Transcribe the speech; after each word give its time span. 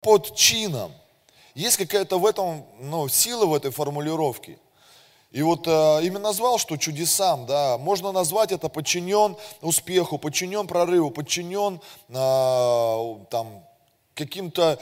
под 0.00 0.34
чином. 0.34 0.92
Есть 1.54 1.76
какая-то 1.76 2.18
в 2.18 2.26
этом, 2.26 2.64
ну, 2.80 3.08
сила 3.08 3.46
в 3.46 3.54
этой 3.54 3.70
формулировке. 3.70 4.58
И 5.30 5.42
вот 5.42 5.66
э, 5.66 6.00
именно 6.02 6.20
назвал, 6.20 6.58
что 6.58 6.76
чудесам, 6.76 7.46
да, 7.46 7.78
можно 7.78 8.10
назвать 8.10 8.50
это 8.50 8.68
подчинен 8.68 9.36
успеху, 9.60 10.18
подчинен 10.18 10.66
прорыву, 10.66 11.10
подчинен 11.10 11.80
э, 12.08 13.24
там 13.30 13.64
каким-то 14.14 14.80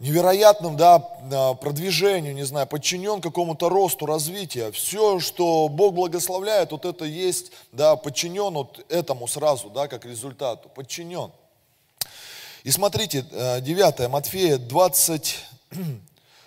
невероятным, 0.00 0.76
да, 0.76 1.02
э, 1.30 1.54
продвижению, 1.54 2.34
не 2.34 2.44
знаю, 2.44 2.66
подчинен 2.66 3.22
какому-то 3.22 3.70
росту, 3.70 4.04
развитию. 4.04 4.70
Все, 4.72 5.18
что 5.18 5.68
Бог 5.68 5.94
благословляет, 5.94 6.72
вот 6.72 6.84
это 6.84 7.06
есть, 7.06 7.52
да, 7.72 7.96
подчинен 7.96 8.52
вот 8.52 8.84
этому 8.90 9.26
сразу, 9.26 9.70
да, 9.70 9.88
как 9.88 10.04
результату, 10.04 10.68
подчинен. 10.68 11.30
И 12.64 12.70
смотрите, 12.70 13.22
9 13.22 14.00
э, 14.00 14.08
Матфея 14.08 14.58
20, 14.58 15.36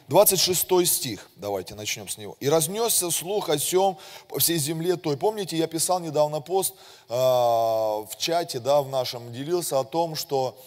26 0.07 0.85
стих, 0.85 1.29
давайте 1.35 1.75
начнем 1.75 2.07
с 2.07 2.17
него. 2.17 2.35
«И 2.39 2.49
разнесся 2.49 3.09
слух 3.11 3.49
о 3.49 3.57
сем 3.57 3.97
по 4.27 4.39
всей 4.39 4.57
земле 4.57 4.97
той». 4.97 5.17
Помните, 5.17 5.57
я 5.57 5.67
писал 5.67 5.99
недавно 5.99 6.41
пост 6.41 6.73
э, 7.07 7.13
в 7.13 8.11
чате, 8.17 8.59
да, 8.59 8.81
в 8.81 8.89
нашем, 8.89 9.31
делился 9.31 9.79
о 9.79 9.83
том, 9.83 10.15
что 10.15 10.57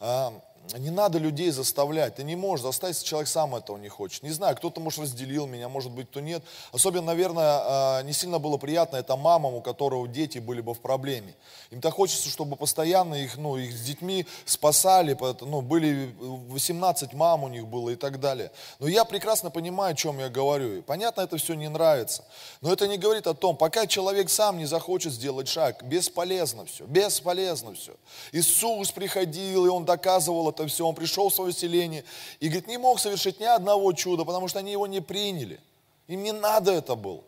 э, 0.00 0.30
не 0.72 0.90
надо 0.90 1.18
людей 1.18 1.50
заставлять. 1.50 2.16
Ты 2.16 2.24
не 2.24 2.36
можешь 2.36 2.64
заставить, 2.64 2.96
если 2.96 3.06
человек 3.06 3.28
сам 3.28 3.54
этого 3.54 3.76
не 3.76 3.88
хочет. 3.88 4.22
Не 4.22 4.30
знаю, 4.30 4.56
кто-то, 4.56 4.80
может, 4.80 5.00
разделил 5.00 5.46
меня, 5.46 5.68
может 5.68 5.92
быть, 5.92 6.08
кто 6.08 6.20
нет. 6.20 6.42
Особенно, 6.72 7.06
наверное, 7.06 7.60
а, 7.62 8.02
не 8.02 8.12
сильно 8.12 8.38
было 8.38 8.56
приятно 8.56 8.96
это 8.96 9.16
мамам, 9.16 9.54
у 9.54 9.60
которых 9.60 10.10
дети 10.10 10.38
были 10.38 10.62
бы 10.62 10.72
в 10.74 10.80
проблеме. 10.80 11.34
Им-то 11.70 11.90
хочется, 11.90 12.28
чтобы 12.30 12.56
постоянно 12.56 13.14
их, 13.14 13.36
ну, 13.36 13.56
их 13.56 13.76
с 13.76 13.82
детьми 13.82 14.26
спасали. 14.46 15.16
Ну, 15.42 15.60
были 15.60 16.14
18 16.18 17.12
мам 17.12 17.44
у 17.44 17.48
них 17.48 17.66
было 17.66 17.90
и 17.90 17.96
так 17.96 18.18
далее. 18.18 18.50
Но 18.78 18.88
я 18.88 19.04
прекрасно 19.04 19.50
понимаю, 19.50 19.92
о 19.92 19.96
чем 19.96 20.18
я 20.18 20.28
говорю. 20.28 20.78
И 20.78 20.80
понятно, 20.80 21.20
это 21.20 21.36
все 21.36 21.54
не 21.54 21.68
нравится. 21.68 22.24
Но 22.62 22.72
это 22.72 22.88
не 22.88 22.96
говорит 22.96 23.26
о 23.26 23.34
том, 23.34 23.56
пока 23.56 23.86
человек 23.86 24.30
сам 24.30 24.58
не 24.58 24.66
захочет 24.66 25.12
сделать 25.12 25.48
шаг, 25.48 25.82
бесполезно 25.82 26.64
все, 26.64 26.86
бесполезно 26.86 27.74
все. 27.74 27.94
Иисус 28.32 28.90
приходил, 28.90 29.66
и 29.66 29.68
Он 29.68 29.84
доказывал 29.84 30.53
это 30.54 30.66
все, 30.66 30.86
он 30.86 30.94
пришел 30.94 31.28
в 31.28 31.34
свое 31.34 31.52
селение 31.52 32.04
и, 32.40 32.48
говорит, 32.48 32.68
не 32.68 32.78
мог 32.78 33.00
совершить 33.00 33.40
ни 33.40 33.44
одного 33.44 33.92
чуда, 33.92 34.24
потому 34.24 34.48
что 34.48 34.58
они 34.60 34.72
его 34.72 34.86
не 34.86 35.00
приняли. 35.00 35.60
Им 36.08 36.22
не 36.22 36.32
надо 36.32 36.72
это 36.72 36.94
было. 36.94 37.22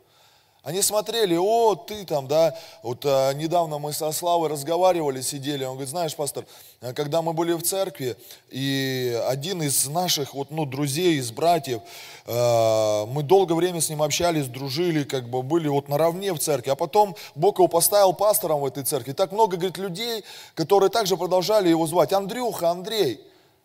Они 0.67 0.83
смотрели, 0.83 1.37
о, 1.37 1.77
ты 1.77 2.05
там, 2.05 2.27
да, 2.27 2.53
вот 2.83 3.05
а, 3.05 3.33
недавно 3.35 3.79
мы 3.79 3.93
со 3.93 4.11
Славой 4.11 4.49
разговаривали, 4.49 5.21
сидели, 5.21 5.63
он 5.63 5.75
говорит, 5.75 5.91
знаешь, 5.91 6.17
пастор, 6.17 6.45
а, 6.81 6.93
когда 6.93 7.23
мы 7.23 7.35
были 7.35 7.53
в 7.53 7.63
церкви, 7.63 8.17
и 8.51 9.17
один 9.29 9.63
из 9.63 9.87
наших, 9.87 10.35
вот, 10.35 10.51
ну, 10.51 10.67
друзей, 10.67 11.19
из 11.19 11.31
братьев, 11.31 11.83
а, 12.27 13.07
мы 13.07 13.23
долгое 13.23 13.55
время 13.55 13.81
с 13.81 13.91
ним 13.91 14.03
общались, 14.03 14.49
дружили, 14.49 15.05
как 15.05 15.31
бы 15.31 15.45
были 15.45 15.69
вот 15.69 15.89
наравне 15.89 16.33
в 16.33 16.41
церкви, 16.41 16.71
а 16.71 16.75
потом 16.75 17.15
Бог 17.37 17.61
его 17.61 17.69
поставил 17.69 18.13
пастором 18.13 18.63
в 18.63 18.67
этой 18.67 18.83
церкви. 18.83 19.13
так 19.13 19.31
много, 19.31 19.57
говорит, 19.57 19.79
людей, 19.79 20.25
которые 20.57 20.91
также 20.91 21.17
продолжали 21.17 21.69
его 21.69 21.87
звать, 21.87 22.13
Андрюха, 22.13 22.71
Андрей. 22.71 23.21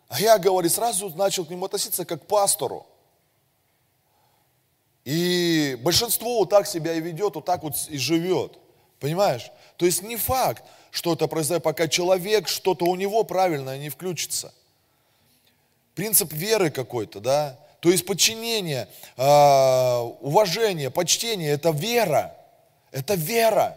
А 0.08 0.20
я, 0.20 0.38
говорит, 0.38 0.70
сразу 0.70 1.08
начал 1.16 1.44
к 1.44 1.50
нему 1.50 1.64
относиться 1.64 2.04
как 2.04 2.22
к 2.22 2.26
пастору. 2.26 2.86
И 5.04 5.76
большинство 5.80 6.38
вот 6.38 6.50
так 6.50 6.66
себя 6.66 6.94
и 6.94 7.00
ведет, 7.00 7.34
вот 7.34 7.44
так 7.44 7.62
вот 7.62 7.74
и 7.88 7.98
живет. 7.98 8.58
Понимаешь? 9.00 9.50
То 9.76 9.86
есть 9.86 10.02
не 10.02 10.16
факт, 10.16 10.62
что 10.90 11.14
это 11.14 11.26
произойдет, 11.26 11.64
пока 11.64 11.88
человек, 11.88 12.48
что-то 12.48 12.84
у 12.84 12.94
него 12.94 13.24
правильное 13.24 13.78
не 13.78 13.88
включится. 13.88 14.54
Принцип 15.94 16.32
веры 16.32 16.70
какой-то, 16.70 17.20
да? 17.20 17.58
То 17.80 17.90
есть 17.90 18.06
подчинение, 18.06 18.88
э, 19.16 19.98
уважение, 20.20 20.90
почтение– 20.90 21.50
это 21.52 21.70
вера. 21.70 22.36
Это 22.92 23.14
вера. 23.14 23.76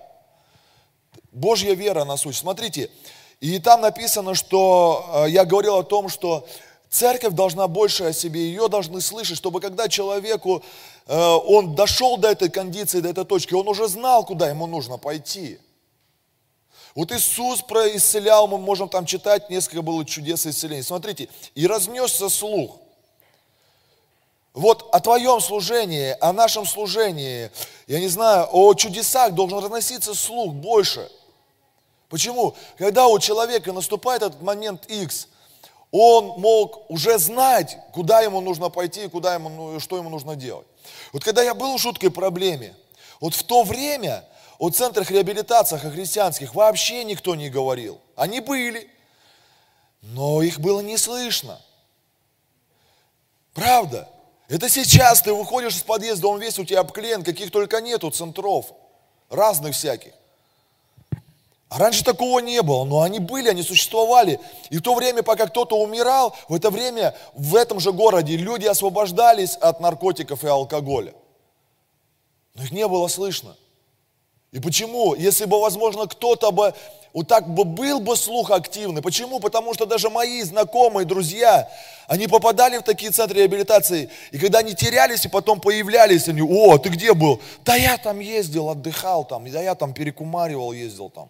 Божья 1.32 1.74
вера 1.74 2.06
на 2.06 2.16
суть. 2.16 2.36
Смотрите, 2.36 2.92
и 3.40 3.58
там 3.60 3.82
написано, 3.82 4.36
что 4.36 5.26
э, 5.26 5.32
я 5.32 5.44
говорил 5.44 5.78
о 5.78 5.84
том, 5.84 6.10
что 6.10 6.48
Церковь 6.90 7.34
должна 7.34 7.68
больше 7.68 8.06
о 8.06 8.14
себе, 8.14 8.42
ее 8.42 8.68
должны 8.70 9.02
слышать, 9.02 9.38
чтобы 9.38 9.60
когда 9.60 9.90
человеку, 9.90 10.64
э, 11.08 11.18
он 11.18 11.76
дошел 11.76 12.18
до 12.18 12.30
этой 12.30 12.50
кондиции, 12.50 13.02
до 13.02 13.10
этой 13.10 13.26
точки, 13.26 13.54
он 13.54 13.68
уже 13.68 13.88
знал, 13.88 14.26
куда 14.26 14.50
ему 14.50 14.66
нужно 14.68 14.98
пойти. 14.98 15.60
Вот 16.96 17.12
Иисус 17.12 17.62
происцелял, 17.62 18.48
мы 18.48 18.58
можем 18.58 18.88
там 18.88 19.06
читать, 19.06 19.50
несколько 19.50 19.82
было 19.82 20.06
чудес 20.06 20.46
исцеления. 20.46 20.84
Смотрите, 20.84 21.28
и 21.54 21.68
разнесся 21.68 22.30
слух. 22.30 22.78
Вот 24.54 24.88
о 24.94 25.02
твоем 25.02 25.42
служении, 25.42 26.16
о 26.22 26.32
нашем 26.32 26.66
служении, 26.66 27.52
я 27.88 28.00
не 28.00 28.08
знаю, 28.08 28.48
о 28.50 28.74
чудесах 28.74 29.34
должен 29.34 29.60
разноситься 29.60 30.14
слух 30.14 30.54
больше. 30.54 31.12
Почему? 32.08 32.56
Когда 32.78 33.08
у 33.08 33.20
человека 33.20 33.74
наступает 33.74 34.22
этот 34.22 34.42
момент 34.42 34.86
X, 34.86 35.28
он 35.98 36.40
мог 36.42 36.90
уже 36.90 37.18
знать, 37.18 37.78
куда 37.94 38.22
ему 38.22 38.42
нужно 38.42 38.70
пойти, 38.70 39.08
куда 39.08 39.34
ему, 39.34 39.50
ну, 39.50 39.80
что 39.80 39.96
ему 39.96 40.10
нужно 40.10 40.36
делать. 40.36 40.68
Вот 41.14 41.24
когда 41.24 41.42
я 41.42 41.54
был 41.54 41.78
в 41.78 41.82
жуткой 41.82 42.12
проблеме, 42.12 42.76
вот 43.22 43.34
в 43.34 43.44
то 43.44 43.64
время 43.64 44.26
о 44.60 44.70
центрах 44.70 45.10
реабилитации 45.10 45.78
о 45.78 45.80
христианских 45.80 46.54
вообще 46.54 47.06
никто 47.06 47.36
не 47.36 47.50
говорил. 47.50 48.00
Они 48.18 48.42
были, 48.42 48.90
но 50.02 50.42
их 50.42 50.60
было 50.60 50.82
не 50.82 50.98
слышно. 50.98 51.62
Правда. 53.54 54.10
Это 54.50 54.70
сейчас 54.70 55.22
ты 55.22 55.34
выходишь 55.34 55.76
из 55.76 55.84
подъезда, 55.84 56.28
он 56.28 56.40
весь 56.40 56.60
у 56.60 56.66
тебя 56.66 56.82
обклеен, 56.82 57.24
каких 57.24 57.52
только 57.52 57.82
нету 57.82 58.12
центров, 58.12 58.66
разных 59.30 59.74
всяких. 59.74 60.14
А 61.70 61.80
раньше 61.80 62.04
такого 62.04 62.40
не 62.40 62.62
было, 62.62 62.84
но 62.84 63.02
они 63.02 63.20
были, 63.20 63.50
они 63.50 63.64
существовали. 63.64 64.40
И 64.70 64.78
в 64.78 64.82
то 64.82 64.94
время, 64.94 65.24
пока 65.24 65.48
кто-то 65.48 65.78
умирал, 65.78 66.36
в 66.48 66.54
это 66.54 66.70
время 66.70 67.16
в 67.34 67.56
этом 67.56 67.80
же 67.80 67.92
городе 67.92 68.38
люди 68.38 68.66
освобождались 68.66 69.56
от 69.56 69.80
наркотиков 69.80 70.44
и 70.44 70.48
алкоголя. 70.48 71.14
Но 72.54 72.64
их 72.64 72.72
не 72.72 72.88
было 72.88 73.08
слышно. 73.08 73.56
И 74.52 74.60
почему? 74.62 75.16
Если 75.16 75.46
бы, 75.46 75.60
возможно, 75.60 76.08
кто-то 76.08 76.52
бы, 76.52 76.74
вот 77.14 77.28
так 77.28 77.50
бы 77.54 77.66
был 77.66 78.00
бы 78.00 78.16
слух 78.16 78.52
активный. 78.52 79.02
Почему? 79.02 79.40
Потому 79.40 79.74
что 79.74 79.86
даже 79.86 80.10
мои 80.10 80.44
знакомые, 80.44 81.06
друзья, 81.06 81.70
они 82.08 82.28
попадали 82.28 82.78
в 82.78 82.84
такие 82.84 83.12
центры 83.12 83.40
реабилитации, 83.40 84.10
и 84.32 84.38
когда 84.38 84.60
они 84.60 84.74
терялись 84.76 85.26
и 85.26 85.30
потом 85.30 85.60
появлялись, 85.60 86.30
они, 86.30 86.42
о, 86.42 86.78
ты 86.78 86.90
где 86.90 87.14
был? 87.14 87.42
Да 87.66 87.76
я 87.76 87.98
там 87.98 88.20
ездил, 88.20 88.70
отдыхал 88.70 89.26
там, 89.26 89.50
да 89.52 89.62
я 89.62 89.76
там 89.76 89.94
перекумаривал, 89.94 90.72
ездил 90.72 91.10
там 91.10 91.30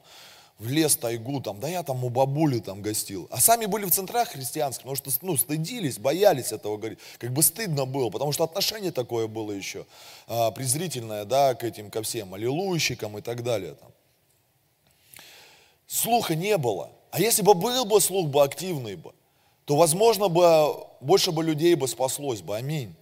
в 0.58 0.70
лес, 0.70 0.96
тайгу, 0.96 1.42
там, 1.42 1.60
да 1.60 1.68
я 1.68 1.84
там 1.84 2.04
у 2.06 2.10
бабули 2.10 2.60
там 2.60 2.82
гостил. 2.82 3.28
А 3.30 3.42
сами 3.42 3.66
были 3.66 3.86
в 3.86 3.92
центрах 3.92 4.30
христианских, 4.30 4.84
потому 4.84 4.96
что, 4.96 5.12
ну, 5.22 5.36
стыдились, 5.36 5.98
боялись 5.98 6.54
этого 6.54 6.78
говорить. 6.78 7.00
Как 7.18 7.34
бы 7.34 7.44
стыдно 7.44 7.86
было, 7.86 8.10
потому 8.10 8.32
что 8.32 8.46
отношение 8.46 8.92
такое 8.92 9.28
было 9.28 9.52
еще, 9.52 9.86
а, 10.28 10.52
презрительное, 10.52 11.26
да, 11.26 11.56
к 11.56 11.64
этим, 11.64 11.92
ко 11.92 12.02
всем 12.02 12.34
аллилуйщикам 12.34 13.18
и 13.18 13.22
так 13.22 13.44
далее. 13.44 13.74
Там. 13.74 13.92
Слуха 15.88 16.36
не 16.36 16.58
было. 16.58 16.90
А 17.12 17.20
если 17.20 17.42
бы 17.42 17.54
был 17.54 17.84
бы 17.86 18.00
слух 18.00 18.30
бы 18.30 18.42
активный 18.42 18.96
бы, 18.96 19.14
то, 19.66 19.76
возможно, 19.76 20.30
бы 20.30 20.86
больше 21.02 21.32
бы 21.32 21.44
людей 21.44 21.76
бы 21.76 21.88
спаслось 21.88 22.42
бы. 22.42 22.56
Аминь. 22.56 22.96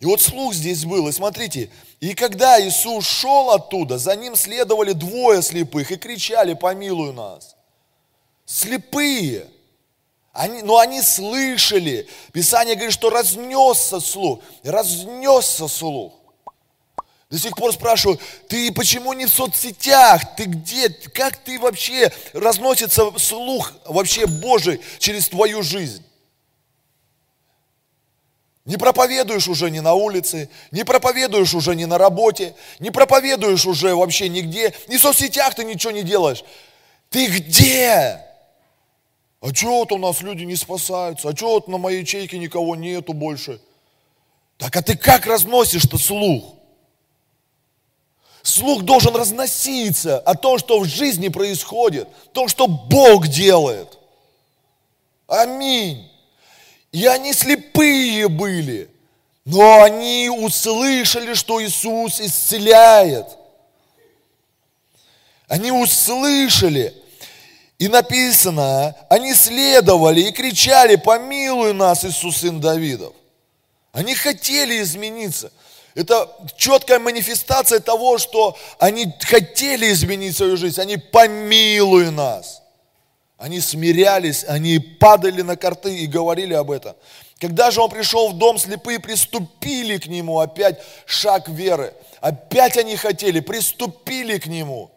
И 0.00 0.06
вот 0.06 0.20
слух 0.20 0.54
здесь 0.54 0.84
был, 0.84 1.08
и 1.08 1.12
смотрите, 1.12 1.70
и 2.00 2.14
когда 2.14 2.60
Иисус 2.60 3.06
шел 3.06 3.50
оттуда, 3.50 3.98
за 3.98 4.14
ним 4.14 4.36
следовали 4.36 4.92
двое 4.92 5.42
слепых 5.42 5.90
и 5.90 5.96
кричали, 5.96 6.54
помилуй 6.54 7.12
нас. 7.12 7.56
Слепые. 8.46 9.46
Они, 10.32 10.62
но 10.62 10.78
они 10.78 11.02
слышали. 11.02 12.08
Писание 12.32 12.76
говорит, 12.76 12.94
что 12.94 13.10
разнесся 13.10 13.98
слух. 13.98 14.40
Разнесся 14.62 15.66
слух. 15.66 16.12
До 17.30 17.38
сих 17.38 17.56
пор 17.56 17.72
спрашиваю, 17.72 18.18
ты 18.48 18.72
почему 18.72 19.12
не 19.12 19.26
в 19.26 19.30
соцсетях? 19.30 20.36
Ты 20.36 20.44
где? 20.44 20.88
Как 20.88 21.36
ты 21.36 21.58
вообще 21.58 22.10
разносится 22.32 23.10
слух 23.18 23.72
вообще 23.84 24.26
Божий 24.26 24.80
через 24.98 25.28
твою 25.28 25.62
жизнь? 25.62 26.07
Не 28.68 28.76
проповедуешь 28.76 29.48
уже 29.48 29.70
ни 29.70 29.78
на 29.78 29.94
улице, 29.94 30.50
не 30.72 30.84
проповедуешь 30.84 31.54
уже 31.54 31.74
ни 31.74 31.86
на 31.86 31.96
работе, 31.96 32.54
не 32.80 32.90
проповедуешь 32.90 33.64
уже 33.64 33.94
вообще 33.94 34.28
нигде, 34.28 34.74
ни 34.88 34.98
в 34.98 35.00
соцсетях 35.00 35.54
ты 35.54 35.64
ничего 35.64 35.90
не 35.90 36.02
делаешь. 36.02 36.44
Ты 37.08 37.28
где? 37.28 38.22
А 39.40 39.54
что 39.54 39.78
вот 39.78 39.90
у 39.92 39.96
нас 39.96 40.20
люди 40.20 40.44
не 40.44 40.54
спасаются? 40.54 41.30
А 41.30 41.34
что 41.34 41.54
вот 41.54 41.68
на 41.68 41.78
моей 41.78 42.02
ячейке 42.02 42.38
никого 42.38 42.76
нету 42.76 43.14
больше? 43.14 43.58
Так 44.58 44.76
а 44.76 44.82
ты 44.82 44.98
как 44.98 45.24
разносишь-то 45.24 45.96
слух? 45.96 46.56
Слух 48.42 48.82
должен 48.82 49.16
разноситься 49.16 50.18
о 50.18 50.34
том, 50.34 50.58
что 50.58 50.80
в 50.80 50.84
жизни 50.84 51.28
происходит, 51.28 52.06
о 52.06 52.28
том, 52.34 52.48
что 52.48 52.66
Бог 52.66 53.28
делает. 53.28 53.98
Аминь. 55.26 56.10
И 56.92 57.06
они 57.06 57.32
слепые 57.32 58.28
были, 58.28 58.88
но 59.44 59.82
они 59.82 60.30
услышали, 60.30 61.34
что 61.34 61.62
Иисус 61.62 62.20
исцеляет. 62.20 63.26
Они 65.48 65.70
услышали, 65.70 66.94
и 67.78 67.88
написано, 67.88 68.94
они 69.08 69.34
следовали 69.34 70.22
и 70.22 70.32
кричали, 70.32 70.96
помилуй 70.96 71.72
нас, 71.72 72.04
Иисус, 72.04 72.38
сын 72.38 72.60
Давидов. 72.60 73.14
Они 73.92 74.14
хотели 74.14 74.82
измениться. 74.82 75.50
Это 75.94 76.30
четкая 76.56 76.98
манифестация 76.98 77.80
того, 77.80 78.18
что 78.18 78.56
они 78.78 79.12
хотели 79.20 79.90
изменить 79.92 80.36
свою 80.36 80.56
жизнь. 80.56 80.80
Они 80.80 80.96
помилуй 80.96 82.10
нас. 82.10 82.57
Они 83.38 83.60
смирялись, 83.60 84.44
они 84.48 84.80
падали 84.80 85.42
на 85.42 85.56
карты 85.56 85.96
и 85.96 86.06
говорили 86.06 86.54
об 86.54 86.72
этом. 86.72 86.96
Когда 87.38 87.70
же 87.70 87.80
он 87.80 87.88
пришел 87.88 88.30
в 88.30 88.36
дом, 88.36 88.58
слепые 88.58 88.98
приступили 88.98 89.96
к 89.98 90.08
нему, 90.08 90.40
опять 90.40 90.80
шаг 91.06 91.48
веры. 91.48 91.94
Опять 92.20 92.76
они 92.76 92.96
хотели, 92.96 93.38
приступили 93.38 94.38
к 94.38 94.46
нему. 94.46 94.90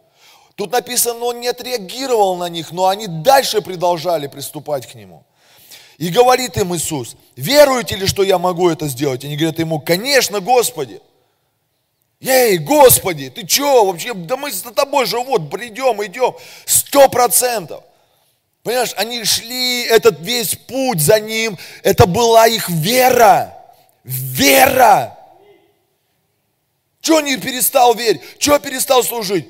Тут 0.55 0.71
написано, 0.71 1.23
он 1.23 1.39
не 1.39 1.49
отреагировал 1.49 2.35
на 2.35 2.49
них, 2.49 2.71
но 2.71 2.87
они 2.87 3.05
дальше 3.05 3.61
продолжали 3.61 4.25
приступать 4.25 4.87
к 4.87 4.95
нему. 4.95 5.23
И 5.99 6.09
говорит 6.09 6.57
им 6.57 6.75
Иисус, 6.75 7.15
веруете 7.35 7.95
ли, 7.95 8.07
что 8.07 8.23
я 8.23 8.39
могу 8.39 8.69
это 8.69 8.87
сделать? 8.87 9.23
Они 9.23 9.37
говорят 9.37 9.59
ему, 9.59 9.79
конечно, 9.79 10.39
Господи. 10.39 10.99
Эй, 12.19 12.57
Господи, 12.57 13.29
ты 13.29 13.47
что 13.47 13.85
вообще? 13.85 14.15
Да 14.15 14.35
мы 14.35 14.51
за 14.51 14.71
тобой 14.71 15.05
же 15.05 15.19
вот 15.19 15.51
придем, 15.51 16.03
идем. 16.03 16.35
Сто 16.65 17.07
процентов. 17.07 17.83
Понимаешь, 18.63 18.93
они 18.95 19.23
шли 19.23 19.83
этот 19.83 20.19
весь 20.19 20.55
путь 20.55 21.01
за 21.01 21.19
ним. 21.19 21.57
Это 21.83 22.05
была 22.05 22.47
их 22.47 22.69
вера. 22.69 23.57
Вера. 24.03 25.17
Чего 27.01 27.21
не 27.21 27.37
перестал 27.37 27.95
верить? 27.95 28.21
Чего 28.37 28.59
перестал 28.59 29.03
служить? 29.03 29.49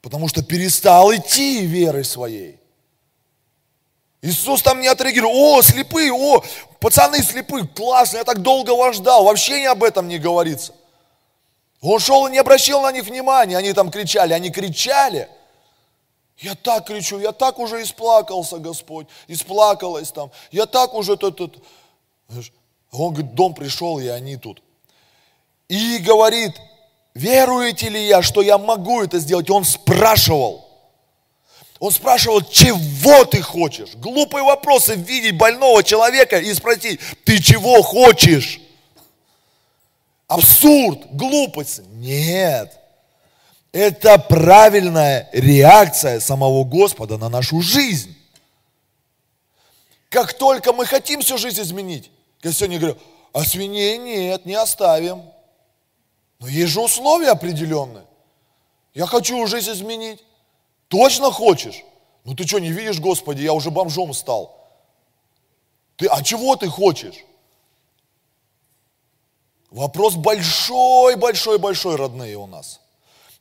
Потому 0.00 0.28
что 0.28 0.42
перестал 0.42 1.14
идти 1.14 1.66
верой 1.66 2.04
своей. 2.04 2.58
Иисус 4.22 4.62
там 4.62 4.80
не 4.80 4.86
отреагировал. 4.86 5.34
О, 5.34 5.62
слепые, 5.62 6.10
о, 6.10 6.42
пацаны 6.80 7.22
слепые, 7.22 7.66
классно, 7.66 8.18
я 8.18 8.24
так 8.24 8.40
долго 8.40 8.74
вас 8.74 8.96
ждал. 8.96 9.24
Вообще 9.24 9.60
не 9.60 9.66
об 9.66 9.84
этом 9.84 10.08
не 10.08 10.18
говорится. 10.18 10.74
Он 11.82 12.00
шел 12.00 12.26
и 12.26 12.30
не 12.30 12.38
обращал 12.38 12.80
на 12.80 12.92
них 12.92 13.04
внимания. 13.04 13.58
Они 13.58 13.74
там 13.74 13.90
кричали, 13.90 14.32
они 14.32 14.48
кричали. 14.50 15.28
Я 16.38 16.54
так 16.54 16.86
кричу, 16.86 17.18
я 17.20 17.32
так 17.32 17.58
уже 17.58 17.82
исплакался, 17.82 18.58
Господь, 18.58 19.06
исплакалась 19.28 20.10
там. 20.10 20.30
Я 20.50 20.66
так 20.66 20.94
уже 20.94 21.16
тут, 21.16 21.36
тут. 21.36 21.62
Он 22.90 23.12
говорит, 23.12 23.34
дом 23.34 23.54
пришел, 23.54 23.98
и 23.98 24.08
они 24.08 24.36
тут. 24.36 24.62
И 25.68 25.98
говорит, 25.98 26.52
веруете 27.14 27.88
ли 27.88 28.06
я, 28.06 28.22
что 28.22 28.42
я 28.42 28.58
могу 28.58 29.02
это 29.02 29.18
сделать? 29.18 29.48
И 29.48 29.52
он 29.52 29.64
спрашивал. 29.64 30.64
Он 31.78 31.90
спрашивал, 31.90 32.40
чего 32.42 33.24
ты 33.24 33.42
хочешь? 33.42 33.94
Глупые 33.96 34.44
вопросы, 34.44 34.94
видеть 34.94 35.36
больного 35.36 35.82
человека 35.82 36.38
и 36.38 36.52
спросить, 36.54 37.00
ты 37.24 37.40
чего 37.40 37.82
хочешь? 37.82 38.60
Абсурд, 40.26 41.06
глупость. 41.12 41.82
Нет. 41.88 42.78
Это 43.74 44.20
правильная 44.20 45.28
реакция 45.32 46.20
самого 46.20 46.62
Господа 46.62 47.18
на 47.18 47.28
нашу 47.28 47.60
жизнь. 47.60 48.16
Как 50.10 50.32
только 50.34 50.72
мы 50.72 50.86
хотим 50.86 51.22
всю 51.22 51.38
жизнь 51.38 51.60
изменить, 51.60 52.08
я 52.44 52.52
сегодня 52.52 52.78
говорю, 52.78 52.96
а 53.32 53.42
свиней 53.42 53.98
нет, 53.98 54.46
не 54.46 54.54
оставим. 54.54 55.24
Но 56.38 56.46
есть 56.46 56.72
же 56.72 56.82
условия 56.82 57.30
определенные. 57.30 58.04
Я 58.94 59.06
хочу 59.06 59.44
жизнь 59.48 59.72
изменить. 59.72 60.22
Точно 60.86 61.32
хочешь? 61.32 61.82
Ну 62.22 62.36
ты 62.36 62.46
что, 62.46 62.60
не 62.60 62.70
видишь, 62.70 63.00
Господи, 63.00 63.42
я 63.42 63.52
уже 63.52 63.72
бомжом 63.72 64.14
стал. 64.14 64.56
Ты, 65.96 66.06
а 66.06 66.22
чего 66.22 66.54
ты 66.54 66.68
хочешь? 66.68 67.24
Вопрос 69.72 70.14
большой, 70.14 71.16
большой, 71.16 71.58
большой, 71.58 71.96
родные 71.96 72.36
у 72.36 72.46
нас. 72.46 72.78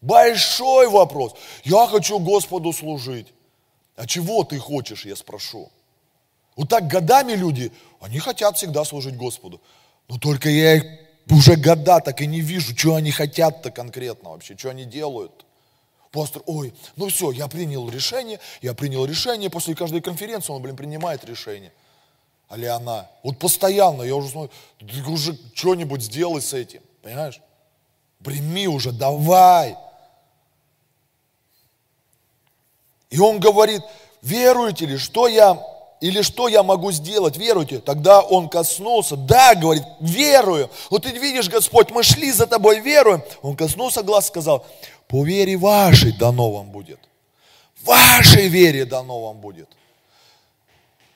Большой 0.03 0.89
вопрос. 0.89 1.33
Я 1.63 1.87
хочу 1.87 2.19
Господу 2.19 2.73
служить. 2.73 3.33
А 3.95 4.05
чего 4.05 4.43
ты 4.43 4.59
хочешь, 4.59 5.05
я 5.05 5.15
спрошу? 5.15 5.71
Вот 6.57 6.67
так 6.67 6.87
годами 6.87 7.33
люди, 7.33 7.71
они 8.01 8.19
хотят 8.19 8.57
всегда 8.57 8.83
служить 8.83 9.15
Господу. 9.15 9.61
Но 10.09 10.17
только 10.17 10.49
я 10.49 10.75
их 10.75 10.83
уже 11.29 11.55
года 11.55 12.01
так 12.01 12.19
и 12.21 12.27
не 12.27 12.41
вижу, 12.41 12.77
что 12.77 12.95
они 12.95 13.11
хотят-то 13.11 13.71
конкретно 13.71 14.31
вообще, 14.31 14.57
что 14.57 14.71
они 14.71 14.83
делают. 14.83 15.45
Пастор, 16.11 16.43
ой, 16.47 16.73
ну 16.97 17.07
все, 17.07 17.31
я 17.31 17.47
принял 17.47 17.89
решение, 17.89 18.41
я 18.61 18.73
принял 18.73 19.05
решение, 19.05 19.49
после 19.49 19.73
каждой 19.73 20.01
конференции 20.01 20.51
он, 20.51 20.61
блин, 20.61 20.75
принимает 20.75 21.23
решение. 21.23 21.71
Али 22.49 22.65
она. 22.65 23.09
Вот 23.23 23.39
постоянно, 23.39 24.01
я 24.03 24.17
уже 24.17 24.27
смотрю, 24.27 24.51
ты 24.79 25.01
уже 25.09 25.39
что-нибудь 25.53 26.03
сделай 26.03 26.41
с 26.41 26.53
этим, 26.53 26.81
понимаешь? 27.01 27.39
Прими 28.21 28.67
уже, 28.67 28.91
давай. 28.91 29.77
И 33.13 33.19
он 33.19 33.39
говорит, 33.39 33.83
веруете 34.23 34.87
ли, 34.87 34.97
что 34.97 35.27
я, 35.27 35.63
или 36.01 36.23
что 36.23 36.47
я 36.47 36.63
могу 36.63 36.91
сделать, 36.91 37.37
веруете? 37.37 37.77
Тогда 37.77 38.21
он 38.21 38.49
коснулся, 38.49 39.15
да, 39.15 39.53
говорит, 39.53 39.83
верую. 39.99 40.71
Вот 40.89 41.03
ты 41.03 41.11
видишь, 41.11 41.47
Господь, 41.47 41.91
мы 41.91 42.01
шли 42.01 42.31
за 42.31 42.47
тобой, 42.47 42.79
веруем. 42.79 43.21
Он 43.43 43.55
коснулся 43.55 44.01
глаз, 44.01 44.25
сказал, 44.29 44.65
по 45.07 45.23
вере 45.23 45.57
вашей 45.57 46.11
дано 46.11 46.49
вам 46.49 46.71
будет. 46.71 46.99
Вашей 47.83 48.47
вере 48.47 48.83
дано 48.83 49.21
вам 49.21 49.37
будет. 49.37 49.69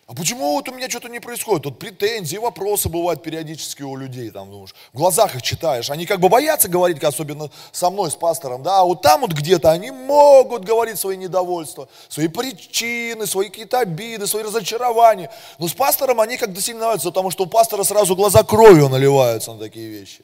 А 0.08 0.14
почему 0.14 0.54
вот 0.54 0.70
у 0.70 0.74
меня 0.74 0.90
что-то 0.90 1.10
не 1.10 1.20
происходит? 1.20 1.64
Тут 1.64 1.80
претензии, 1.80 2.38
вопросы 2.38 2.88
бывают 2.88 3.22
периодически 3.22 3.84
у 3.84 3.98
людей, 3.98 4.32
там, 4.32 4.50
думаешь, 4.50 4.74
в 4.94 4.98
глазах 4.98 5.36
их 5.36 5.42
читаешь. 5.42 5.90
Они 5.90 6.06
как 6.06 6.22
бы 6.22 6.30
боятся 6.30 6.70
говорить, 6.70 7.04
особенно 7.04 7.52
со 7.74 7.90
мной, 7.90 8.10
с 8.10 8.16
пастором, 8.16 8.64
да, 8.64 8.80
а 8.80 8.84
вот 8.86 9.02
там 9.02 9.20
вот 9.20 9.34
где-то 9.34 9.70
они 9.70 9.92
могут 9.92 10.64
говорить 10.64 10.98
свои 10.98 11.18
недовольства, 11.18 11.90
свои 12.08 12.30
причины, 12.30 13.28
свои 13.28 13.50
какие-то 13.50 13.80
обиды, 13.80 14.28
свои 14.28 14.44
разочарования. 14.44 15.30
Но 15.60 15.68
с 15.68 15.74
пастором 15.74 16.22
они 16.22 16.38
как-то 16.38 16.62
сильно 16.62 16.86
нравятся, 16.86 17.10
потому 17.10 17.30
что 17.30 17.44
у 17.44 17.48
пастора 17.48 17.84
сразу 17.84 18.16
глаза 18.16 18.44
кровью 18.44 18.88
наливаются 18.88 19.52
на 19.52 19.60
такие 19.60 19.90
вещи. 19.90 20.24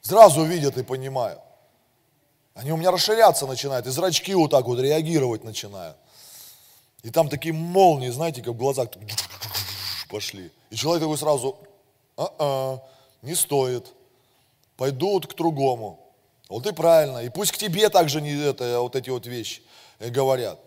Сразу 0.00 0.44
видят 0.44 0.78
и 0.78 0.84
понимают. 0.84 1.40
Они 2.54 2.70
у 2.70 2.76
меня 2.76 2.92
расширяться 2.92 3.48
начинают, 3.48 3.84
и 3.88 3.90
зрачки 3.90 4.32
вот 4.32 4.52
так 4.52 4.64
вот 4.66 4.78
реагировать 4.78 5.42
начинают. 5.42 5.96
И 7.06 7.10
там 7.10 7.28
такие 7.28 7.54
молнии, 7.54 8.08
знаете, 8.08 8.42
как 8.42 8.54
в 8.54 8.56
глазах 8.56 8.88
пошли. 10.08 10.50
И 10.70 10.74
человек 10.74 11.04
такой 11.04 11.16
сразу, 11.16 11.56
а-а, 12.16 12.82
не 13.22 13.36
стоит, 13.36 13.86
пойду 14.76 15.12
вот 15.12 15.28
к 15.28 15.36
другому. 15.36 16.00
Вот 16.48 16.66
и 16.66 16.72
правильно. 16.72 17.18
И 17.18 17.28
пусть 17.28 17.52
к 17.52 17.58
тебе 17.58 17.90
также 17.90 18.20
не 18.20 18.32
это, 18.32 18.80
вот 18.80 18.96
эти 18.96 19.08
вот 19.10 19.24
вещи 19.24 19.62
э, 20.00 20.08
говорят. 20.08 20.58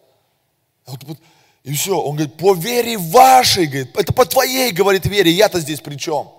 Вот, 0.85 1.03
вот, 1.03 1.17
и 1.65 1.73
все, 1.73 1.99
он 1.99 2.15
говорит, 2.15 2.37
по 2.37 2.53
вере 2.53 2.97
вашей, 2.97 3.65
говорит, 3.65 3.97
это 3.97 4.13
по 4.13 4.25
твоей, 4.25 4.71
говорит, 4.71 5.05
вере, 5.07 5.31
я-то 5.31 5.59
здесь 5.59 5.81
при 5.81 5.97
чем? 5.97 6.31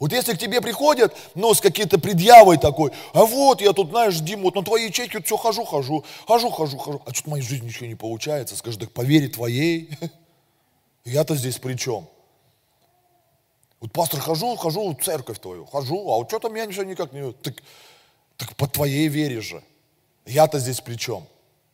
Вот 0.00 0.12
если 0.12 0.34
к 0.34 0.38
тебе 0.38 0.60
приходят, 0.60 1.14
ну, 1.34 1.54
с 1.54 1.60
какие-то 1.60 1.98
предъявой 1.98 2.58
такой, 2.58 2.90
а 3.12 3.24
вот 3.24 3.60
я 3.60 3.72
тут, 3.72 3.90
знаешь, 3.90 4.18
Дим, 4.18 4.42
вот 4.42 4.56
на 4.56 4.64
твоей 4.64 4.88
ячейке 4.88 5.18
вот 5.18 5.26
все 5.26 5.36
хожу, 5.36 5.64
хожу, 5.64 6.04
хожу, 6.26 6.50
хожу, 6.50 6.78
хожу, 6.78 7.02
а 7.06 7.12
что-то 7.12 7.28
в 7.28 7.30
моей 7.30 7.44
жизни 7.44 7.66
ничего 7.66 7.86
не 7.86 7.94
получается, 7.94 8.56
скажи, 8.56 8.78
так 8.78 8.90
по 8.90 9.02
вере 9.02 9.28
твоей, 9.28 9.90
я-то 11.04 11.36
здесь 11.36 11.58
при 11.58 11.74
чем? 11.76 12.08
Вот 13.80 13.92
пастор, 13.92 14.20
хожу, 14.20 14.56
хожу 14.56 14.90
в 14.90 15.02
церковь 15.02 15.38
твою, 15.38 15.64
хожу, 15.64 15.96
а 16.10 16.16
вот 16.16 16.28
что-то 16.28 16.48
меня 16.48 16.68
все 16.70 16.82
никак 16.82 17.12
не... 17.12 17.32
Так, 17.32 17.62
так 18.36 18.56
по 18.56 18.66
твоей 18.66 19.08
вере 19.08 19.40
же. 19.40 19.62
Я-то 20.26 20.58
здесь 20.58 20.80
при 20.80 20.96
чем? 20.96 21.26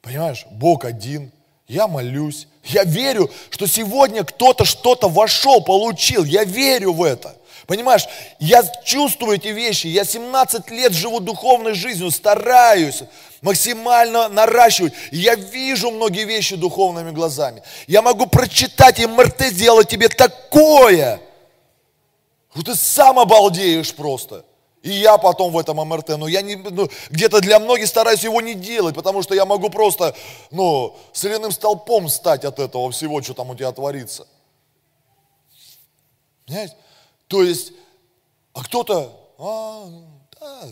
Понимаешь, 0.03 0.47
Бог 0.51 0.85
один, 0.85 1.33
я 1.69 1.87
молюсь, 1.87 2.49
я 2.65 2.85
верю, 2.85 3.31
что 3.49 3.67
сегодня 3.67 4.25
кто-то 4.25 4.65
что-то 4.65 5.09
вошел, 5.09 5.63
получил, 5.63 6.25
я 6.25 6.45
верю 6.45 6.93
в 6.93 7.03
это. 7.03 7.40
Понимаешь, 7.71 8.09
я 8.41 8.65
чувствую 8.83 9.37
эти 9.37 9.47
вещи, 9.47 9.87
я 9.87 10.05
17 10.05 10.71
лет 10.73 10.93
живу 10.93 11.21
духовной 11.21 11.75
жизнью, 11.75 12.11
стараюсь 12.11 13.05
максимально 13.43 14.29
наращивать. 14.29 14.93
я 15.13 15.37
вижу 15.37 15.93
многие 15.93 16.25
вещи 16.25 16.57
духовными 16.57 17.13
глазами. 17.13 17.63
Я 17.87 18.03
могу 18.03 18.27
прочитать, 18.27 18.99
и 18.99 19.07
МРТ 19.07 19.43
сделать 19.53 19.87
тебе 19.87 20.09
такое, 20.09 21.21
что 22.53 22.65
ты 22.65 22.75
сам 22.75 23.21
обалдеешь 23.21 23.95
просто. 23.95 24.45
И 24.83 24.91
я 24.91 25.17
потом 25.17 25.53
в 25.53 25.59
этом 25.59 25.77
МРТ, 25.77 26.19
но 26.19 26.27
я 26.27 26.43
не, 26.43 26.57
ну, 26.57 26.89
где-то 27.11 27.41
для 27.41 27.61
многих 27.61 27.87
стараюсь 27.87 28.25
его 28.25 28.41
не 28.41 28.55
делать, 28.55 28.97
потому 28.97 29.23
что 29.23 29.37
я 29.37 29.47
могу 29.47 29.71
просто, 29.71 30.17
ну, 30.51 30.97
соляным 31.13 31.53
столпом 31.53 32.09
стать 32.09 32.45
от 32.45 32.59
этого 32.59 32.91
всего, 32.91 33.23
что 33.23 33.33
там 33.33 33.51
у 33.51 33.55
тебя 33.55 33.71
творится. 33.71 34.27
Понимаете? 36.47 36.75
То 37.31 37.45
есть, 37.45 37.73
а 38.55 38.65
кто-то, 38.65 39.17
а, 39.39 39.87
да, 40.41 40.69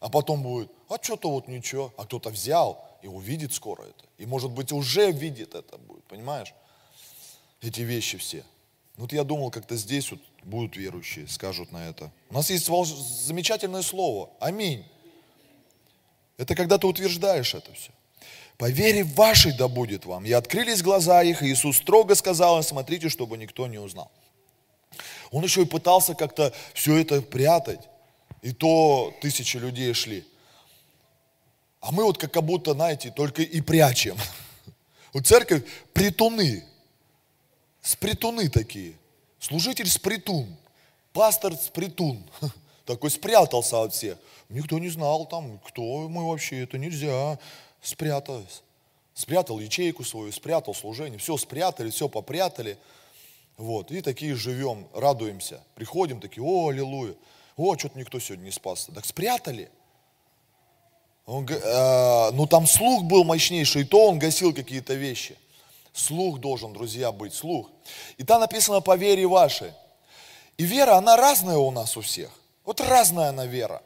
а 0.00 0.08
потом 0.08 0.42
будет, 0.42 0.72
а 0.88 0.96
что-то 0.98 1.30
вот 1.30 1.46
ничего, 1.46 1.92
а 1.98 2.06
кто-то 2.06 2.30
взял 2.30 2.82
и 3.02 3.06
увидит 3.06 3.52
скоро 3.52 3.82
это. 3.82 4.06
И 4.16 4.24
может 4.24 4.50
быть 4.50 4.72
уже 4.72 5.12
видит 5.12 5.54
это 5.54 5.76
будет, 5.76 6.02
понимаешь? 6.04 6.54
Эти 7.60 7.82
вещи 7.82 8.16
все. 8.16 8.44
Вот 8.96 9.12
я 9.12 9.24
думал, 9.24 9.50
как-то 9.50 9.76
здесь 9.76 10.10
вот 10.10 10.20
будут 10.42 10.74
верующие, 10.74 11.28
скажут 11.28 11.70
на 11.70 11.90
это. 11.90 12.10
У 12.30 12.34
нас 12.34 12.48
есть 12.48 12.64
замечательное 13.26 13.82
слово. 13.82 14.30
Аминь. 14.40 14.86
Это 16.38 16.54
когда 16.54 16.78
ты 16.78 16.86
утверждаешь 16.86 17.54
это 17.54 17.74
все. 17.74 17.90
По 18.56 18.70
вере 18.70 19.04
вашей 19.04 19.54
да 19.54 19.68
будет 19.68 20.06
вам. 20.06 20.24
И 20.24 20.32
открылись 20.32 20.80
глаза 20.80 21.22
их, 21.22 21.42
и 21.42 21.52
Иисус 21.52 21.76
строго 21.76 22.14
сказал 22.14 22.56
им, 22.56 22.62
смотрите, 22.62 23.10
чтобы 23.10 23.36
никто 23.36 23.66
не 23.66 23.76
узнал. 23.76 24.10
Он 25.30 25.44
еще 25.44 25.62
и 25.62 25.66
пытался 25.66 26.14
как-то 26.14 26.52
все 26.74 26.96
это 26.96 27.22
прятать. 27.22 27.88
И 28.42 28.52
то 28.52 29.14
тысячи 29.20 29.56
людей 29.56 29.92
шли. 29.92 30.24
А 31.80 31.92
мы 31.92 32.04
вот 32.04 32.18
как 32.18 32.42
будто, 32.44 32.72
знаете, 32.72 33.10
только 33.10 33.42
и 33.42 33.60
прячем. 33.60 34.16
Вот 35.12 35.26
церковь 35.26 35.64
притуны. 35.92 36.64
Спритуны 37.82 38.48
такие. 38.48 38.94
Служитель 39.40 39.88
спритун. 39.88 40.56
Пастор 41.12 41.56
спритун. 41.56 42.22
Такой 42.84 43.10
спрятался 43.10 43.82
от 43.82 43.92
всех. 43.92 44.18
Никто 44.48 44.78
не 44.78 44.88
знал 44.88 45.26
там, 45.26 45.58
кто 45.66 46.08
мы 46.08 46.28
вообще, 46.28 46.62
это 46.62 46.78
нельзя. 46.78 47.40
Спрятался. 47.82 48.60
Спрятал 49.14 49.58
ячейку 49.58 50.04
свою, 50.04 50.30
спрятал 50.32 50.74
служение. 50.74 51.18
Все 51.18 51.36
спрятали, 51.36 51.90
все 51.90 52.08
попрятали. 52.08 52.78
Вот, 53.60 53.90
и 53.90 54.00
такие 54.00 54.34
живем, 54.36 54.88
радуемся. 54.94 55.60
Приходим 55.74 56.18
такие, 56.18 56.42
о, 56.42 56.70
аллилуйя. 56.70 57.14
О, 57.58 57.76
что-то 57.76 57.98
никто 57.98 58.18
сегодня 58.18 58.44
не 58.44 58.52
спасся. 58.52 58.90
Так 58.90 59.04
спрятали. 59.04 59.70
Он, 61.26 61.46
э, 61.46 62.30
ну 62.32 62.46
там 62.46 62.66
слух 62.66 63.02
был 63.04 63.22
мощнейший, 63.22 63.82
и 63.82 63.84
то 63.84 64.08
он 64.08 64.18
гасил 64.18 64.54
какие-то 64.54 64.94
вещи. 64.94 65.36
Слух 65.92 66.38
должен, 66.40 66.72
друзья, 66.72 67.12
быть, 67.12 67.34
слух. 67.34 67.68
И 68.16 68.24
там 68.24 68.40
написано 68.40 68.80
по 68.80 68.96
вере 68.96 69.26
вашей. 69.26 69.72
И 70.56 70.64
вера, 70.64 70.94
она 70.94 71.18
разная 71.18 71.58
у 71.58 71.70
нас 71.70 71.98
у 71.98 72.00
всех. 72.00 72.30
Вот 72.64 72.80
разная 72.80 73.28
она 73.28 73.44
вера. 73.44 73.82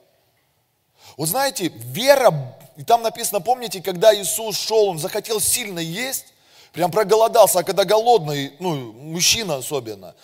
Вот 1.16 1.28
знаете, 1.28 1.73
вера, 1.75 2.57
и 2.76 2.85
там 2.85 3.02
написано, 3.02 3.40
помните, 3.40 3.83
когда 3.83 4.14
Иисус 4.14 4.57
шел, 4.57 4.85
он 4.85 5.00
захотел 5.00 5.40
сильно 5.40 5.81
есть, 5.81 6.26
прям 6.75 6.90
проголодался, 6.90 7.61
а 7.61 7.62
когда 7.62 7.85
голодный, 7.85 8.52
ну, 8.59 8.93
мужчина 8.93 9.57
особенно, 9.57 10.14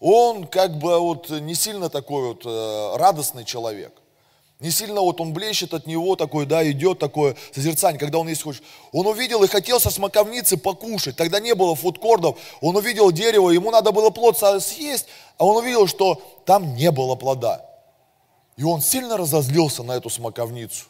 он 0.00 0.46
как 0.46 0.76
бы 0.76 0.98
вот 0.98 1.30
не 1.30 1.54
сильно 1.54 1.88
такой 1.88 2.34
вот 2.34 2.42
э, 2.44 2.96
радостный 2.96 3.44
человек. 3.44 3.94
Не 4.58 4.70
сильно 4.70 5.00
вот 5.00 5.22
он 5.22 5.32
блещет 5.32 5.72
от 5.72 5.86
него 5.86 6.16
такой, 6.16 6.44
да, 6.44 6.68
идет 6.70 6.98
такое 6.98 7.34
созерцание, 7.54 7.98
когда 7.98 8.18
он 8.18 8.28
есть 8.28 8.42
хочет. 8.42 8.62
Он 8.92 9.06
увидел 9.06 9.42
и 9.42 9.48
хотел 9.48 9.80
со 9.80 9.90
смоковницы 9.90 10.58
покушать. 10.58 11.16
Тогда 11.16 11.40
не 11.40 11.54
было 11.54 11.74
фудкордов. 11.74 12.38
Он 12.60 12.76
увидел 12.76 13.10
дерево, 13.10 13.50
ему 13.50 13.70
надо 13.70 13.90
было 13.90 14.10
плод 14.10 14.36
съесть, 14.38 15.06
а 15.38 15.46
он 15.46 15.56
увидел, 15.56 15.86
что 15.86 16.20
там 16.44 16.74
не 16.74 16.90
было 16.90 17.14
плода. 17.14 17.64
И 18.58 18.64
он 18.64 18.82
сильно 18.82 19.16
разозлился 19.16 19.82
на 19.82 19.92
эту 19.92 20.10
смоковницу. 20.10 20.84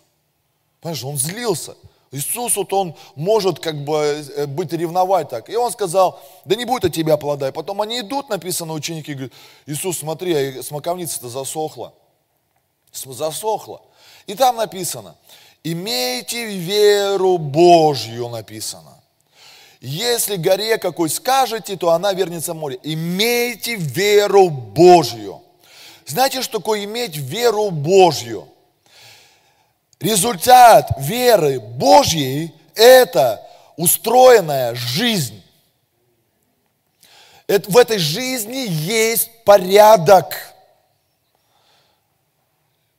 Понимаешь, 0.81 1.05
он 1.05 1.17
злился. 1.17 1.77
Иисус, 2.13 2.57
вот 2.57 2.73
он 2.73 2.95
может 3.15 3.61
как 3.61 3.85
бы 3.85 3.95
э, 3.95 4.47
быть 4.47 4.73
ревновать 4.73 5.29
так. 5.29 5.49
И 5.49 5.57
он 5.57 5.71
сказал, 5.71 6.21
да 6.45 6.57
не 6.57 6.65
будет 6.65 6.87
от 6.87 6.93
тебя 6.93 7.17
плода. 7.17 7.49
И 7.49 7.53
потом 7.53 7.81
они 7.83 8.01
идут, 8.01 8.29
написано, 8.29 8.73
ученики 8.73 9.15
говорят, 9.15 9.33
Иисус, 9.67 9.99
смотри, 9.99 10.59
а 10.59 10.63
смоковница-то 10.63 11.29
засохла 11.29 11.93
засохло. 12.93 13.83
И 14.27 14.35
там 14.35 14.57
написано, 14.57 15.17
имейте 15.65 16.47
веру 16.47 17.39
Божью 17.39 18.29
написано. 18.29 18.97
Если 19.81 20.37
горе 20.37 20.77
какой 20.79 21.09
скажете, 21.09 21.77
то 21.77 21.91
она 21.91 22.13
вернется 22.13 22.53
в 22.53 22.57
море. 22.57 22.79
Имейте 22.83 23.77
веру 23.77 24.51
Божью. 24.51 25.43
Знаете, 26.05 26.43
что 26.43 26.59
такое 26.59 26.85
иметь 26.85 27.17
веру 27.17 27.71
Божью? 27.71 28.47
Результат 30.01 30.91
веры 30.99 31.61
Божьей– 31.61 32.55
это 32.75 33.47
устроенная 33.77 34.75
жизнь. 34.75 35.43
Это, 37.47 37.71
в 37.71 37.77
этой 37.77 37.99
жизни 37.99 38.67
есть 38.69 39.31
порядок. 39.45 40.55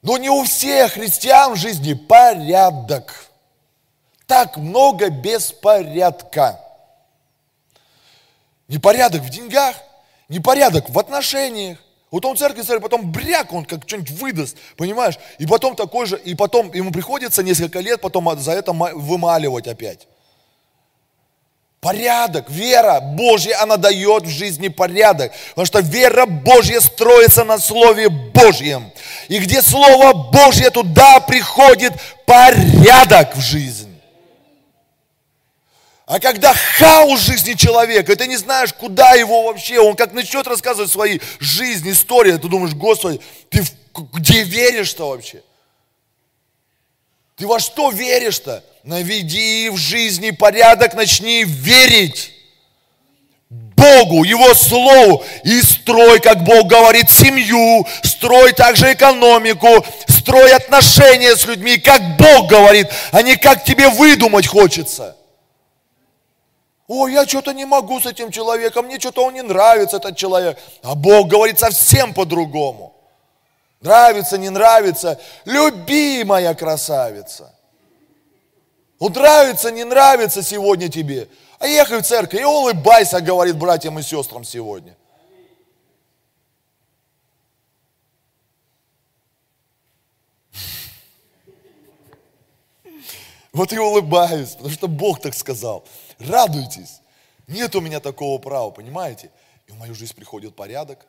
Но 0.03 0.17
не 0.17 0.29
у 0.29 0.43
всех 0.43 0.93
христиан 0.93 1.53
в 1.53 1.55
жизни 1.55 1.93
порядок. 1.93 3.31
Так 4.27 4.57
много 4.57 5.09
беспорядка. 5.09 6.59
Непорядок 8.67 9.21
в 9.21 9.29
деньгах, 9.29 9.75
непорядок 10.29 10.89
в 10.89 10.99
отношениях. 10.99 11.79
Вот 12.11 12.25
он 12.25 12.35
церкви, 12.35 12.61
церковь, 12.61 12.83
потом 12.83 13.09
бряк, 13.09 13.53
он 13.53 13.63
как 13.63 13.83
что-нибудь 13.87 14.11
выдаст, 14.11 14.57
понимаешь? 14.75 15.17
И 15.39 15.47
потом 15.47 15.77
такой 15.77 16.05
же, 16.05 16.17
и 16.17 16.35
потом 16.35 16.69
ему 16.73 16.91
приходится 16.91 17.41
несколько 17.41 17.79
лет 17.79 18.01
потом 18.01 18.37
за 18.37 18.51
это 18.51 18.73
вымаливать 18.73 19.67
опять. 19.67 20.07
Порядок, 21.79 22.47
вера 22.49 22.99
Божья, 22.99 23.59
она 23.61 23.75
дает 23.75 24.23
в 24.23 24.29
жизни 24.29 24.67
порядок. 24.67 25.31
Потому 25.49 25.65
что 25.65 25.79
вера 25.79 26.27
Божья 26.27 26.79
строится 26.79 27.43
на 27.43 27.57
Слове 27.57 28.07
Божьем. 28.09 28.91
И 29.29 29.39
где 29.39 29.63
Слово 29.63 30.13
Божье, 30.13 30.69
туда 30.69 31.19
приходит 31.21 31.93
порядок 32.27 33.35
в 33.35 33.41
жизнь. 33.41 33.90
А 36.11 36.19
когда 36.19 36.53
хаос 36.53 37.21
жизни 37.21 37.53
человека, 37.53 38.13
ты 38.17 38.27
не 38.27 38.35
знаешь, 38.35 38.73
куда 38.73 39.13
его 39.13 39.43
вообще, 39.43 39.79
он 39.79 39.95
как 39.95 40.11
начнет 40.11 40.45
рассказывать 40.45 40.91
свои 40.91 41.19
жизни, 41.39 41.93
истории, 41.93 42.33
ты 42.33 42.49
думаешь, 42.49 42.73
Господи, 42.73 43.21
ты 43.49 43.63
где 44.11 44.43
веришь-то 44.43 45.07
вообще? 45.07 45.41
Ты 47.37 47.47
во 47.47 47.61
что 47.61 47.91
веришь-то? 47.91 48.61
Наведи 48.83 49.69
в 49.69 49.77
жизни 49.77 50.31
порядок, 50.31 50.95
начни 50.95 51.45
верить. 51.45 52.33
Богу, 53.49 54.25
Его 54.25 54.53
Слову, 54.53 55.23
и 55.45 55.61
строй, 55.61 56.19
как 56.19 56.43
Бог 56.43 56.67
говорит, 56.67 57.09
семью, 57.09 57.87
строй 58.03 58.51
также 58.51 58.91
экономику, 58.91 59.85
строй 60.09 60.53
отношения 60.53 61.37
с 61.37 61.45
людьми, 61.45 61.77
как 61.77 62.17
Бог 62.17 62.49
говорит, 62.49 62.89
а 63.13 63.21
не 63.21 63.37
как 63.37 63.63
тебе 63.63 63.87
выдумать 63.87 64.45
хочется. 64.45 65.15
О, 66.93 67.07
я 67.07 67.25
что-то 67.25 67.53
не 67.53 67.63
могу 67.63 68.01
с 68.01 68.05
этим 68.05 68.31
человеком, 68.31 68.87
мне 68.87 68.99
что-то 68.99 69.23
он 69.23 69.33
не 69.33 69.41
нравится, 69.41 69.95
этот 69.95 70.17
человек. 70.17 70.59
А 70.83 70.93
Бог 70.93 71.29
говорит 71.29 71.57
совсем 71.57 72.13
по-другому. 72.13 72.93
Нравится, 73.79 74.37
не 74.37 74.49
нравится. 74.49 75.17
Люби, 75.45 76.25
моя 76.25 76.53
красавица. 76.53 77.55
Вот 78.99 79.15
нравится, 79.15 79.71
не 79.71 79.85
нравится 79.85 80.43
сегодня 80.43 80.89
тебе. 80.89 81.29
А 81.59 81.67
ехай 81.67 82.01
в 82.01 82.03
церковь 82.03 82.41
и 82.41 82.43
улыбайся, 82.43 83.21
говорит 83.21 83.55
братьям 83.55 83.97
и 83.97 84.03
сестрам 84.03 84.43
сегодня. 84.43 84.97
Вот 93.53 93.73
и 93.73 93.79
улыбаюсь, 93.79 94.51
потому 94.51 94.69
что 94.69 94.87
Бог 94.87 95.21
так 95.21 95.33
сказал. 95.33 95.85
Радуйтесь. 96.27 97.01
Нет 97.47 97.75
у 97.75 97.81
меня 97.81 97.99
такого 97.99 98.39
права, 98.39 98.71
понимаете? 98.71 99.31
И 99.67 99.71
в 99.71 99.77
мою 99.77 99.93
жизнь 99.95 100.15
приходит 100.15 100.55
порядок. 100.55 101.05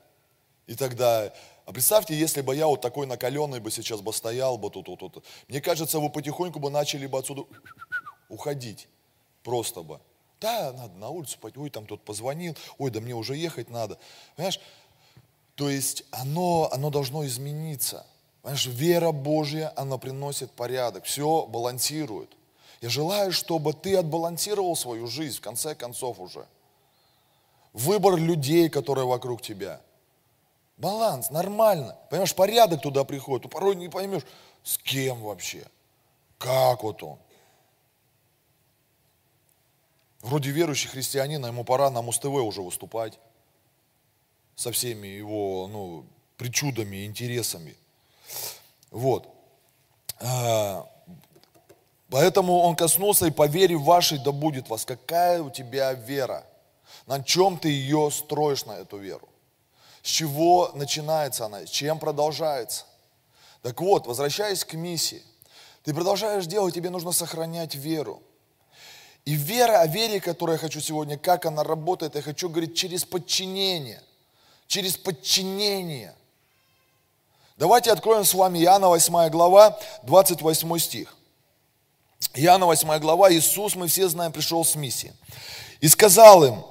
И 0.67 0.75
тогда 0.75 1.33
а 1.65 1.73
представьте, 1.73 2.15
если 2.15 2.41
бы 2.41 2.57
я 2.57 2.67
вот 2.67 2.81
такой 2.81 3.07
накаленный 3.07 3.61
бы 3.61 3.71
сейчас 3.71 4.01
бы 4.01 4.13
стоял 4.13 4.59
бы 4.59 4.69
тут, 4.71 4.87
тут, 4.87 4.99
тут. 4.99 5.25
Мне 5.49 5.61
кажется, 5.61 6.01
вы 6.01 6.11
потихоньку 6.11 6.59
бы 6.59 6.71
начали 6.71 7.07
бы 7.07 7.19
отсюда 7.19 7.45
уходить. 8.29 8.89
Просто 9.45 9.83
бы. 9.83 10.01
Да, 10.41 10.73
надо 10.73 10.95
на 10.99 11.09
улицу 11.09 11.39
пойти, 11.41 11.59
ой, 11.59 11.71
там 11.71 11.87
тот 11.87 12.05
позвонил, 12.05 12.57
ой, 12.79 12.91
да 12.91 13.01
мне 13.01 13.15
уже 13.15 13.37
ехать 13.37 13.71
надо. 13.71 13.97
Понимаешь? 14.35 14.61
То 15.55 15.71
есть 15.71 16.05
оно, 16.11 16.69
оно 16.73 16.91
должно 16.91 17.25
измениться. 17.27 18.05
Понимаешь, 18.43 18.67
вера 18.67 19.13
Божья, 19.13 19.73
она 19.77 19.99
приносит 19.99 20.51
порядок, 20.51 21.05
все 21.05 21.47
балансирует. 21.47 22.31
Я 22.83 22.91
желаю, 22.91 23.33
чтобы 23.33 23.73
ты 23.73 23.97
отбалансировал 23.97 24.77
свою 24.77 25.07
жизнь, 25.07 25.39
в 25.39 25.41
конце 25.41 25.75
концов 25.75 26.21
уже. 26.21 26.47
Выбор 27.73 28.17
людей, 28.17 28.69
которые 28.69 29.07
вокруг 29.07 29.41
тебя– 29.41 29.81
Баланс, 30.83 31.31
нормально. 31.31 31.97
Понимаешь, 32.11 32.35
порядок 32.35 32.83
туда 32.83 33.05
приходит. 33.05 33.45
Ну, 33.45 33.51
порой 33.51 33.77
не 33.77 33.89
поймешь, 33.89 34.25
с 34.65 34.79
кем 34.79 35.23
вообще. 35.23 35.65
Как 36.39 36.83
вот 36.83 37.01
он. 37.05 37.19
Вроде 40.23 40.51
верующий 40.51 40.89
христианин, 40.89 41.45
а 41.45 41.49
ему 41.49 41.63
пора 41.63 41.89
на 41.91 42.03
Муз-ТВ 42.03 42.27
уже 42.27 42.63
выступать. 42.63 43.19
со 44.57 44.73
всеми 44.73 45.07
его 45.07 45.69
ну, 45.69 46.05
причудами, 46.37 47.07
интересами. 47.07 47.77
Вот. 48.91 49.29
А, 50.21 50.91
поэтому 52.13 52.59
он 52.59 52.77
коснулся 52.77 53.27
и 53.27 53.31
по 53.31 53.47
вере 53.47 53.77
вашей 53.77 54.19
да 54.19 54.33
будет 54.33 54.69
вас. 54.69 54.85
Какая 54.85 55.43
у 55.43 55.51
тебя 55.51 55.95
вера? 55.95 56.45
На 57.07 57.23
чем 57.23 57.59
ты 57.59 57.71
ее 57.71 58.11
строишь, 58.11 58.67
на 58.67 58.73
эту 58.73 58.99
веру? 58.99 59.29
С 60.03 60.09
чего 60.09 60.71
начинается 60.75 61.47
она? 61.47 61.65
С 61.67 61.71
чем 61.71 61.99
продолжается? 61.99 62.85
Так 63.63 63.81
вот, 63.81 64.07
возвращаясь 64.07 64.63
к 64.63 64.75
миссии, 64.75 65.23
ты 65.85 65.95
продолжаешь 65.95 66.45
делать, 66.45 66.75
тебе 66.75 66.91
нужно 66.91 67.13
сохранять 67.13 67.75
веру. 67.75 68.23
И 69.25 69.35
вера, 69.35 69.81
о 69.81 69.87
вере, 69.87 70.21
которую 70.21 70.57
я 70.57 70.59
хочу 70.59 70.81
сегодня, 70.81 71.17
как 71.17 71.47
она 71.47 71.65
работает, 71.65 72.15
я 72.15 72.21
хочу 72.21 72.51
говорить 72.51 72.77
через 72.77 73.07
подчинение. 73.07 74.03
Через 74.67 74.99
подчинение. 74.99 76.15
Давайте 77.57 77.91
откроем 77.91 78.25
с 78.25 78.35
вами 78.35 78.59
Иоанна 78.59 78.89
8 78.89 79.31
глава, 79.31 79.79
28 80.03 80.79
стих. 80.79 81.17
Иоанна 82.35 82.67
8 82.67 82.99
глава, 82.99 83.33
Иисус, 83.33 83.75
мы 83.75 83.89
все 83.89 84.09
знаем, 84.09 84.33
пришел 84.33 84.65
с 84.65 84.75
миссией. 84.75 85.13
И 85.81 85.89
сказал 85.89 86.45
им, 86.45 86.65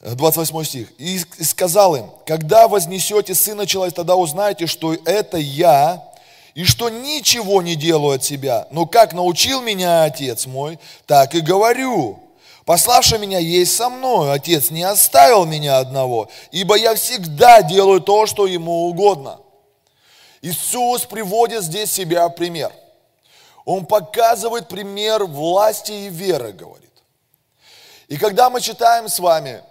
28 0.00 0.64
стих, 0.64 0.92
и 0.98 1.18
сказал 1.18 1.96
им, 1.96 2.10
когда 2.26 2.68
вознесете 2.68 3.34
Сына 3.34 3.66
Человека, 3.66 3.96
тогда 3.96 4.16
узнаете, 4.16 4.66
что 4.66 4.94
это 4.94 5.36
Я, 5.36 6.10
и 6.54 6.64
что 6.64 6.88
ничего 6.88 7.62
не 7.62 7.76
делаю 7.76 8.16
от 8.16 8.24
себя, 8.24 8.66
но 8.70 8.86
как 8.86 9.12
научил 9.12 9.60
меня 9.60 10.04
Отец 10.04 10.46
мой, 10.46 10.78
так 11.06 11.34
и 11.34 11.40
говорю. 11.40 12.18
Пославший 12.64 13.18
меня 13.18 13.38
есть 13.38 13.74
со 13.74 13.88
мной, 13.88 14.32
Отец 14.32 14.70
не 14.70 14.82
оставил 14.82 15.44
меня 15.44 15.78
одного, 15.78 16.28
ибо 16.50 16.76
я 16.76 16.94
всегда 16.94 17.62
делаю 17.62 18.00
то, 18.00 18.26
что 18.26 18.46
ему 18.46 18.88
угодно. 18.88 19.38
Иисус 20.42 21.02
приводит 21.02 21.62
здесь 21.62 21.92
себя 21.92 22.28
пример. 22.30 22.72
Он 23.64 23.86
показывает 23.86 24.68
пример 24.68 25.24
власти 25.24 25.92
и 25.92 26.08
веры, 26.08 26.52
говорит. 26.52 26.90
И 28.08 28.16
когда 28.16 28.50
мы 28.50 28.60
читаем 28.60 29.08
с 29.08 29.18
вами 29.18 29.62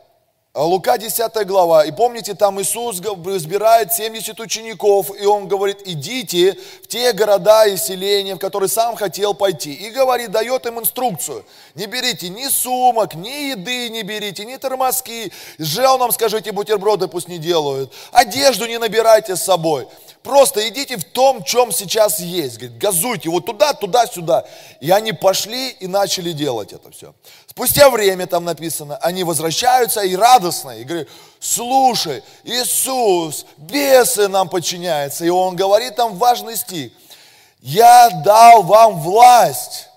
а 0.51 0.63
Лука 0.63 0.97
10 0.97 1.45
глава, 1.45 1.85
и 1.85 1.91
помните, 1.91 2.33
там 2.33 2.59
Иисус 2.59 2.99
избирает 2.99 3.93
70 3.93 4.39
учеников, 4.39 5.11
и 5.15 5.23
Он 5.25 5.47
говорит, 5.47 5.83
идите 5.85 6.57
в 6.83 6.87
те 6.87 7.13
города 7.13 7.67
и 7.67 7.77
селения, 7.77 8.33
в 8.33 8.39
которые 8.39 8.67
сам 8.67 8.95
хотел 8.95 9.35
пойти. 9.35 9.71
И 9.71 9.91
говорит, 9.91 10.31
дает 10.31 10.65
им 10.65 10.79
инструкцию. 10.79 11.45
Не 11.75 11.85
берите 11.85 12.29
ни 12.29 12.47
сумок, 12.47 13.13
ни 13.13 13.51
еды 13.51 13.89
не 13.89 14.01
берите, 14.01 14.43
ни 14.43 14.57
тормозки. 14.57 15.31
С 15.59 15.65
женам 15.65 16.11
скажите, 16.11 16.51
бутерброды 16.51 17.07
пусть 17.07 17.27
не 17.27 17.37
делают. 17.37 17.93
Одежду 18.11 18.65
не 18.65 18.79
набирайте 18.79 19.35
с 19.35 19.43
собой. 19.43 19.87
Просто 20.23 20.67
идите 20.67 20.97
в 20.97 21.05
том, 21.05 21.43
чем 21.43 21.71
сейчас 21.71 22.19
есть. 22.19 22.57
Говорит, 22.57 22.77
газуйте 22.77 23.29
вот 23.29 23.45
туда, 23.45 23.73
туда, 23.73 24.05
сюда. 24.05 24.45
И 24.81 24.91
они 24.91 25.13
пошли 25.13 25.69
и 25.69 25.87
начали 25.87 26.33
делать 26.33 26.73
это 26.73 26.91
все. 26.91 27.13
Спустя 27.47 27.89
время, 27.89 28.27
там 28.27 28.43
написано, 28.43 28.97
они 28.97 29.23
возвращаются 29.23 30.01
и 30.01 30.15
радостно, 30.15 30.71
и 30.71 30.83
говорят, 30.83 31.07
слушай, 31.39 32.21
Иисус, 32.43 33.45
бесы 33.57 34.27
нам 34.27 34.49
подчиняются. 34.49 35.23
И 35.23 35.29
он 35.29 35.55
говорит 35.55 35.95
там 35.95 36.17
важный 36.17 36.57
стих. 36.57 36.91
Я 37.61 38.09
дал 38.23 38.63
вам 38.63 38.99
власть 38.99 39.87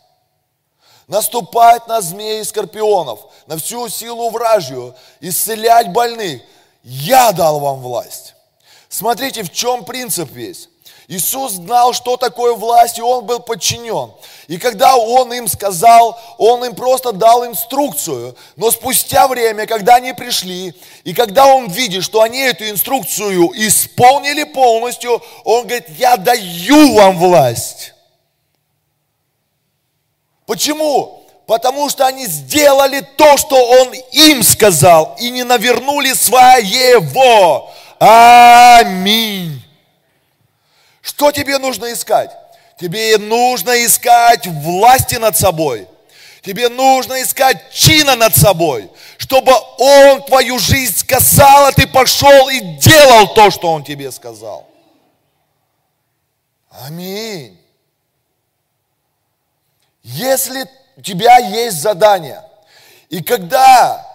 наступать 1.09 1.87
на 1.88 2.00
змеи 2.00 2.41
и 2.41 2.45
скорпионов, 2.45 3.21
на 3.47 3.59
всю 3.59 3.88
силу 3.88 4.31
вражью, 4.31 4.95
исцелять 5.21 5.93
больных. 5.93 6.43
Я 6.85 7.33
дал 7.33 7.61
вам 7.61 7.81
власть. 7.81 8.35
Смотрите, 8.92 9.42
в 9.42 9.50
чем 9.50 9.87
принцип 9.87 10.30
весь. 10.32 10.69
Иисус 11.08 11.52
знал, 11.52 11.95
что 11.95 12.19
такое 12.19 12.52
власть, 12.52 12.99
и 12.99 13.02
Он 13.02 13.25
был 13.25 13.40
подчинен. 13.40 14.12
И 14.49 14.58
когда 14.58 14.97
Он 14.99 15.32
им 15.32 15.49
сказал, 15.49 16.21
Он 16.36 16.62
им 16.62 16.75
просто 16.75 17.12
дал 17.12 17.47
инструкцию. 17.47 18.36
Но 18.56 18.71
спустя 18.71 19.28
время, 19.28 19.67
когда 19.67 19.95
они 19.95 20.12
пришли, 20.12 20.75
и 21.04 21.14
когда 21.14 21.47
Он 21.47 21.69
видит, 21.69 22.04
что 22.04 22.21
они 22.21 22.38
эту 22.40 22.69
инструкцию 22.69 23.50
исполнили 23.54 24.45
полностью, 24.45 25.23
Он 25.45 25.62
говорит, 25.62 25.88
я 25.97 26.19
даю 26.19 26.95
вам 26.95 27.19
власть. 27.19 27.95
Почему? 30.45 31.25
Потому 31.47 31.88
что 31.88 32.06
они 32.06 32.26
сделали 32.26 33.00
то, 33.17 33.38
что 33.38 33.56
Он 33.56 33.95
им 34.12 34.43
сказал, 34.43 35.17
и 35.19 35.30
не 35.30 35.45
навернули 35.45 36.12
своего. 36.12 37.72
Аминь. 38.04 39.62
Что 41.02 41.30
тебе 41.30 41.58
нужно 41.58 41.93
искать? 41.93 42.36
Тебе 42.76 43.17
нужно 43.17 43.84
искать 43.84 44.45
власти 44.49 45.15
над 45.15 45.36
собой. 45.36 45.86
Тебе 46.41 46.69
нужно 46.69 47.23
искать 47.23 47.71
чина 47.71 48.17
над 48.17 48.34
собой, 48.34 48.91
чтобы 49.19 49.52
Он 49.78 50.21
твою 50.25 50.58
жизнь 50.58 50.99
сказал, 50.99 51.67
а 51.67 51.73
ты 51.73 51.86
пошел 51.86 52.49
и 52.49 52.58
делал 52.78 53.32
то, 53.34 53.52
что 53.52 53.71
Он 53.71 53.84
тебе 53.84 54.10
сказал. 54.10 54.67
Аминь. 56.71 57.56
Если 60.02 60.65
у 60.97 61.02
тебя 61.02 61.38
есть 61.38 61.80
задание, 61.80 62.43
и 63.08 63.23
когда 63.23 64.11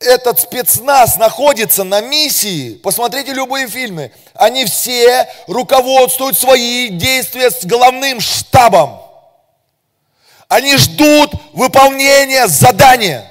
этот 0.00 0.40
спецназ 0.40 1.16
находится 1.16 1.84
на 1.84 2.00
миссии, 2.00 2.74
посмотрите 2.76 3.34
любые 3.34 3.68
фильмы, 3.68 4.12
они 4.34 4.64
все 4.64 5.28
руководствуют 5.46 6.38
свои 6.38 6.88
действия 6.88 7.50
с 7.50 7.64
головным 7.64 8.18
штабом. 8.20 9.02
Они 10.48 10.76
ждут 10.78 11.32
выполнения 11.52 12.48
задания. 12.48 13.30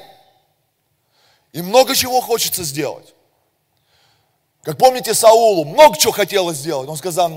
И 1.52 1.62
много 1.62 1.96
чего 1.96 2.22
хочется 2.22 2.64
сделать. 2.64 3.16
Как 4.64 4.78
помните 4.78 5.16
Саулу, 5.16 5.66
много 5.66 5.98
чего 5.98 6.12
хотелось 6.14 6.58
сделать. 6.58 6.88
Он 6.88 6.96
сказал, 6.96 7.36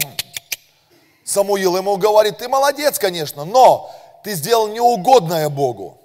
Самуил 1.24 1.76
ему 1.76 1.96
говорит, 1.96 2.36
ты 2.36 2.48
молодец, 2.48 2.98
конечно, 2.98 3.44
но 3.46 3.90
ты 4.22 4.34
сделал 4.34 4.68
неугодное 4.68 5.48
Богу. 5.48 6.01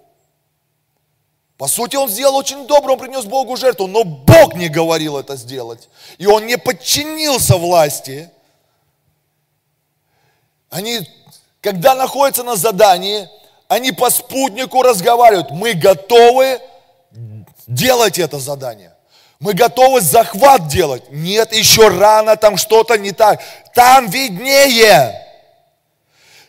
По 1.58 1.68
сути, 1.68 1.96
он 1.96 2.08
сделал 2.08 2.36
очень 2.36 2.68
добро, 2.68 2.94
он 2.94 3.00
принес 3.00 3.26
Богу 3.26 3.58
жертву, 3.58 3.88
но 3.88 4.04
Бог 4.04 4.54
не 4.54 4.70
говорил 4.70 5.18
это 5.18 5.36
сделать. 5.36 5.90
И 6.20 6.28
он 6.28 6.46
не 6.46 6.58
подчинился 6.58 7.58
власти. 7.58 8.30
Они, 10.70 11.00
когда 11.62 11.96
находятся 11.96 12.44
на 12.44 12.56
задании, 12.56 13.28
они 13.68 13.92
по 13.92 14.12
спутнику 14.12 14.84
разговаривают. 14.84 15.50
Мы 15.50 15.74
готовы 15.74 16.62
делать 17.66 18.20
это 18.20 18.40
задание. 18.40 18.94
Мы 19.40 19.54
готовы 19.54 20.02
захват 20.02 20.68
делать. 20.68 21.10
Нет, 21.10 21.54
еще 21.54 21.88
рано, 21.88 22.36
там 22.36 22.58
что-то 22.58 23.00
не 23.00 23.12
так. 23.12 23.42
Там 23.74 24.10
виднее. 24.10 25.24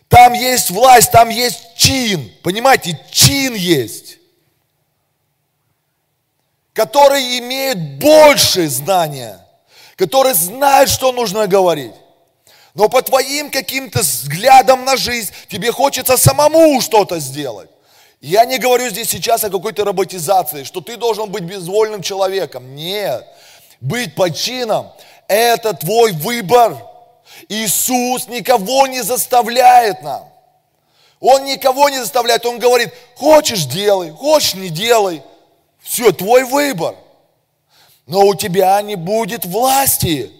Там 0.08 0.34
есть 0.34 0.70
власть, 0.70 1.10
там 1.10 1.30
есть 1.30 1.76
чин. 1.76 2.30
Понимаете, 2.42 2.98
чин 3.10 3.54
есть 3.54 4.17
которые 6.78 7.40
имеют 7.40 7.76
больше 7.98 8.68
знания, 8.68 9.44
которые 9.96 10.36
знают, 10.36 10.88
что 10.88 11.10
нужно 11.10 11.48
говорить. 11.48 11.94
Но 12.74 12.88
по 12.88 13.02
твоим 13.02 13.50
каким-то 13.50 13.98
взглядам 13.98 14.84
на 14.84 14.96
жизнь 14.96 15.32
тебе 15.48 15.72
хочется 15.72 16.16
самому 16.16 16.80
что-то 16.80 17.18
сделать. 17.18 17.68
Я 18.20 18.44
не 18.44 18.58
говорю 18.58 18.88
здесь 18.90 19.08
сейчас 19.08 19.42
о 19.42 19.50
какой-то 19.50 19.84
роботизации, 19.84 20.62
что 20.62 20.80
ты 20.80 20.96
должен 20.96 21.28
быть 21.32 21.42
безвольным 21.42 22.00
человеком. 22.00 22.76
Нет. 22.76 23.26
Быть 23.80 24.14
подчином– 24.14 24.92
это 25.26 25.72
твой 25.72 26.12
выбор. 26.12 26.76
Иисус 27.48 28.28
никого 28.28 28.86
не 28.86 29.02
заставляет 29.02 30.00
нам. 30.04 30.28
Он 31.18 31.44
никого 31.44 31.88
не 31.88 31.98
заставляет. 31.98 32.46
Он 32.46 32.60
говорит, 32.60 32.94
хочешь– 33.16 33.64
делай, 33.66 34.12
хочешь– 34.12 34.54
не 34.54 34.68
делай. 34.68 35.24
Все, 35.88 36.12
твой 36.12 36.44
выбор. 36.44 36.94
Но 38.06 38.26
у 38.26 38.34
тебя 38.34 38.80
не 38.82 38.94
будет 38.94 39.46
власти 39.46 40.30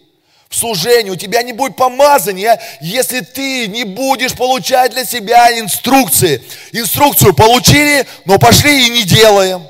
в 0.49 0.57
служении, 0.57 1.11
у 1.11 1.17
тебя 1.17 1.43
не 1.43 1.53
будет 1.53 1.77
помазания, 1.77 2.61
если 2.81 3.21
ты 3.21 3.67
не 3.67 3.85
будешь 3.85 4.35
получать 4.35 4.93
для 4.93 5.05
себя 5.05 5.59
инструкции. 5.59 6.43
Инструкцию 6.73 7.35
получили, 7.35 8.07
но 8.27 8.39
пошли 8.39 8.87
и 8.87 8.91
не 8.91 9.03
делаем. 9.05 9.67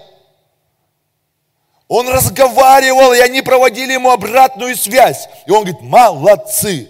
Он 1.87 2.09
разговаривал, 2.09 3.13
и 3.13 3.19
они 3.21 3.41
проводили 3.43 3.93
ему 3.93 4.11
обратную 4.11 4.77
связь. 4.77 5.29
И 5.47 5.51
он 5.51 5.65
говорит, 5.65 5.81
молодцы. 5.81 6.89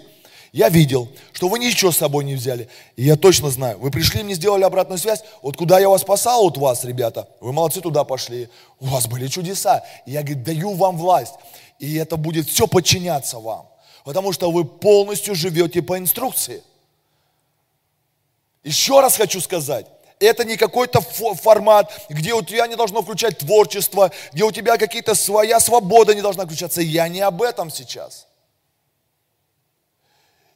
Я 0.51 0.69
видел, 0.69 1.07
что 1.39 1.47
вы 1.47 1.57
ничего 1.57 1.93
с 1.93 1.97
собой 1.97 2.25
не 2.25 2.35
взяли. 2.35 2.67
И 2.97 3.05
я 3.05 3.15
точно 3.15 3.49
знаю, 3.49 3.79
вы 3.79 3.91
пришли, 3.91 4.23
мне 4.23 4.33
сделали 4.33 4.63
обратную 4.63 4.99
связь. 4.99 5.23
Вот 5.41 5.55
куда 5.55 5.79
я 5.79 5.87
вас 5.87 6.01
спасал 6.01 6.45
от 6.45 6.57
вас, 6.57 6.83
ребята, 6.83 7.29
вы 7.39 7.53
молодцы, 7.53 7.79
туда 7.79 8.03
пошли. 8.03 8.49
У 8.81 8.87
вас 8.87 9.07
были 9.07 9.29
чудеса. 9.29 9.85
И 10.05 10.11
я, 10.11 10.21
говорю, 10.21 10.43
даю 10.43 10.73
вам 10.73 10.97
власть. 10.97 11.35
И 11.79 11.95
это 11.95 12.17
будет 12.17 12.49
все 12.49 12.67
подчиняться 12.67 13.39
вам. 13.39 13.69
Потому 14.03 14.33
что 14.33 14.51
вы 14.51 14.65
полностью 14.65 15.33
живете 15.33 15.81
по 15.81 15.97
инструкции. 15.97 16.61
Еще 18.65 18.99
раз 18.99 19.15
хочу 19.15 19.39
сказать, 19.39 19.85
это 20.19 20.43
не 20.43 20.57
какой-то 20.57 20.99
формат, 20.99 21.89
где 22.09 22.33
у 22.33 22.41
тебя 22.41 22.67
не 22.67 22.75
должно 22.75 23.01
включать 23.01 23.37
творчество, 23.37 24.11
где 24.33 24.43
у 24.43 24.51
тебя 24.51 24.75
какие-то 24.75 25.15
своя 25.15 25.61
свобода 25.61 26.13
не 26.13 26.21
должна 26.21 26.45
включаться. 26.45 26.81
Я 26.81 27.07
не 27.07 27.21
об 27.21 27.41
этом 27.41 27.71
сейчас. 27.71 28.27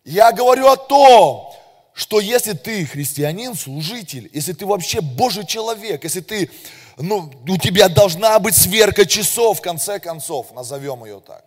Я 0.03 0.31
говорю 0.31 0.67
о 0.67 0.75
том, 0.75 1.53
что 1.93 2.19
если 2.19 2.53
ты 2.53 2.85
христианин, 2.85 3.55
служитель, 3.55 4.29
если 4.33 4.53
ты 4.53 4.65
вообще 4.65 4.99
Божий 4.99 5.45
человек, 5.45 6.03
если 6.03 6.21
ты, 6.21 6.49
ну, 6.97 7.31
у 7.47 7.57
тебя 7.57 7.87
должна 7.87 8.37
быть 8.39 8.55
сверка 8.55 9.05
часов, 9.05 9.59
в 9.59 9.61
конце 9.61 9.99
концов, 9.99 10.51
назовем 10.53 11.05
ее 11.05 11.21
так, 11.21 11.45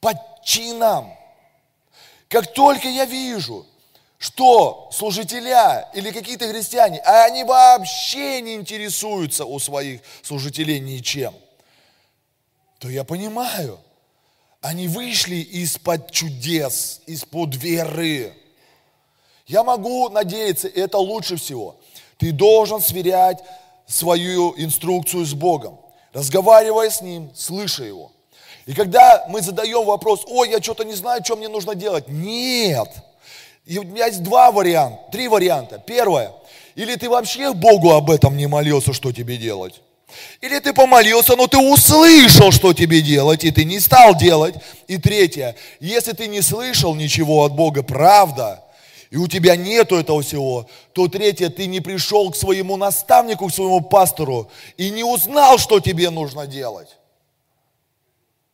под 0.00 0.16
чином. 0.44 1.12
Как 2.28 2.52
только 2.52 2.88
я 2.88 3.06
вижу, 3.06 3.66
что 4.18 4.90
служителя 4.92 5.88
или 5.94 6.10
какие-то 6.12 6.48
христиане, 6.48 7.00
а 7.00 7.24
они 7.24 7.42
вообще 7.42 8.40
не 8.42 8.54
интересуются 8.54 9.44
у 9.46 9.58
своих 9.58 10.02
служителей 10.22 10.78
ничем, 10.78 11.34
то 12.78 12.88
я 12.88 13.02
понимаю, 13.02 13.80
они 14.60 14.88
вышли 14.88 15.36
из-под 15.36 16.10
чудес, 16.10 17.00
из-под 17.06 17.54
веры. 17.56 18.34
Я 19.46 19.64
могу 19.64 20.08
надеяться, 20.10 20.68
это 20.68 20.98
лучше 20.98 21.36
всего. 21.36 21.76
Ты 22.18 22.32
должен 22.32 22.80
сверять 22.80 23.42
свою 23.86 24.54
инструкцию 24.56 25.24
с 25.24 25.34
Богом, 25.34 25.80
разговаривая 26.12 26.90
с 26.90 27.00
Ним, 27.00 27.30
слыша 27.34 27.84
Его. 27.84 28.12
И 28.66 28.74
когда 28.74 29.26
мы 29.28 29.40
задаем 29.40 29.84
вопрос, 29.84 30.24
ой, 30.28 30.50
я 30.50 30.62
что-то 30.62 30.84
не 30.84 30.94
знаю, 30.94 31.24
что 31.24 31.36
мне 31.36 31.48
нужно 31.48 31.74
делать. 31.74 32.04
Нет, 32.08 32.88
и 33.64 33.78
у 33.78 33.82
меня 33.82 34.06
есть 34.06 34.22
два 34.22 34.52
варианта, 34.52 35.00
три 35.10 35.28
варианта. 35.28 35.78
Первое, 35.78 36.32
или 36.74 36.94
ты 36.96 37.08
вообще 37.08 37.52
Богу 37.52 37.92
об 37.92 38.10
этом 38.10 38.36
не 38.36 38.46
молился, 38.46 38.92
что 38.92 39.12
тебе 39.12 39.36
делать. 39.36 39.80
Или 40.40 40.58
ты 40.58 40.72
помолился, 40.72 41.36
но 41.36 41.46
ты 41.46 41.58
услышал, 41.58 42.52
что 42.52 42.72
тебе 42.72 43.02
делать, 43.02 43.44
и 43.44 43.50
ты 43.50 43.64
не 43.64 43.80
стал 43.80 44.16
делать. 44.16 44.54
И 44.86 44.98
третье, 44.98 45.56
если 45.80 46.12
ты 46.12 46.26
не 46.26 46.42
слышал 46.42 46.94
ничего 46.94 47.44
от 47.44 47.52
Бога, 47.52 47.82
правда, 47.82 48.64
и 49.10 49.16
у 49.16 49.26
тебя 49.26 49.56
нету 49.56 49.96
этого 49.96 50.22
всего, 50.22 50.68
то 50.92 51.08
третье, 51.08 51.48
ты 51.48 51.66
не 51.66 51.80
пришел 51.80 52.30
к 52.30 52.36
своему 52.36 52.76
наставнику, 52.76 53.48
к 53.48 53.54
своему 53.54 53.80
пастору 53.80 54.50
и 54.76 54.90
не 54.90 55.02
узнал, 55.02 55.58
что 55.58 55.80
тебе 55.80 56.10
нужно 56.10 56.46
делать. 56.46 56.96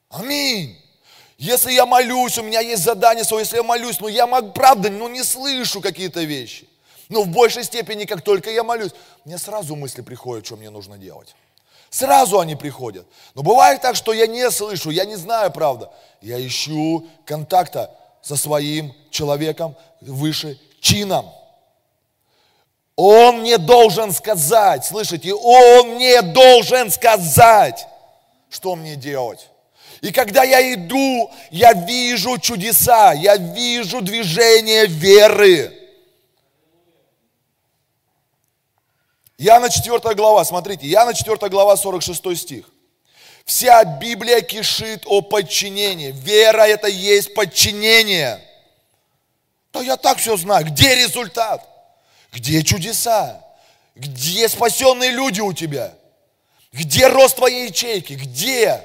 Аминь. 0.09 0.77
Если 1.37 1.73
я 1.73 1.85
молюсь, 1.85 2.39
у 2.39 2.43
меня 2.43 2.61
есть 2.61 2.83
задание 2.83 3.25
свое, 3.25 3.43
если 3.43 3.57
я 3.57 3.63
молюсь, 3.63 4.01
но 4.01 4.09
я, 4.09 4.27
правда, 4.27 4.89
ну 4.89 5.09
не 5.09 5.23
слышу 5.23 5.83
какие-то 5.83 6.23
вещи. 6.23 6.67
Но 7.11 7.23
в 7.23 7.29
большей 7.29 7.63
степени, 7.63 8.05
как 8.05 8.23
только 8.23 8.51
я 8.51 8.65
молюсь, 8.65 8.93
мне 9.25 9.37
сразу 9.37 9.77
мысли 9.77 10.01
приходят, 10.01 10.47
что 10.47 10.57
мне 10.57 10.71
нужно 10.71 10.97
делать. 10.97 11.37
Сразу 11.91 12.41
они 12.41 12.57
приходят. 12.57 13.07
Но 13.35 13.43
бывает 13.43 13.81
так, 13.81 13.97
что 13.97 14.13
я 14.13 14.27
не 14.27 14.51
слышу, 14.51 14.91
я 14.91 15.05
не 15.05 15.17
знаю, 15.17 15.51
правда. 15.51 15.91
Я 16.21 16.45
ищу 16.45 17.07
контакта 17.25 17.91
со 18.23 18.37
своим 18.37 18.95
человеком 19.11 19.77
выше 20.01 20.59
чином. 20.81 21.27
Он 22.97 23.41
мне 23.41 23.59
должен 23.59 24.13
сказать, 24.13 24.85
слышите, 24.87 25.35
он 25.35 25.97
мне 25.97 26.23
должен 26.23 26.91
сказать, 26.91 27.87
что 28.49 28.75
мне 28.75 28.97
делать. 28.97 29.51
И 30.01 30.13
когда 30.13 30.45
я 30.45 30.73
иду, 30.73 31.31
я 31.51 31.73
вижу 31.73 32.39
чудеса, 32.39 33.13
я 33.13 33.37
вижу 33.37 34.01
движение 34.01 34.87
веры. 34.87 35.76
Яна 39.39 39.69
4 39.69 40.15
глава, 40.15 40.45
смотрите, 40.45 40.87
Яна 40.87 41.15
4 41.15 41.49
глава, 41.49 41.77
46 41.77 42.37
стих. 42.37 42.71
Вся 43.45 43.85
Библия 43.85 44.41
кишит 44.41 45.03
о 45.07 45.21
подчинении. 45.21 46.11
Вера 46.11 46.63
это 46.63 46.89
есть 46.89 47.35
подчинение. 47.35 48.43
Да 49.73 49.81
я 49.83 49.97
так 49.97 50.19
все 50.19 50.37
знаю. 50.37 50.67
Где 50.67 50.97
результат? 50.97 51.65
Где 52.33 52.63
чудеса? 52.65 53.45
Где 53.95 54.49
спасенные 54.49 55.11
люди 55.11 55.41
у 55.41 55.53
тебя? 55.53 55.95
Где 56.73 57.07
рост 57.07 57.37
твоей 57.37 57.69
ячейки? 57.69 58.15
Где? 58.15 58.83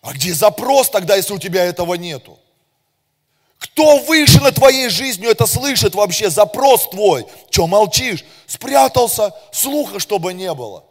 А 0.00 0.12
где 0.12 0.32
запрос 0.32 0.90
тогда, 0.90 1.16
если 1.16 1.32
у 1.32 1.38
тебя 1.38 1.64
этого 1.64 1.94
нету? 1.94 2.38
Кто 3.78 3.98
выше 3.98 4.40
над 4.40 4.56
твоей 4.56 4.88
жизнью 4.88 5.30
это 5.30 5.46
слышит 5.46 5.94
вообще, 5.94 6.30
запрос 6.30 6.88
твой? 6.90 7.28
Че 7.48 7.68
молчишь? 7.68 8.24
Спрятался, 8.48 9.32
слуха, 9.52 10.00
чтобы 10.00 10.34
не 10.34 10.52
было. 10.52 10.84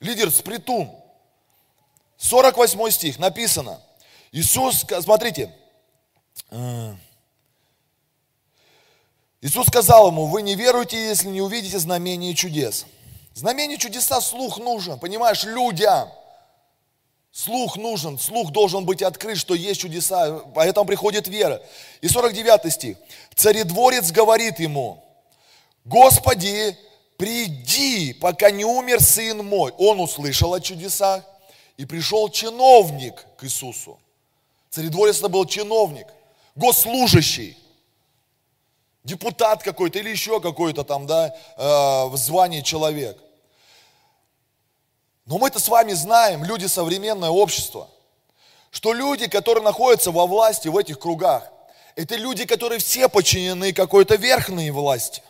Лидер 0.00 0.30
Спритун, 0.30 0.90
48 2.16 2.90
стих, 2.90 3.18
написано. 3.18 3.78
Иисус, 4.32 4.86
смотрите, 5.02 5.54
э, 6.50 6.94
Иисус 9.42 9.66
сказал 9.66 10.08
ему, 10.08 10.28
вы 10.28 10.40
не 10.40 10.54
веруете, 10.54 10.96
если 10.96 11.28
не 11.28 11.42
увидите 11.42 11.78
знамения 11.78 12.30
и 12.30 12.34
чудес. 12.34 12.86
Знамения 13.34 13.76
чудеса 13.76 14.18
слух 14.22 14.56
нужен, 14.56 14.98
понимаешь, 14.98 15.44
людям. 15.44 16.08
Слух 17.38 17.76
нужен, 17.76 18.18
слух 18.18 18.50
должен 18.50 18.84
быть 18.84 19.00
открыт, 19.00 19.38
что 19.38 19.54
есть 19.54 19.80
чудеса, 19.80 20.40
поэтому 20.56 20.84
приходит 20.86 21.28
вера. 21.28 21.62
И 22.00 22.08
49 22.08 22.72
стих. 22.72 22.96
Царедворец 23.36 24.10
говорит 24.10 24.58
ему, 24.58 25.04
Господи, 25.84 26.76
приди, 27.16 28.12
пока 28.14 28.50
не 28.50 28.64
умер 28.64 29.00
сын 29.00 29.46
мой. 29.46 29.72
Он 29.78 30.00
услышал 30.00 30.52
о 30.52 30.60
чудесах, 30.60 31.22
и 31.76 31.84
пришел 31.84 32.28
чиновник 32.28 33.24
к 33.36 33.44
Иисусу. 33.44 34.00
Царедворец 34.70 35.20
это 35.20 35.28
был 35.28 35.46
чиновник, 35.46 36.08
госслужащий, 36.56 37.56
депутат 39.04 39.62
какой-то 39.62 40.00
или 40.00 40.10
еще 40.10 40.40
какой-то 40.40 40.82
там, 40.82 41.06
да, 41.06 41.28
э, 41.28 42.08
в 42.08 42.16
звании 42.16 42.62
человек. 42.62 43.16
Но 45.28 45.36
мы-то 45.36 45.60
с 45.60 45.68
вами 45.68 45.92
знаем, 45.92 46.42
люди 46.42 46.64
современное 46.64 47.28
общество, 47.28 47.90
что 48.70 48.94
люди, 48.94 49.28
которые 49.28 49.62
находятся 49.62 50.10
во 50.10 50.26
власти 50.26 50.68
в 50.68 50.76
этих 50.76 50.98
кругах, 50.98 51.52
это 51.96 52.16
люди, 52.16 52.46
которые 52.46 52.78
все 52.78 53.10
подчинены 53.10 53.74
какой-то 53.74 54.14
верхней 54.14 54.70
власти. 54.70 55.22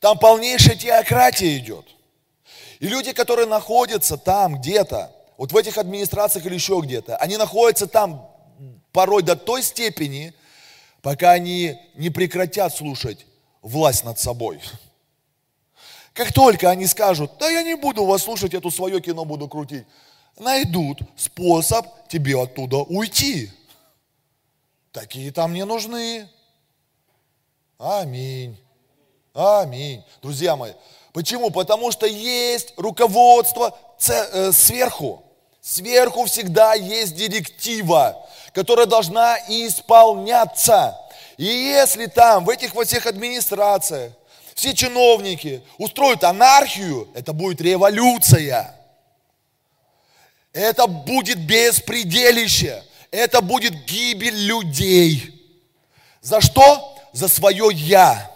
Там 0.00 0.18
полнейшая 0.18 0.76
теократия 0.76 1.56
идет. 1.56 1.86
И 2.78 2.88
люди, 2.88 3.12
которые 3.12 3.46
находятся 3.46 4.18
там 4.18 4.60
где-то, 4.60 5.10
вот 5.38 5.52
в 5.52 5.56
этих 5.56 5.78
администрациях 5.78 6.44
или 6.44 6.54
еще 6.54 6.78
где-то, 6.82 7.16
они 7.16 7.38
находятся 7.38 7.86
там 7.86 8.30
порой 8.92 9.22
до 9.22 9.34
той 9.34 9.62
степени, 9.62 10.34
пока 11.00 11.30
они 11.30 11.80
не 11.94 12.10
прекратят 12.10 12.76
слушать 12.76 13.24
власть 13.62 14.04
над 14.04 14.18
собой. 14.18 14.60
Как 16.20 16.34
только 16.34 16.68
они 16.68 16.86
скажут, 16.86 17.30
да 17.38 17.48
я 17.48 17.62
не 17.62 17.76
буду 17.76 18.04
вас 18.04 18.24
слушать, 18.24 18.52
эту 18.52 18.70
свое 18.70 19.00
кино 19.00 19.24
буду 19.24 19.48
крутить, 19.48 19.86
найдут 20.38 20.98
способ 21.16 21.86
тебе 22.08 22.38
оттуда 22.38 22.76
уйти. 22.76 23.50
Такие 24.92 25.32
там 25.32 25.54
не 25.54 25.64
нужны. 25.64 26.28
Аминь. 27.78 28.54
Аминь. 29.32 30.04
Друзья 30.20 30.56
мои, 30.56 30.72
почему? 31.14 31.48
Потому 31.48 31.90
что 31.90 32.04
есть 32.04 32.74
руководство 32.76 33.74
э, 34.06 34.52
сверху. 34.52 35.24
Сверху 35.62 36.26
всегда 36.26 36.74
есть 36.74 37.16
директива, 37.16 38.28
которая 38.52 38.84
должна 38.84 39.38
исполняться. 39.48 41.00
И 41.38 41.46
если 41.46 42.04
там, 42.04 42.44
в 42.44 42.50
этих 42.50 42.74
во 42.74 42.84
всех 42.84 43.06
администрациях, 43.06 44.12
все 44.60 44.74
чиновники 44.74 45.62
устроят 45.78 46.22
анархию, 46.22 47.08
это 47.14 47.32
будет 47.32 47.62
революция. 47.62 48.78
Это 50.52 50.86
будет 50.86 51.38
беспределище. 51.38 52.84
Это 53.10 53.40
будет 53.40 53.72
гибель 53.86 54.36
людей. 54.36 55.34
За 56.20 56.42
что? 56.42 56.94
За 57.14 57.26
свое 57.28 57.70
«я». 57.72 58.30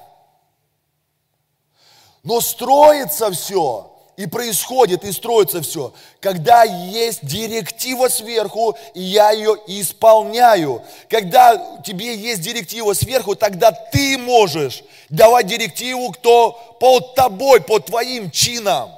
Но 2.23 2.41
строится 2.41 3.31
все 3.31 3.94
и 4.17 4.27
происходит, 4.27 5.05
и 5.05 5.13
строится 5.13 5.61
все, 5.61 5.93
когда 6.21 6.63
есть 6.63 7.25
директива 7.25 8.09
сверху, 8.09 8.77
и 8.95 9.03
я 9.03 9.31
ее 9.33 9.57
исполняю. 9.67 10.83
Когда 11.09 11.81
тебе 11.85 12.15
есть 12.15 12.41
директива 12.41 12.93
сверху, 12.93 13.35
тогда 13.35 13.73
ты 13.73 14.17
можешь 14.19 14.85
давать 15.09 15.47
директиву, 15.47 16.13
кто 16.13 16.53
под 16.81 17.15
тобой, 17.15 17.61
под 17.61 17.87
твоим 17.87 18.31
чином. 18.31 18.91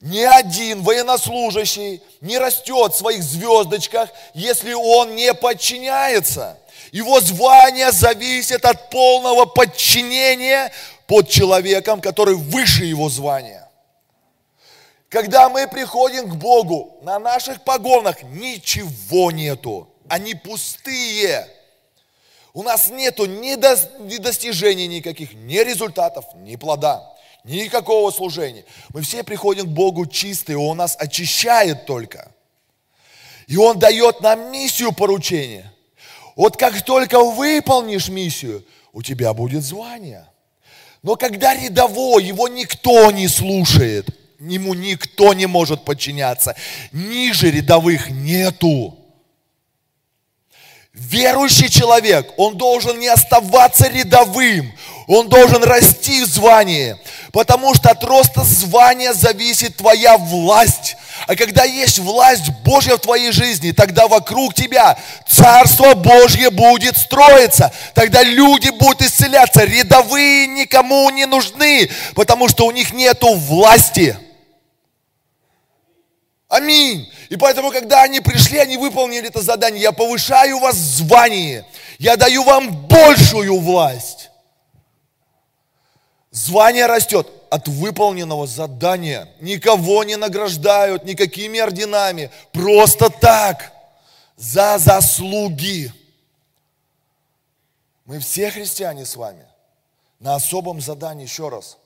Ни 0.00 0.20
один 0.20 0.82
военнослужащий 0.82 2.02
не 2.20 2.38
растет 2.38 2.92
в 2.92 2.98
своих 2.98 3.22
звездочках, 3.22 4.10
если 4.34 4.74
он 4.74 5.14
не 5.14 5.32
подчиняется. 5.32 6.58
Его 6.92 7.20
звание 7.20 7.90
зависит 7.92 8.64
от 8.64 8.90
полного 8.90 9.46
подчинения 9.46 10.70
под 11.06 11.28
человеком, 11.28 12.00
который 12.00 12.34
выше 12.34 12.84
его 12.84 13.08
звания. 13.08 13.68
Когда 15.08 15.48
мы 15.48 15.68
приходим 15.68 16.28
к 16.28 16.34
Богу, 16.34 16.98
на 17.02 17.18
наших 17.18 17.62
погонах 17.62 18.22
ничего 18.24 19.30
нету. 19.30 19.88
Они 20.08 20.34
пустые. 20.34 21.48
У 22.52 22.62
нас 22.62 22.90
нету 22.90 23.26
ни, 23.26 23.54
до, 23.54 23.78
ни 24.00 24.16
достижений 24.16 24.88
никаких, 24.88 25.34
ни 25.34 25.58
результатов, 25.58 26.24
ни 26.36 26.56
плода, 26.56 27.14
никакого 27.44 28.10
служения. 28.10 28.64
Мы 28.90 29.02
все 29.02 29.22
приходим 29.22 29.66
к 29.66 29.74
Богу 29.74 30.06
чистые, 30.06 30.58
Он 30.58 30.78
нас 30.78 30.96
очищает 30.98 31.86
только. 31.86 32.32
И 33.46 33.56
Он 33.56 33.78
дает 33.78 34.22
нам 34.22 34.50
миссию 34.50 34.92
поручения. 34.92 35.72
Вот 36.34 36.56
как 36.56 36.82
только 36.82 37.22
выполнишь 37.22 38.08
миссию, 38.08 38.64
у 38.92 39.02
тебя 39.02 39.32
будет 39.34 39.62
звание– 39.62 40.26
но 41.06 41.14
когда 41.14 41.54
рядовой, 41.54 42.24
его 42.24 42.48
никто 42.48 43.12
не 43.12 43.28
слушает, 43.28 44.08
ему 44.40 44.74
никто 44.74 45.34
не 45.34 45.46
может 45.46 45.84
подчиняться, 45.84 46.56
ниже 46.90 47.48
рядовых 47.48 48.10
нету. 48.10 48.98
Верующий 50.92 51.68
человек, 51.68 52.32
он 52.36 52.56
должен 52.56 52.98
не 52.98 53.06
оставаться 53.06 53.86
рядовым, 53.88 54.72
он 55.06 55.28
должен 55.28 55.62
расти 55.62 56.24
в 56.24 56.26
звании, 56.26 56.96
потому 57.36 57.74
что 57.74 57.90
от 57.90 58.02
роста 58.02 58.44
звания 58.44 59.12
зависит 59.12 59.76
твоя 59.76 60.16
власть. 60.16 60.96
А 61.26 61.36
когда 61.36 61.64
есть 61.64 61.98
власть 61.98 62.48
Божья 62.64 62.96
в 62.96 63.00
твоей 63.00 63.30
жизни, 63.30 63.72
тогда 63.72 64.08
вокруг 64.08 64.54
тебя 64.54 64.98
Царство 65.28 65.92
Божье 65.92 66.48
будет 66.48 66.96
строиться. 66.96 67.70
Тогда 67.94 68.22
люди 68.22 68.70
будут 68.70 69.02
исцеляться. 69.02 69.64
Рядовые 69.64 70.46
никому 70.46 71.10
не 71.10 71.26
нужны, 71.26 71.90
потому 72.14 72.48
что 72.48 72.64
у 72.64 72.70
них 72.70 72.94
нету 72.94 73.34
власти. 73.34 74.16
Аминь. 76.48 77.06
И 77.28 77.36
поэтому, 77.36 77.70
когда 77.70 78.00
они 78.00 78.20
пришли, 78.20 78.56
они 78.56 78.78
выполнили 78.78 79.28
это 79.28 79.42
задание. 79.42 79.82
Я 79.82 79.92
повышаю 79.92 80.58
вас 80.58 80.74
в. 80.74 81.62
Я 81.98 82.16
даю 82.16 82.44
вам 82.44 82.70
большую 82.86 83.60
власть. 83.60 84.30
Звание 86.36 86.84
растет 86.84 87.26
от 87.48 87.66
выполненного 87.66 88.46
задания. 88.46 89.26
Никого 89.40 90.04
не 90.04 90.16
награждают 90.16 91.04
никакими 91.04 91.58
орденами. 91.58 92.30
Просто 92.52 93.08
так. 93.08 93.72
За 94.36 94.76
заслуги. 94.76 95.90
Мы 98.04 98.18
все 98.18 98.50
христиане 98.50 99.06
с 99.06 99.16
вами. 99.16 99.46
На 100.20 100.34
особом 100.34 100.82
задании, 100.82 101.24
еще 101.24 101.48
раз. 101.48 101.78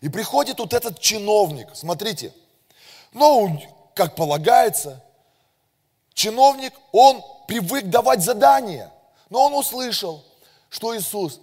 И 0.00 0.08
приходит 0.08 0.60
вот 0.60 0.72
этот 0.72 1.00
чиновник. 1.00 1.66
Смотрите. 1.74 2.32
Ну, 3.12 3.60
как 3.96 4.14
полагается, 4.14 5.02
чиновник, 6.14 6.74
он 6.92 7.24
привык 7.48 7.86
давать 7.86 8.22
задания. 8.22 8.88
Но 9.30 9.46
он 9.46 9.54
услышал, 9.54 10.24
что 10.70 10.96
Иисус, 10.96 11.40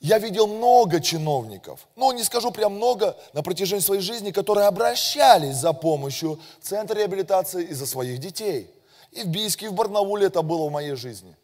я 0.00 0.18
видел 0.18 0.46
много 0.46 1.00
чиновников, 1.00 1.86
ну 1.94 2.10
не 2.12 2.24
скажу 2.24 2.50
прям 2.50 2.76
много, 2.76 3.16
на 3.34 3.42
протяжении 3.42 3.82
своей 3.82 4.00
жизни, 4.00 4.30
которые 4.30 4.66
обращались 4.66 5.56
за 5.56 5.74
помощью 5.74 6.40
в 6.60 6.64
Центр 6.66 6.96
реабилитации 6.96 7.64
из-за 7.66 7.86
своих 7.86 8.18
детей. 8.18 8.70
И 9.12 9.22
в 9.22 9.26
Бийске, 9.26 9.66
и 9.66 9.68
в 9.68 9.74
Барнауле 9.74 10.28
это 10.28 10.40
было 10.42 10.68
в 10.68 10.72
моей 10.72 10.94
жизни. 10.94 11.36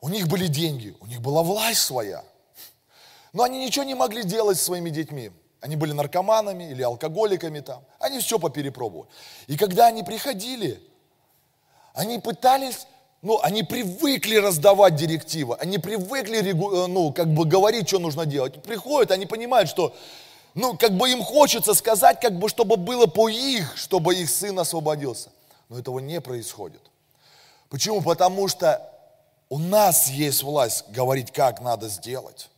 У 0.00 0.08
них 0.08 0.28
были 0.28 0.46
деньги, 0.46 0.96
у 1.00 1.06
них 1.06 1.20
была 1.20 1.42
власть 1.42 1.80
своя. 1.80 2.24
Но 3.32 3.42
они 3.42 3.64
ничего 3.64 3.84
не 3.84 3.94
могли 3.94 4.22
делать 4.22 4.58
с 4.58 4.62
своими 4.62 4.90
детьми. 4.90 5.30
Они 5.60 5.76
были 5.76 5.92
наркоманами 5.92 6.70
или 6.70 6.82
алкоголиками 6.82 7.60
там. 7.60 7.84
Они 7.98 8.20
все 8.20 8.38
поперепробовали. 8.38 9.10
И 9.48 9.56
когда 9.56 9.88
они 9.88 10.02
приходили, 10.02 10.80
они 11.94 12.20
пытались, 12.20 12.86
ну, 13.22 13.40
они 13.42 13.62
привыкли 13.62 14.36
раздавать 14.36 14.94
директивы, 14.94 15.56
они 15.56 15.78
привыкли, 15.78 16.38
э, 16.38 16.86
ну, 16.86 17.12
как 17.12 17.32
бы 17.32 17.44
говорить, 17.44 17.88
что 17.88 17.98
нужно 17.98 18.26
делать. 18.26 18.62
Приходят, 18.62 19.10
они 19.10 19.26
понимают, 19.26 19.68
что, 19.68 19.94
ну, 20.54 20.76
как 20.76 20.96
бы 20.96 21.10
им 21.10 21.22
хочется 21.22 21.74
сказать, 21.74 22.20
как 22.20 22.38
бы, 22.38 22.48
чтобы 22.48 22.76
было 22.76 23.06
по 23.06 23.28
их, 23.28 23.76
чтобы 23.76 24.14
их 24.14 24.30
сын 24.30 24.58
освободился. 24.58 25.30
Но 25.68 25.78
этого 25.78 25.98
не 25.98 26.20
происходит. 26.20 26.80
Почему? 27.68 28.02
Потому 28.02 28.48
что 28.48 28.88
у 29.50 29.58
нас 29.58 30.08
есть 30.08 30.42
власть 30.42 30.84
говорить, 30.90 31.32
как 31.32 31.60
надо 31.60 31.88
сделать. 31.88 32.48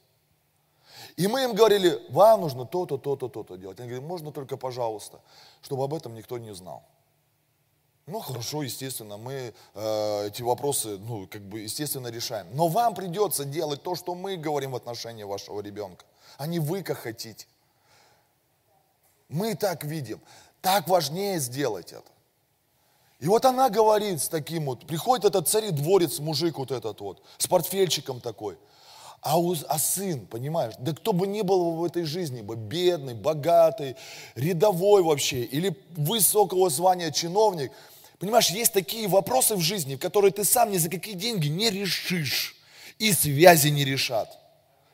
И 1.17 1.27
мы 1.27 1.45
им 1.45 1.55
говорили, 1.55 2.01
вам 2.11 2.43
нужно 2.43 2.67
то-то, 2.67 2.99
то-то, 2.99 3.29
то-то 3.29 3.57
делать. 3.57 3.79
Они 3.81 3.89
говорят, 3.89 4.09
можно 4.09 4.31
только, 4.33 4.57
пожалуйста, 4.57 5.21
чтобы 5.63 5.85
об 5.85 5.95
этом 5.95 6.15
никто 6.15 6.39
не 6.39 6.55
знал. 6.55 6.83
Ну, 8.11 8.19
хорошо, 8.19 8.65
естественно, 8.65 9.17
мы 9.17 9.55
э, 9.75 10.27
эти 10.27 10.43
вопросы, 10.43 10.99
ну, 10.99 11.29
как 11.31 11.43
бы, 11.43 11.61
естественно, 11.61 12.09
решаем. 12.09 12.49
Но 12.55 12.67
вам 12.67 12.97
придется 12.97 13.45
делать 13.45 13.85
то, 13.85 13.95
что 13.95 14.17
мы 14.17 14.37
говорим 14.37 14.73
в 14.73 14.77
отношении 14.77 15.23
вашего 15.23 15.61
ребенка, 15.61 16.05
а 16.37 16.49
не 16.49 16.59
вы 16.59 16.83
как 16.83 16.99
хотите. 16.99 17.47
Мы 19.29 19.55
так 19.55 19.85
видим. 19.85 20.21
Так 20.61 20.89
важнее 20.89 21.39
сделать 21.39 21.93
это. 21.93 22.11
И 23.21 23.29
вот 23.29 23.45
она 23.45 23.71
говорит 23.71 24.21
с 24.21 24.29
таким 24.29 24.67
вот, 24.67 24.89
приходит 24.89 25.27
этот 25.27 25.47
царь-дворец, 25.47 26.19
мужик 26.19 26.59
вот 26.59 26.73
этот 26.73 27.01
вот, 27.01 27.23
с 27.39 27.47
портфельчиком 27.47 28.21
такой– 28.21 28.59
а, 29.23 29.39
у, 29.39 29.55
а 29.69 29.79
сын, 29.79 30.27
понимаешь, 30.27 30.75
да 30.79 30.93
кто 30.93 31.13
бы 31.13 31.27
ни 31.27 31.43
был 31.43 31.73
в 31.73 31.85
этой 31.85 32.05
жизни, 32.05 32.41
бы 32.41 32.57
бедный, 32.57 33.15
богатый, 33.15 33.97
рядовой 34.35 35.03
вообще, 35.03 35.43
или 35.43 35.77
высокого 35.91 36.71
звания 36.71 37.11
чиновник, 37.11 37.71
понимаешь, 38.21 38.51
есть 38.51 38.73
такие 38.73 39.09
вопросы 39.09 39.57
в 39.57 39.61
жизни, 39.61 39.97
которые 39.97 40.31
ты 40.31 40.45
сам 40.45 40.71
ни 40.71 40.79
за 40.79 40.89
какие 40.89 41.15
деньги 41.15 41.49
не 41.49 41.71
решишь, 41.71 42.57
и 42.99 43.13
связи 43.13 43.69
не 43.69 43.85
решат. 43.85 44.39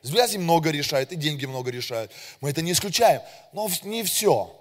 Связи 0.01 0.37
много 0.37 0.71
решают, 0.71 1.11
и 1.11 1.15
деньги 1.15 1.45
много 1.45 1.69
решают. 1.69 2.11
Мы 2.41 2.49
это 2.49 2.63
не 2.63 2.71
исключаем, 2.71 3.21
но 3.53 3.69
не 3.83 4.01
все. 4.03 4.55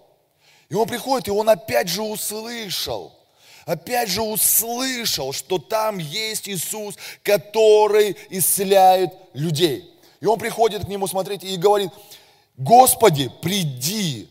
И 0.69 0.75
он 0.75 0.87
приходит, 0.87 1.29
и 1.29 1.31
он 1.31 1.49
опять 1.49 1.89
же 1.89 2.03
услышал– 2.03 3.15
опять 3.67 4.09
же 4.09 4.23
услышал, 4.23 5.33
что 5.33 5.59
там 5.59 5.99
есть 5.99 6.49
Иисус, 6.49 6.97
который 7.23 8.17
исцеляет 8.31 9.13
людей. 9.35 9.93
И 10.21 10.27
он 10.27 10.39
приходит 10.39 10.87
к 10.87 10.89
нему, 10.89 11.07
смотрите, 11.07 11.47
и 11.49 11.57
говорит, 11.57 11.91
Господи, 12.57 13.31
приди, 13.43 14.31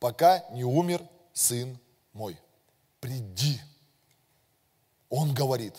пока 0.00 0.44
не 0.52 0.64
умер 0.64 1.02
сын 1.32 1.78
мой. 2.12 2.36
Приди. 3.00 3.60
Он 5.08 5.34
говорит. 5.34 5.74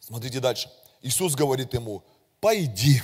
Смотрите 0.00 0.40
дальше. 0.40 0.70
Иисус 1.02 1.34
говорит 1.34 1.74
ему, 1.74 2.02
пойди. 2.40 3.00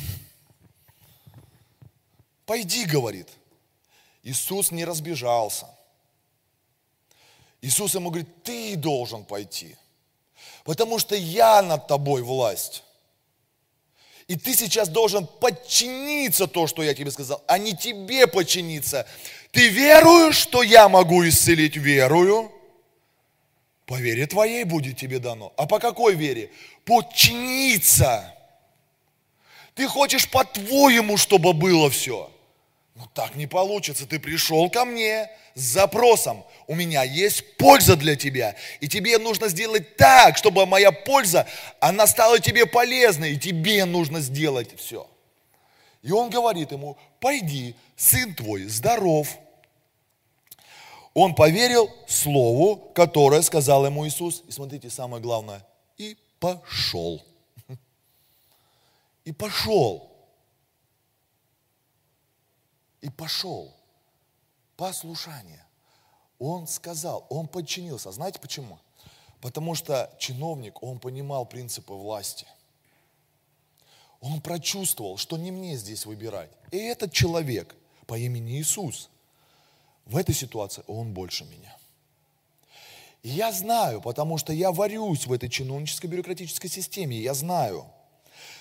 Пойди, 2.47 2.85
говорит. 2.85 3.29
Иисус 4.23 4.71
не 4.71 4.85
разбежался. 4.85 5.69
Иисус 7.61 7.95
ему 7.95 8.11
говорит, 8.11 8.43
ты 8.43 8.77
должен 8.77 9.25
пойти, 9.25 9.75
потому 10.65 10.99
что 10.99 11.17
я 11.17 11.63
над 11.63 11.87
тобой 11.87 12.23
власть. 12.23 12.83
И 14.27 14.37
ты 14.37 14.55
сейчас 14.55 14.89
должен 14.89 15.27
подчиниться 15.27 16.47
то, 16.47 16.67
что 16.67 16.83
я 16.83 16.95
тебе 16.95 17.11
сказал, 17.11 17.43
а 17.47 17.57
не 17.57 17.75
тебе 17.75 18.27
подчиниться. 18.27 19.07
Ты 19.55 19.69
веруешь, 19.69 20.37
что 20.37 20.65
я 20.65 20.89
могу 20.89 21.27
исцелить? 21.29 21.77
Верую. 21.77 22.51
По 23.87 24.01
вере 24.01 24.27
твоей 24.27 24.65
будет 24.65 24.97
тебе 24.97 25.21
дано. 25.21 25.53
А 25.57 25.67
по 25.67 25.79
какой 25.79 26.17
вере? 26.17 26.51
Подчиниться. 26.85 28.35
Ты 29.77 29.87
хочешь 29.87 30.29
по-твоему, 30.29 31.17
чтобы 31.17 31.53
было 31.53 31.89
все. 31.89 32.33
Ну 32.97 33.07
так 33.15 33.37
не 33.37 33.47
получится. 33.47 34.07
Ты 34.07 34.19
пришел 34.19 34.69
ко 34.71 34.85
мне 34.85 35.31
с 35.55 35.61
запросом. 35.61 36.45
У 36.67 36.75
меня 36.75 37.05
есть 37.05 37.57
польза 37.57 37.95
для 37.95 38.17
тебя. 38.17 38.57
И 38.81 38.89
тебе 38.89 39.19
нужно 39.19 39.47
сделать 39.47 39.97
так, 39.97 40.37
чтобы 40.37 40.67
моя 40.67 40.91
польза, 40.91 41.47
она 41.79 42.09
стала 42.09 42.41
тебе 42.41 42.67
полезной. 42.67 43.35
И 43.35 43.39
тебе 43.39 43.85
нужно 43.85 44.19
сделать 44.19 44.77
все. 44.77 45.09
И 46.03 46.11
он 46.11 46.29
говорит 46.29 46.73
ему, 46.73 46.99
пойди, 47.21 47.77
сын 47.97 48.35
твой 48.35 48.65
здоров. 48.65 49.29
Он 51.15 51.37
поверил 51.37 51.89
слову, 52.09 52.77
которое 52.93 53.41
сказал 53.43 53.87
ему 53.87 54.07
Иисус. 54.07 54.43
И 54.49 54.51
смотрите, 54.51 54.91
самое 54.91 55.23
главное, 55.23 55.65
и 55.97 56.19
пошел. 56.41 57.25
И 59.25 59.33
пошел. 59.33 60.11
И 63.01 63.09
пошел. 63.09 63.75
Послушание. 64.77 65.65
Он 66.39 66.67
сказал, 66.67 67.27
он 67.31 67.47
подчинился. 67.47 68.11
Знаете 68.11 68.41
почему? 68.41 68.81
Потому 69.41 69.75
что 69.75 70.15
чиновник, 70.19 70.83
он 70.83 70.99
понимал 70.99 71.47
принципы 71.47 71.95
власти. 71.95 72.47
Он 74.21 74.41
прочувствовал, 74.41 75.17
что 75.17 75.37
не 75.37 75.51
мне 75.51 75.77
здесь 75.77 76.07
выбирать. 76.07 76.51
И 76.71 76.79
этот 76.79 77.13
человек 77.13 77.77
по 78.07 78.19
имени 78.19 78.59
Иисус, 78.59 79.11
в 80.07 80.17
этой 80.17 80.35
ситуации 80.35 80.83
он 80.87 81.13
больше 81.13 81.45
меня. 81.45 81.77
И 83.23 83.31
я 83.31 83.53
знаю, 83.53 84.01
потому 84.01 84.37
что 84.37 84.53
я 84.53 84.71
варюсь 84.71 85.27
в 85.27 85.33
этой 85.33 85.49
чиновнической 85.49 86.11
бюрократической 86.11 86.69
системе, 86.69 87.19
я 87.19 87.33
знаю, 87.33 87.87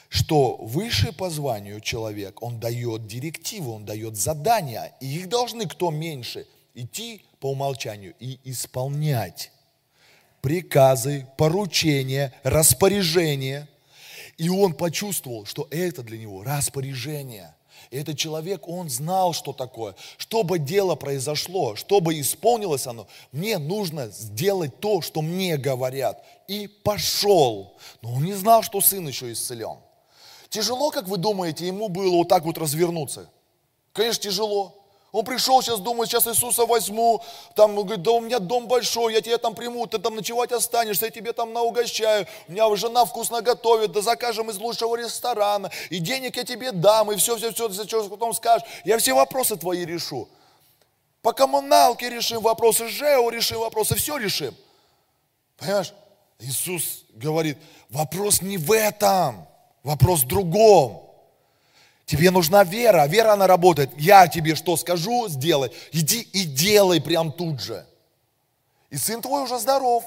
что 0.07 0.55
выше 0.57 1.11
по 1.11 1.29
званию 1.29 1.81
человек, 1.81 2.41
он 2.41 2.59
дает 2.59 3.07
директивы, 3.07 3.71
он 3.71 3.83
дает 3.85 4.15
задания, 4.15 4.93
и 5.01 5.07
их 5.07 5.27
должны 5.27 5.67
кто 5.67 5.91
меньше 5.91 6.47
идти 6.75 7.25
по 7.39 7.51
умолчанию 7.51 8.13
и 8.19 8.39
исполнять 8.45 9.51
приказы, 10.41 11.25
поручения, 11.37 12.33
распоряжения. 12.43 13.67
И 14.37 14.49
он 14.49 14.73
почувствовал, 14.73 15.45
что 15.45 15.67
это 15.71 16.03
для 16.03 16.17
него 16.17 16.43
распоряжение. 16.43 17.55
И 17.91 17.97
этот 17.97 18.17
человек, 18.17 18.67
он 18.67 18.89
знал, 18.89 19.33
что 19.33 19.53
такое. 19.53 19.95
Чтобы 20.17 20.59
дело 20.59 20.95
произошло, 20.95 21.75
чтобы 21.75 22.19
исполнилось 22.19 22.87
оно, 22.87 23.07
мне 23.31 23.57
нужно 23.57 24.07
сделать 24.09 24.79
то, 24.79 25.01
что 25.01 25.21
мне 25.21 25.57
говорят. 25.57 26.23
И 26.47 26.67
пошел. 26.67 27.77
Но 28.01 28.13
он 28.13 28.23
не 28.23 28.33
знал, 28.33 28.63
что 28.63 28.81
сын 28.81 29.07
еще 29.07 29.31
исцелен. 29.31 29.77
Тяжело, 30.49 30.91
как 30.91 31.07
вы 31.07 31.17
думаете, 31.17 31.65
ему 31.67 31.89
было 31.89 32.17
вот 32.17 32.27
так 32.27 32.45
вот 32.45 32.57
развернуться? 32.57 33.29
Конечно, 33.91 34.23
тяжело. 34.23 34.82
Он 35.13 35.23
пришел, 35.23 35.61
сейчас 35.61 35.79
думает, 35.79 36.09
сейчас 36.09 36.25
Иисуса 36.25 36.65
возьму, 36.65 37.21
там, 37.53 37.75
говорит, 37.75 38.01
да 38.01 38.11
у 38.13 38.19
меня 38.19 38.39
дом 38.39 38.67
большой, 38.67 39.13
я 39.13 39.21
тебя 39.21 39.37
там 39.37 39.53
приму, 39.53 39.85
ты 39.85 39.99
там 39.99 40.15
ночевать 40.15 40.51
останешься, 40.51 41.05
я 41.05 41.11
тебе 41.11 41.33
там 41.33 41.53
наугощаю, 41.53 42.25
у 42.47 42.51
меня 42.51 42.75
жена 42.75 43.05
вкусно 43.05 43.43
готовит, 43.43 43.91
да 43.91 44.01
закажем 44.01 44.49
из 44.49 44.57
лучшего 44.57 44.95
ресторана, 44.95 45.69
и 45.91 45.99
денег 45.99 46.35
я 46.35 46.43
тебе 46.43 46.71
дам, 46.71 47.11
и 47.11 47.15
все, 47.17 47.37
все, 47.37 47.53
все, 47.53 47.69
за 47.69 47.87
что 47.87 48.09
потом 48.09 48.33
скажешь, 48.33 48.67
я 48.85 48.97
все 48.97 49.13
вопросы 49.13 49.55
твои 49.55 49.85
решу. 49.85 50.27
По 51.21 51.31
коммуналке 51.31 52.09
решим 52.09 52.41
вопросы, 52.41 52.87
ЖЭО 52.87 53.29
решим 53.29 53.59
вопросы, 53.59 53.93
все 53.93 54.17
решим. 54.17 54.55
Понимаешь? 55.57 55.93
Иисус 56.39 57.05
говорит, 57.09 57.59
вопрос 57.91 58.41
не 58.41 58.57
в 58.57 58.71
этом, 58.71 59.47
вопрос 59.83 60.23
в 60.23 60.27
другом. 60.27 61.02
Тебе 62.05 62.31
нужна 62.31 62.63
вера, 62.63 63.07
вера 63.07 63.33
она 63.33 63.47
работает. 63.47 63.89
Я 63.97 64.27
тебе 64.27 64.55
что 64.55 64.75
скажу, 64.77 65.29
сделай. 65.29 65.71
Иди 65.91 66.21
и 66.21 66.43
делай 66.43 67.01
прям 67.01 67.31
тут 67.31 67.61
же. 67.61 67.85
И 68.89 68.97
сын 68.97 69.21
твой 69.21 69.43
уже 69.43 69.57
здоров. 69.59 70.03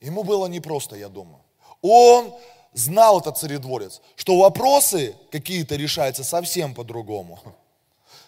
Ему 0.00 0.24
было 0.24 0.46
непросто, 0.46 0.96
я 0.96 1.08
думаю. 1.08 1.42
Он 1.82 2.34
знал, 2.72 3.20
этот 3.20 3.38
царедворец, 3.38 4.00
что 4.16 4.38
вопросы 4.38 5.14
какие-то 5.30 5.76
решаются 5.76 6.24
совсем 6.24 6.74
по-другому. 6.74 7.40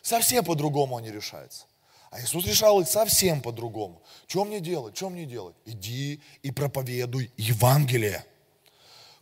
Совсем 0.02 0.44
по-другому 0.44 0.96
они 0.96 1.12
решаются. 1.12 1.66
А 2.10 2.20
Иисус 2.20 2.44
решал 2.44 2.80
их 2.80 2.88
совсем 2.88 3.40
по-другому. 3.40 4.02
Что 4.26 4.44
мне 4.44 4.58
делать? 4.58 4.96
Что 4.96 5.08
мне 5.10 5.26
делать? 5.26 5.54
Иди 5.64 6.20
и 6.42 6.50
проповедуй 6.50 7.30
Евангелие. 7.36 8.24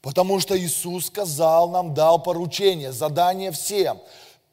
Потому 0.02 0.40
что 0.40 0.58
Иисус 0.58 1.06
сказал 1.06 1.70
нам, 1.70 1.94
дал 1.94 2.22
поручение, 2.22 2.92
задание 2.92 3.52
всем. 3.52 4.00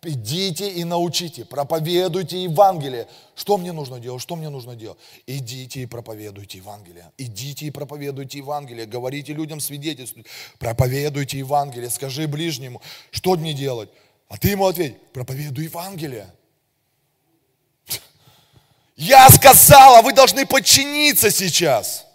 Идите 0.03 0.69
и 0.69 0.83
научите, 0.83 1.43
проповедуйте 1.43 2.43
Евангелие. 2.43 3.07
Что 3.35 3.57
мне 3.57 3.71
нужно 3.71 3.99
делать? 3.99 4.21
Что 4.21 4.35
мне 4.35 4.49
нужно 4.49 4.75
делать? 4.75 4.99
Идите 5.25 5.81
и 5.81 5.85
проповедуйте 5.85 6.59
Евангелие. 6.59 7.11
Идите 7.17 7.65
и 7.65 7.71
проповедуйте 7.71 8.37
Евангелие. 8.37 8.85
Говорите 8.85 9.33
людям 9.33 9.59
свидетельствуйте. 9.59 10.29
Проповедуйте 10.59 11.39
Евангелие. 11.39 11.89
Скажи 11.89 12.27
ближнему, 12.27 12.81
что 13.11 13.35
мне 13.35 13.53
делать? 13.53 13.89
А 14.29 14.37
ты 14.37 14.49
ему 14.49 14.67
ответь, 14.67 15.01
проповедуй 15.13 15.65
Евангелие. 15.65 16.31
Я 18.95 19.29
сказала, 19.29 20.01
вы 20.01 20.13
должны 20.13 20.45
подчиниться 20.45 21.31
сейчас. 21.31 22.06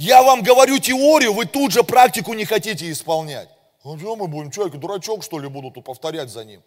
Я 0.00 0.22
вам 0.22 0.42
говорю 0.42 0.78
теорию, 0.78 1.34
вы 1.34 1.44
тут 1.44 1.72
же 1.72 1.84
практику 1.84 2.32
не 2.32 2.46
хотите 2.46 2.90
исполнять. 2.90 3.50
Ну 3.84 3.98
что 3.98 4.16
мы 4.16 4.28
будем, 4.28 4.50
человек, 4.50 4.76
дурачок 4.76 5.22
что 5.22 5.38
ли 5.38 5.46
буду 5.46 5.70
тут 5.70 5.84
повторять 5.84 6.30
за 6.30 6.42
ним? 6.42 6.62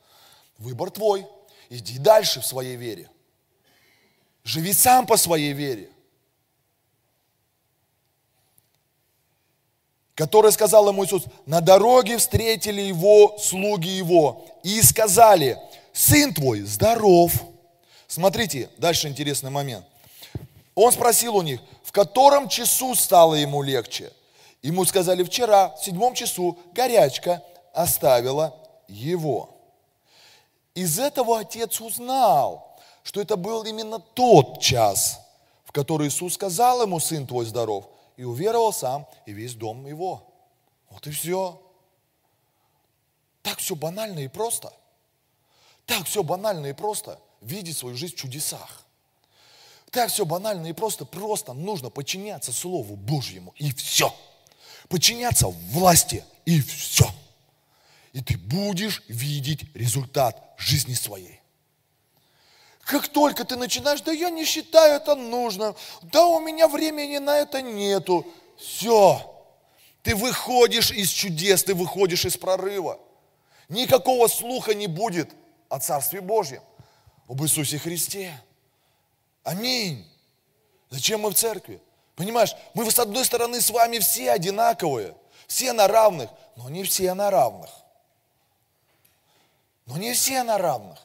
Выбор 0.59 0.91
твой. 0.91 1.25
Иди 1.71 1.97
дальше 1.97 2.41
в 2.41 2.45
своей 2.45 2.75
вере. 2.75 3.09
Живи 4.43 4.71
сам 4.71 5.07
по 5.07 5.17
своей 5.17 5.51
вере. 5.53 5.89
Который 10.13 10.51
сказал 10.51 10.87
ему 10.89 11.03
Иисус, 11.03 11.23
на 11.47 11.59
дороге 11.59 12.19
встретили 12.19 12.81
его 12.81 13.39
слуги 13.39 13.89
его 13.89 14.45
и 14.61 14.79
сказали, 14.83 15.57
сын 15.91 16.35
твой 16.35 16.61
здоров. 16.61 17.33
Смотрите, 18.05 18.69
дальше 18.77 19.07
интересный 19.07 19.49
момент. 19.49 19.87
Он 20.75 20.91
спросил 20.91 21.35
у 21.35 21.41
них, 21.41 21.61
в 21.83 21.91
котором 21.91 22.49
часу 22.49 22.95
стало 22.95 23.35
ему 23.35 23.61
легче? 23.61 24.11
Ему 24.61 24.85
сказали, 24.85 25.23
вчера, 25.23 25.69
в 25.69 25.83
седьмом 25.83 26.13
часу, 26.13 26.57
горячка 26.73 27.43
оставила 27.73 28.55
его. 28.87 29.49
Из 30.73 30.97
этого 30.97 31.39
отец 31.39 31.79
узнал, 31.81 32.79
что 33.03 33.21
это 33.21 33.35
был 33.35 33.63
именно 33.63 33.99
тот 33.99 34.61
час, 34.61 35.19
в 35.65 35.71
который 35.71 36.07
Иисус 36.07 36.35
сказал 36.35 36.81
ему, 36.81 36.99
сын 36.99 37.27
твой 37.27 37.45
здоров, 37.45 37.89
и 38.17 38.23
уверовал 38.23 38.73
сам 38.73 39.07
и 39.25 39.33
весь 39.33 39.53
дом 39.53 39.85
его. 39.85 40.23
Вот 40.89 41.05
и 41.07 41.11
все. 41.11 41.61
Так 43.41 43.59
все 43.59 43.75
банально 43.75 44.19
и 44.19 44.27
просто. 44.27 44.71
Так 45.85 46.05
все 46.05 46.23
банально 46.23 46.67
и 46.67 46.73
просто. 46.73 47.19
Видеть 47.41 47.77
свою 47.77 47.95
жизнь 47.95 48.15
в 48.15 48.17
чудесах. 48.17 48.82
Так 49.93 50.09
все 50.09 50.25
банально 50.25 50.65
и 50.65 50.73
просто. 50.73 51.05
Просто 51.05 51.53
нужно 51.53 51.91
подчиняться 51.91 52.51
Слову 52.51 52.95
Божьему 52.95 53.53
и 53.57 53.71
все. 53.71 54.13
Подчиняться 54.89 55.47
власти 55.47 56.25
и 56.45 56.59
все. 56.61 57.05
И 58.11 58.21
ты 58.21 58.37
будешь 58.37 59.03
видеть 59.07 59.65
результат 59.75 60.55
жизни 60.57 60.95
своей. 60.95 61.39
Как 62.81 63.07
только 63.07 63.45
ты 63.45 63.55
начинаешь, 63.55 64.01
да 64.01 64.11
я 64.11 64.31
не 64.31 64.45
считаю 64.45 64.95
это 64.95 65.15
нужным, 65.15 65.75
да 66.01 66.25
у 66.25 66.39
меня 66.39 66.67
времени 66.67 67.19
на 67.19 67.37
это 67.37 67.61
нету, 67.61 68.25
все. 68.57 69.21
Ты 70.01 70.15
выходишь 70.15 70.91
из 70.91 71.09
чудес, 71.09 71.63
ты 71.63 71.75
выходишь 71.75 72.25
из 72.25 72.35
прорыва. 72.35 72.99
Никакого 73.69 74.27
слуха 74.27 74.73
не 74.73 74.87
будет 74.87 75.29
о 75.69 75.79
Царстве 75.79 76.19
Божьем, 76.19 76.63
об 77.27 77.41
Иисусе 77.43 77.77
Христе. 77.77 78.33
Аминь. 79.43 80.05
Зачем 80.89 81.21
мы 81.21 81.31
в 81.31 81.35
церкви? 81.35 81.81
Понимаешь, 82.15 82.55
мы 82.73 82.89
с 82.89 82.99
одной 82.99 83.25
стороны 83.25 83.59
с 83.59 83.69
вами 83.69 83.99
все 83.99 84.31
одинаковые, 84.31 85.15
все 85.47 85.73
на 85.73 85.87
равных, 85.87 86.29
но 86.55 86.69
не 86.69 86.83
все 86.83 87.13
на 87.13 87.29
равных. 87.29 87.69
Но 89.85 89.97
не 89.97 90.13
все 90.13 90.43
на 90.43 90.57
равных. 90.57 90.99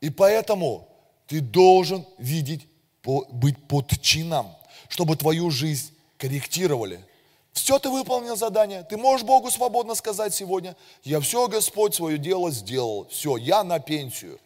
И 0.00 0.10
поэтому 0.10 0.88
ты 1.26 1.40
должен 1.40 2.06
видеть, 2.18 2.66
быть 3.02 3.68
под 3.68 4.00
чином, 4.00 4.54
чтобы 4.88 5.16
твою 5.16 5.50
жизнь 5.50 5.94
корректировали. 6.18 7.04
Все 7.52 7.78
ты 7.78 7.88
выполнил 7.88 8.36
задание. 8.36 8.82
Ты 8.84 8.96
можешь 8.96 9.26
Богу 9.26 9.50
свободно 9.50 9.94
сказать 9.94 10.34
сегодня, 10.34 10.76
я 11.02 11.20
все, 11.20 11.48
Господь, 11.48 11.94
свое 11.94 12.18
дело 12.18 12.50
сделал. 12.50 13.08
Все, 13.08 13.36
я 13.36 13.64
на 13.64 13.78
пенсию. 13.80 14.38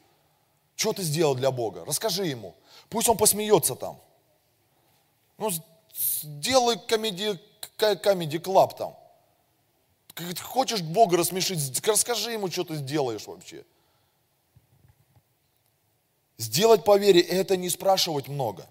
Что 0.80 0.94
ты 0.94 1.02
сделал 1.02 1.34
для 1.34 1.50
Бога? 1.50 1.84
Расскажи 1.84 2.24
ему. 2.24 2.54
Пусть 2.88 3.06
он 3.06 3.18
посмеется 3.18 3.74
там. 3.74 4.00
Ну, 5.36 5.50
сделай 6.22 6.78
комеди, 6.78 7.38
комеди 7.76 8.38
клаб 8.38 8.78
там. 8.78 8.96
Хочешь 10.40 10.80
Бога 10.80 11.18
рассмешить, 11.18 11.86
расскажи 11.86 12.32
ему, 12.32 12.50
что 12.50 12.64
ты 12.64 12.76
сделаешь 12.76 13.26
вообще. 13.26 13.62
Сделать 16.38 16.82
по 16.82 16.96
вере– 16.96 17.20
это 17.40 17.58
не 17.58 17.68
спрашивать 17.68 18.28
много. 18.28 18.66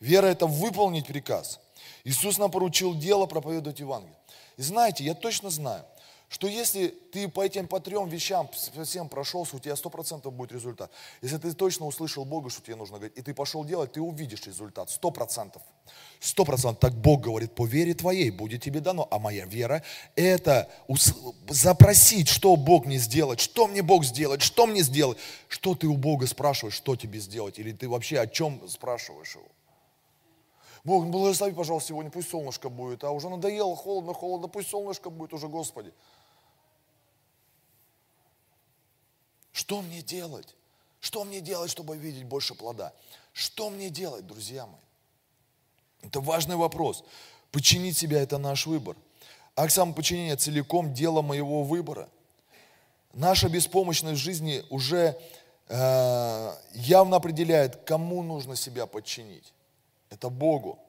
Вера– 0.00 0.26
это 0.34 0.46
выполнить 0.46 1.06
приказ. 1.06 1.60
Иисус 2.04 2.36
нам 2.36 2.50
поручил 2.50 2.94
дело 2.94 3.24
проповедовать 3.24 3.80
Евангелие. 3.80 4.18
И 4.58 4.62
знаете, 4.62 5.02
я 5.02 5.14
точно 5.14 5.48
знаю, 5.48 5.86
что 6.34 6.48
если 6.48 6.88
ты 6.88 7.28
по 7.28 7.44
этим 7.44 7.68
по 7.68 7.78
трем 7.78 8.08
вещам 8.08 8.50
совсем 8.54 9.08
прошелся, 9.08 9.54
у 9.54 9.60
тебя 9.60 9.76
сто 9.76 9.88
процентов 9.88 10.32
будет 10.32 10.50
результат. 10.50 10.90
Если 11.22 11.36
ты 11.36 11.52
точно 11.52 11.86
услышал 11.86 12.24
Бога, 12.24 12.50
что 12.50 12.60
тебе 12.60 12.74
нужно 12.74 12.96
говорить, 12.96 13.16
и 13.16 13.22
ты 13.22 13.32
пошел 13.32 13.64
делать, 13.64 13.92
ты 13.92 14.00
увидишь 14.00 14.44
результат, 14.44 14.90
сто 14.90 15.12
процентов. 15.12 15.62
Сто 16.18 16.44
процентов. 16.44 16.80
Так 16.80 17.00
Бог 17.00 17.20
говорит, 17.20 17.54
по 17.54 17.64
вере 17.66 17.94
твоей 17.94 18.30
будет 18.30 18.64
тебе 18.64 18.80
дано. 18.80 19.06
А 19.12 19.20
моя 19.20 19.46
вера– 19.46 19.84
это 20.16 20.68
запросить, 21.48 22.26
что 22.26 22.56
Бог 22.56 22.84
мне 22.84 22.98
сделать, 22.98 23.38
что 23.38 23.68
мне 23.68 23.82
Бог 23.82 24.04
сделать, 24.04 24.42
что 24.42 24.66
мне 24.66 24.82
сделать. 24.82 25.18
Что 25.46 25.76
ты 25.76 25.86
у 25.86 25.96
Бога 25.96 26.26
спрашиваешь, 26.26 26.74
что 26.74 26.96
тебе 26.96 27.20
сделать, 27.20 27.60
или 27.60 27.70
ты 27.70 27.88
вообще 27.88 28.18
о 28.18 28.26
чем 28.26 28.68
спрашиваешь 28.68 29.36
его. 29.36 29.46
Бог, 30.84 31.06
благослови, 31.06 31.54
пожалуйста, 31.54 31.88
сегодня, 31.88 32.10
пусть 32.10 32.28
солнышко 32.28 32.68
будет, 32.68 33.04
а 33.04 33.10
уже 33.10 33.30
надоело, 33.30 33.74
холодно, 33.74 34.12
холодно, 34.12 34.48
пусть 34.48 34.68
солнышко 34.68 35.08
будет 35.08 35.32
уже, 35.32 35.48
Господи. 35.48 35.94
Что 39.54 39.82
мне 39.82 40.02
делать? 40.02 40.56
Что 40.98 41.22
мне 41.22 41.40
делать, 41.40 41.70
чтобы 41.70 41.96
видеть 41.96 42.24
больше 42.24 42.56
плода? 42.56 42.92
Что 43.32 43.70
мне 43.70 43.88
делать, 43.88 44.26
друзья 44.26 44.66
мои? 44.66 44.80
Это 46.02 46.20
важный 46.20 46.56
вопрос. 46.56 47.04
Починить 47.52 47.96
себя– 47.96 48.20
это 48.20 48.36
наш 48.38 48.66
выбор. 48.66 48.96
Акт 49.54 49.72
самоподчинения 49.72 50.36
целиком– 50.36 50.92
дело 50.94 51.22
моего 51.22 51.62
выбора. 51.62 52.08
Наша 53.12 53.48
беспомощность 53.48 54.20
в 54.20 54.24
жизни 54.24 54.64
уже 54.70 55.16
э, 55.68 56.54
явно 56.72 57.18
определяет, 57.18 57.76
кому 57.84 58.24
нужно 58.24 58.56
себя 58.56 58.86
подчинить. 58.86 59.52
Это 60.10 60.30
Богу. 60.30 60.80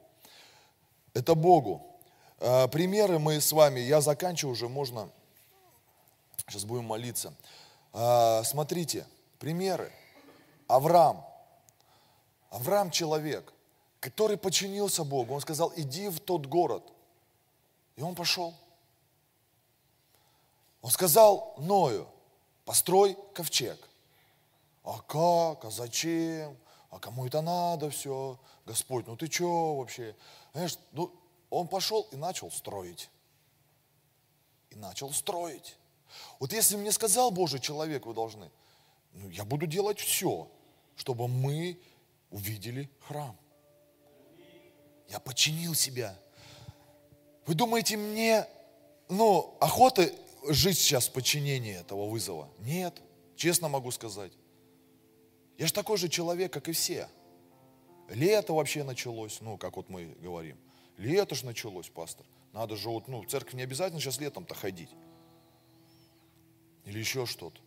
Это 1.14 1.36
Богу. 1.36 1.86
Э, 2.40 2.66
примеры 2.66 3.20
мы 3.20 3.40
с 3.40 3.52
вами, 3.52 3.78
я 3.78 4.00
заканчиваю 4.00 4.54
уже, 4.54 4.68
можно, 4.68 5.08
сейчас 6.48 6.64
будем 6.64 6.86
молиться. 6.86 7.32
А, 7.98 8.42
смотрите, 8.44 9.06
примеры. 9.38 9.90
Авраам. 10.68 11.24
Авраам 12.50 12.90
человек, 12.90 13.54
который 14.00 14.36
подчинился 14.36 15.02
Богу. 15.02 15.32
Он 15.32 15.40
сказал, 15.40 15.72
иди 15.76 16.10
в 16.10 16.20
тот 16.20 16.44
город. 16.44 16.82
И 17.96 18.02
он 18.02 18.14
пошел. 18.14 18.54
Он 20.82 20.90
сказал 20.90 21.54
Ною, 21.56 22.06
построй 22.66 23.16
ковчег. 23.32 23.78
А 24.84 25.00
как? 25.00 25.64
А 25.64 25.70
зачем? 25.70 26.54
А 26.90 26.98
кому 26.98 27.26
это 27.26 27.40
надо 27.40 27.88
все? 27.88 28.38
Господь, 28.66 29.06
ну 29.06 29.16
ты 29.16 29.30
что 29.30 29.76
вообще? 29.76 30.14
Знаешь, 30.52 30.78
ну, 30.92 31.10
он 31.48 31.66
пошел 31.66 32.06
и 32.12 32.16
начал 32.16 32.50
строить. 32.50 33.08
И 34.68 34.76
начал 34.76 35.10
строить. 35.14 35.78
Вот 36.38 36.52
если 36.52 36.76
мне 36.76 36.92
сказал 36.92 37.30
Божий 37.30 37.60
человек, 37.60 38.06
вы 38.06 38.14
должны, 38.14 38.50
ну, 39.12 39.28
я 39.30 39.44
буду 39.44 39.66
делать 39.66 39.98
все, 39.98 40.48
чтобы 40.96 41.28
мы 41.28 41.78
увидели 42.30 42.90
храм. 43.00 43.36
Я 45.08 45.20
починил 45.20 45.74
себя. 45.74 46.18
Вы 47.46 47.54
думаете, 47.54 47.96
мне, 47.96 48.46
ну, 49.08 49.56
охота 49.60 50.10
жить 50.48 50.78
сейчас 50.78 51.08
в 51.08 51.12
подчинении 51.12 51.78
этого 51.78 52.08
вызова? 52.08 52.48
Нет, 52.58 53.00
честно 53.36 53.68
могу 53.68 53.90
сказать. 53.90 54.32
Я 55.56 55.66
же 55.66 55.72
такой 55.72 55.96
же 55.96 56.08
человек, 56.08 56.52
как 56.52 56.68
и 56.68 56.72
все. 56.72 57.08
Лето 58.08 58.52
вообще 58.52 58.84
началось, 58.84 59.40
ну, 59.40 59.56
как 59.56 59.76
вот 59.76 59.88
мы 59.88 60.06
говорим. 60.20 60.58
Лето 60.98 61.34
же 61.34 61.46
началось, 61.46 61.88
пастор. 61.88 62.26
Надо 62.52 62.76
же 62.76 62.88
вот, 62.90 63.08
ну, 63.08 63.22
в 63.22 63.26
церковь 63.26 63.54
не 63.54 63.62
обязательно 63.62 64.00
сейчас 64.00 64.18
летом-то 64.18 64.54
ходить 64.54 64.90
или 66.86 66.98
еще 66.98 67.26
что-то. 67.26 67.60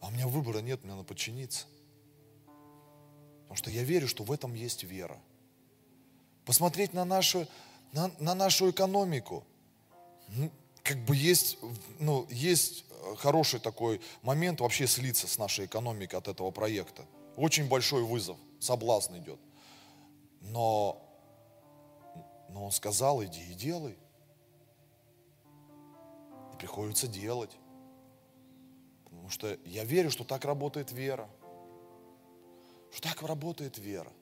А 0.00 0.06
у 0.06 0.10
меня 0.10 0.26
выбора 0.26 0.60
нет, 0.60 0.82
мне 0.82 0.94
надо 0.94 1.04
подчиниться. 1.04 1.66
Потому 3.42 3.56
что 3.56 3.70
я 3.70 3.82
верю, 3.82 4.08
что 4.08 4.24
в 4.24 4.32
этом 4.32 4.54
есть 4.54 4.84
вера. 4.84 5.20
Посмотреть 6.44 6.94
на 6.94 7.04
нашу, 7.04 7.46
на, 7.92 8.10
на 8.18 8.34
нашу 8.34 8.70
экономику. 8.70 9.44
Ну, 10.28 10.50
как 10.82 10.98
бы 11.04 11.14
есть, 11.14 11.58
ну, 11.98 12.26
есть 12.30 12.84
хороший 13.18 13.60
такой 13.60 14.00
момент 14.22 14.60
вообще 14.60 14.86
слиться 14.86 15.28
с 15.28 15.36
нашей 15.36 15.66
экономикой 15.66 16.16
от 16.16 16.28
этого 16.28 16.50
проекта. 16.50 17.04
Очень 17.36 17.68
большой 17.68 18.02
вызов, 18.02 18.38
соблазн 18.60 19.16
идет. 19.18 19.40
Но, 20.40 21.00
но 22.48 22.64
он 22.64 22.72
сказал, 22.72 23.22
иди 23.22 23.42
и 23.50 23.54
делай 23.54 23.96
приходится 26.62 27.08
делать. 27.08 27.58
Потому 29.02 29.28
что 29.30 29.58
я 29.64 29.82
верю, 29.82 30.12
что 30.12 30.22
так 30.22 30.44
работает 30.44 30.92
вера. 30.92 31.28
Что 32.92 33.08
так 33.08 33.22
работает 33.22 33.78
вера. 33.78 34.12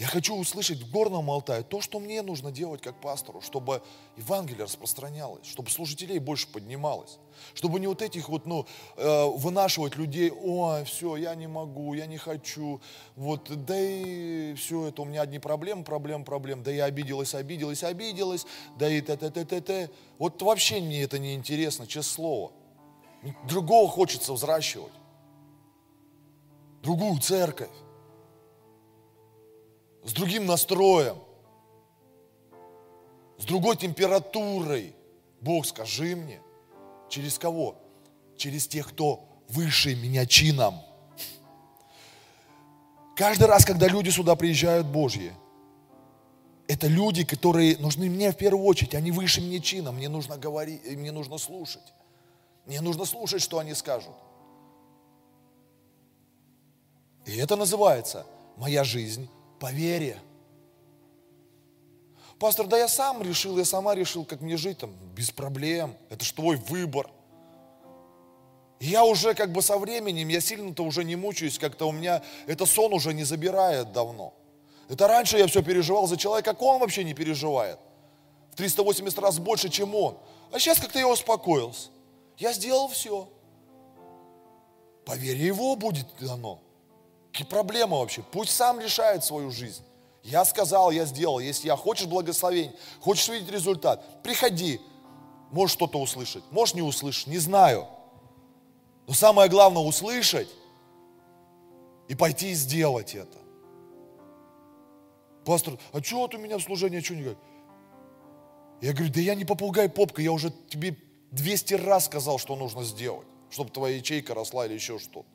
Я 0.00 0.06
хочу 0.06 0.34
услышать 0.34 0.78
в 0.80 0.90
горном 0.90 1.30
Алтае 1.30 1.62
то, 1.62 1.82
что 1.82 2.00
мне 2.00 2.22
нужно 2.22 2.50
делать 2.50 2.80
как 2.80 2.98
пастору, 3.02 3.42
чтобы 3.42 3.82
Евангелие 4.16 4.64
распространялось, 4.64 5.46
чтобы 5.46 5.68
служителей 5.68 6.18
больше 6.18 6.48
поднималось, 6.48 7.18
чтобы 7.52 7.78
не 7.80 7.86
вот 7.86 8.00
этих 8.00 8.30
вот, 8.30 8.46
ну, 8.46 8.66
э, 8.96 9.24
вынашивать 9.36 9.96
людей, 9.96 10.30
ой, 10.30 10.84
все, 10.84 11.16
я 11.16 11.34
не 11.34 11.48
могу, 11.48 11.92
я 11.92 12.06
не 12.06 12.16
хочу, 12.16 12.80
вот, 13.14 13.50
да 13.66 13.78
и 13.78 14.54
все 14.54 14.86
это, 14.86 15.02
у 15.02 15.04
меня 15.04 15.20
одни 15.20 15.38
проблемы, 15.38 15.84
проблемы, 15.84 16.24
проблемы, 16.24 16.62
да 16.62 16.70
я 16.70 16.86
обиделась, 16.86 17.34
обиделась, 17.34 17.84
обиделась, 17.84 18.46
да 18.78 18.88
и 18.88 19.02
т-т-т-т-т. 19.02 19.90
Вот 20.16 20.40
вообще 20.40 20.80
мне 20.80 21.02
это 21.02 21.18
не 21.18 21.34
интересно, 21.34 21.86
честное 21.86 22.14
слово. 22.14 22.52
Другого 23.46 23.86
хочется 23.86 24.32
взращивать. 24.32 24.94
Другую 26.80 27.20
церковь 27.20 27.68
с 30.04 30.12
другим 30.12 30.46
настроем, 30.46 31.18
с 33.38 33.44
другой 33.44 33.76
температурой. 33.76 34.94
Бог, 35.40 35.66
скажи 35.66 36.16
мне, 36.16 36.40
через 37.08 37.38
кого? 37.38 37.76
Через 38.36 38.66
тех, 38.66 38.88
кто 38.88 39.24
выше 39.48 39.94
меня 39.96 40.26
чином. 40.26 40.80
Каждый 43.16 43.48
раз, 43.48 43.64
когда 43.64 43.86
люди 43.86 44.10
сюда 44.10 44.36
приезжают 44.36 44.86
Божьи, 44.86 45.32
это 46.68 46.86
люди, 46.86 47.24
которые 47.24 47.76
нужны 47.78 48.08
мне 48.08 48.30
в 48.30 48.36
первую 48.36 48.64
очередь, 48.64 48.94
они 48.94 49.10
выше 49.10 49.40
меня 49.40 49.60
чином, 49.60 49.96
мне 49.96 50.08
нужно 50.08 50.38
говорить, 50.38 50.84
мне 50.84 51.10
нужно 51.10 51.36
слушать. 51.36 51.92
Мне 52.64 52.80
нужно 52.80 53.04
слушать, 53.04 53.42
что 53.42 53.58
они 53.58 53.74
скажут. 53.74 54.14
И 57.26 57.36
это 57.36 57.56
называется 57.56 58.26
моя 58.56 58.84
жизнь 58.84 59.28
по 59.60 59.70
вере. 59.70 60.18
Пастор, 62.38 62.66
да 62.66 62.78
я 62.78 62.88
сам 62.88 63.22
решил, 63.22 63.58
я 63.58 63.66
сама 63.66 63.94
решил, 63.94 64.24
как 64.24 64.40
мне 64.40 64.56
жить 64.56 64.78
там, 64.78 64.92
без 65.14 65.30
проблем. 65.30 65.94
Это 66.08 66.24
же 66.24 66.32
твой 66.32 66.56
выбор. 66.56 67.10
Я 68.80 69.04
уже 69.04 69.34
как 69.34 69.52
бы 69.52 69.60
со 69.60 69.76
временем, 69.76 70.28
я 70.28 70.40
сильно-то 70.40 70.82
уже 70.82 71.04
не 71.04 71.14
мучаюсь, 71.14 71.58
как-то 71.58 71.86
у 71.86 71.92
меня 71.92 72.22
это 72.46 72.64
сон 72.64 72.94
уже 72.94 73.12
не 73.12 73.24
забирает 73.24 73.92
давно. 73.92 74.32
Это 74.88 75.06
раньше 75.06 75.36
я 75.36 75.46
все 75.46 75.62
переживал 75.62 76.06
за 76.06 76.16
человека, 76.16 76.52
как 76.52 76.62
он 76.62 76.80
вообще 76.80 77.04
не 77.04 77.12
переживает. 77.12 77.78
В 78.52 78.56
380 78.56 79.18
раз 79.18 79.38
больше, 79.38 79.68
чем 79.68 79.94
он. 79.94 80.16
А 80.50 80.58
сейчас 80.58 80.80
как-то 80.80 80.98
я 80.98 81.06
успокоился. 81.06 81.90
Я 82.38 82.54
сделал 82.54 82.88
все. 82.88 83.28
По 85.04 85.14
вере 85.14 85.44
его 85.46 85.76
будет 85.76 86.06
дано. 86.18 86.60
Какие 87.32 87.46
проблемы 87.46 87.98
вообще? 87.98 88.22
Пусть 88.32 88.50
сам 88.50 88.80
решает 88.80 89.24
свою 89.24 89.50
жизнь. 89.50 89.84
Я 90.22 90.44
сказал, 90.44 90.90
я 90.90 91.04
сделал. 91.04 91.38
Если 91.38 91.68
я 91.68 91.76
хочешь 91.76 92.06
благословение, 92.06 92.74
хочешь 93.00 93.28
видеть 93.28 93.50
результат, 93.50 94.22
приходи. 94.22 94.80
Можешь 95.50 95.74
что-то 95.74 96.00
услышать, 96.00 96.44
можешь 96.50 96.74
не 96.74 96.82
услышать, 96.82 97.26
не 97.26 97.38
знаю. 97.38 97.86
Но 99.06 99.14
самое 99.14 99.48
главное 99.48 99.82
услышать 99.82 100.48
и 102.08 102.14
пойти 102.14 102.50
и 102.50 102.54
сделать 102.54 103.14
это. 103.14 103.38
Пастор, 105.44 105.78
а 105.92 106.02
что 106.02 106.18
вот 106.18 106.34
у 106.34 106.38
меня 106.38 106.58
в 106.58 106.62
служении, 106.62 107.00
что 107.00 107.14
не 107.14 107.22
говорит? 107.22 107.42
Я 108.80 108.92
говорю, 108.92 109.12
да 109.12 109.20
я 109.20 109.34
не 109.34 109.44
попугай 109.44 109.88
попка, 109.88 110.22
я 110.22 110.32
уже 110.32 110.52
тебе 110.68 110.96
200 111.32 111.74
раз 111.74 112.06
сказал, 112.06 112.38
что 112.38 112.56
нужно 112.56 112.84
сделать, 112.84 113.26
чтобы 113.50 113.70
твоя 113.70 113.96
ячейка 113.96 114.34
росла 114.34 114.66
или 114.66 114.74
еще 114.74 114.98
что-то. 114.98 115.26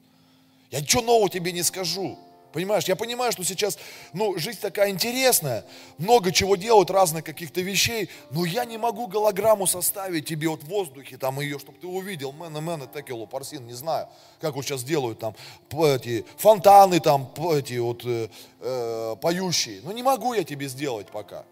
Я 0.72 0.82
ничего 0.82 1.02
нового 1.02 1.30
тебе 1.30 1.52
не 1.52 1.64
скажу. 1.64 2.18
Понимаешь, 2.56 2.86
я 2.86 2.96
понимаю, 2.96 3.34
что 3.34 3.44
сейчас, 3.44 3.78
ну, 4.14 4.38
жизнь 4.38 4.62
такая 4.62 4.90
интересная, 4.90 5.66
много 5.98 6.32
чего 6.32 6.56
делают, 6.56 6.90
разных 6.90 7.26
каких-то 7.26 7.60
вещей, 7.60 8.10
но 8.32 8.46
я 8.46 8.64
не 8.64 8.78
могу 8.78 9.08
голограмму 9.08 9.68
составить 9.68 10.26
тебе 10.26 10.48
вот 10.48 10.64
в 10.64 10.68
воздухе, 10.68 11.18
там 11.18 11.42
ее, 11.42 11.60
чтобы 11.60 11.80
ты 11.80 11.88
увидел, 11.88 12.32
мэна, 12.32 12.62
мэна, 12.62 12.88
текелу, 12.88 13.28
парсин, 13.28 13.68
не 13.68 13.74
знаю, 13.74 14.08
как 14.40 14.56
вот 14.56 14.64
сейчас 14.64 14.86
делают 14.86 15.20
там 15.20 15.36
эти 15.70 16.26
фонтаны 16.38 17.02
там, 17.02 17.30
эти 17.52 17.78
вот 17.78 18.06
э, 18.06 18.30
э, 18.62 19.16
поющие. 19.22 19.82
Ну, 19.84 19.92
не 19.92 20.02
могу 20.02 20.34
я 20.34 20.46
тебе 20.46 20.70
сделать 20.70 21.08
пока, 21.08 21.44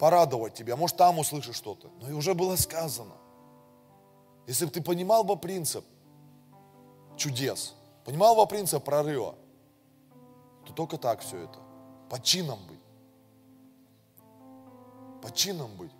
порадовать 0.00 0.54
тебя, 0.54 0.74
может, 0.74 0.96
там 0.96 1.20
услышишь 1.20 1.54
что-то. 1.54 1.92
Но 2.00 2.10
и 2.10 2.12
уже 2.12 2.34
было 2.34 2.56
сказано. 2.56 3.14
Если 4.48 4.64
бы 4.64 4.72
ты 4.72 4.82
понимал 4.82 5.22
бы 5.22 5.36
принцип 5.36 5.84
чудес, 7.16 7.76
понимал 8.04 8.46
принцип 8.46 8.84
прорыва, 8.84 9.34
то 10.66 10.72
только 10.72 10.98
так 10.98 11.20
все 11.20 11.44
это. 11.44 11.58
По 12.08 12.20
чинам 12.20 12.58
быть. 12.66 12.80
По 15.22 15.32
чинам 15.32 15.74
быть. 15.76 15.92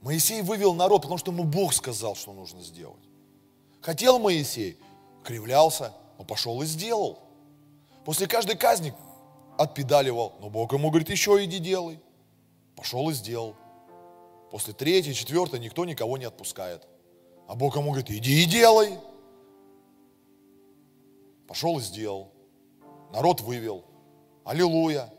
Моисей 0.00 0.42
вывел 0.42 0.74
народ, 0.74 1.02
потому 1.02 1.18
что 1.18 1.30
ему 1.30 1.44
Бог 1.44 1.72
сказал, 1.72 2.16
что 2.16 2.32
нужно 2.32 2.62
сделать. 2.62 3.02
Хотел 3.80 4.18
Моисей, 4.18 4.78
кривлялся, 5.22 5.92
но 6.18 6.24
пошел 6.24 6.60
и 6.62 6.66
сделал. 6.66 7.20
После 8.04 8.26
каждой 8.26 8.56
казни 8.56 8.94
отпедаливал, 9.58 10.34
но 10.40 10.50
Бог 10.50 10.72
ему 10.72 10.90
говорит, 10.90 11.08
еще 11.08 11.44
иди 11.44 11.58
делай. 11.58 12.00
Пошел 12.74 13.08
и 13.10 13.12
сделал. 13.12 13.54
После 14.50 14.72
третьей, 14.72 15.14
четвертой 15.14 15.60
никто 15.60 15.84
никого 15.84 16.18
не 16.18 16.24
отпускает. 16.24 16.86
А 17.46 17.54
Бог 17.54 17.76
ему 17.76 17.90
говорит, 17.90 18.10
иди 18.10 18.42
и 18.42 18.46
делай. 18.46 18.98
Пошел 21.52 21.78
и 21.78 21.82
сделал. 21.82 22.32
Народ 23.12 23.42
вывел. 23.42 23.84
Аллилуйя. 24.42 25.12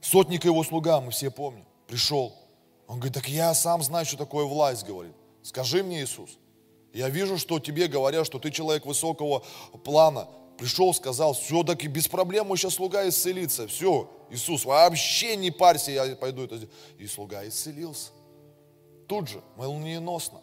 Сотник 0.00 0.46
его 0.46 0.64
слуга, 0.64 1.02
мы 1.02 1.10
все 1.10 1.30
помним, 1.30 1.66
пришел. 1.86 2.34
Он 2.86 3.00
говорит, 3.00 3.12
так 3.12 3.28
я 3.28 3.52
сам 3.52 3.82
знаю, 3.82 4.06
что 4.06 4.16
такое 4.16 4.46
власть, 4.46 4.86
говорит. 4.86 5.12
Скажи 5.42 5.82
мне, 5.82 6.00
Иисус. 6.00 6.38
Я 6.94 7.10
вижу, 7.10 7.36
что 7.36 7.60
тебе 7.60 7.86
говорят, 7.86 8.24
что 8.24 8.38
ты 8.38 8.50
человек 8.50 8.86
высокого 8.86 9.44
плана. 9.84 10.26
Пришел, 10.56 10.94
сказал, 10.94 11.34
все, 11.34 11.62
так 11.62 11.84
и 11.84 11.86
без 11.86 12.08
проблем 12.08 12.46
мой 12.46 12.56
сейчас 12.56 12.76
слуга 12.76 13.06
исцелится. 13.06 13.68
Все, 13.68 14.10
Иисус, 14.30 14.64
вообще 14.64 15.36
не 15.36 15.50
парься, 15.50 15.90
я 15.90 16.16
пойду 16.16 16.44
это 16.44 16.56
сделать. 16.56 16.74
И 16.96 17.06
слуга 17.06 17.46
исцелился. 17.46 18.12
Тут 19.06 19.28
же, 19.28 19.42
молниеносно. 19.56 20.40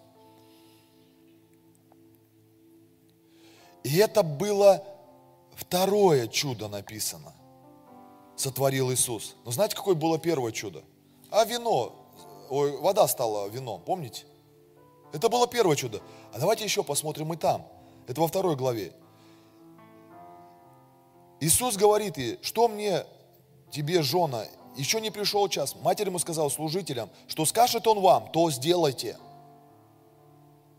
И 3.83 3.97
это 3.97 4.23
было 4.23 4.83
второе 5.55 6.27
чудо 6.27 6.67
написано. 6.67 7.33
Сотворил 8.35 8.91
Иисус. 8.91 9.35
Но 9.45 9.51
знаете, 9.51 9.75
какое 9.75 9.95
было 9.95 10.17
первое 10.17 10.51
чудо? 10.51 10.83
А 11.29 11.45
вино, 11.45 11.93
ой, 12.49 12.77
вода 12.77 13.07
стала 13.07 13.47
вином, 13.47 13.81
помните? 13.81 14.25
Это 15.13 15.29
было 15.29 15.47
первое 15.47 15.75
чудо. 15.75 16.01
А 16.33 16.39
давайте 16.39 16.63
еще 16.63 16.83
посмотрим 16.83 17.33
и 17.33 17.37
там. 17.37 17.65
Это 18.07 18.21
во 18.21 18.27
второй 18.27 18.55
главе. 18.55 18.93
Иисус 21.39 21.75
говорит 21.75 22.17
ей, 22.17 22.39
что 22.41 22.67
мне, 22.67 23.05
тебе, 23.71 24.01
жена, 24.03 24.45
еще 24.75 25.01
не 25.01 25.11
пришел 25.11 25.47
час. 25.49 25.75
Матерь 25.81 26.07
ему 26.07 26.19
сказала, 26.19 26.49
служителям, 26.49 27.09
что 27.27 27.45
скажет 27.45 27.87
он 27.87 27.99
вам, 27.99 28.31
то 28.31 28.49
сделайте 28.51 29.17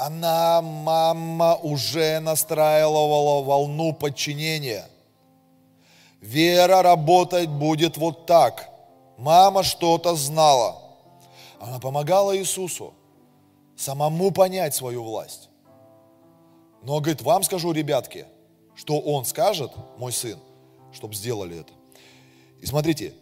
она, 0.07 0.61
мама, 0.63 1.55
уже 1.63 2.19
настраивала 2.19 3.43
волну 3.43 3.93
подчинения. 3.93 4.89
Вера 6.21 6.83
работать 6.83 7.49
будет 7.49 7.97
вот 7.97 8.27
так. 8.27 8.69
Мама 9.17 9.63
что-то 9.63 10.17
знала. 10.17 10.81
Она 11.61 11.79
помогала 11.79 12.37
Иисусу 12.37 12.95
самому 13.77 14.33
понять 14.33 14.75
свою 14.75 15.05
власть. 15.05 15.49
Но, 16.83 16.99
говорит, 16.99 17.23
вам 17.23 17.45
скажу, 17.45 17.71
ребятки, 17.73 18.27
что 18.75 18.99
он 18.99 19.25
скажет, 19.25 19.71
мой 19.99 20.13
сын, 20.13 20.39
чтобы 20.93 21.15
сделали 21.15 21.61
это. 21.61 21.73
И 22.61 22.67
смотрите, 22.67 23.15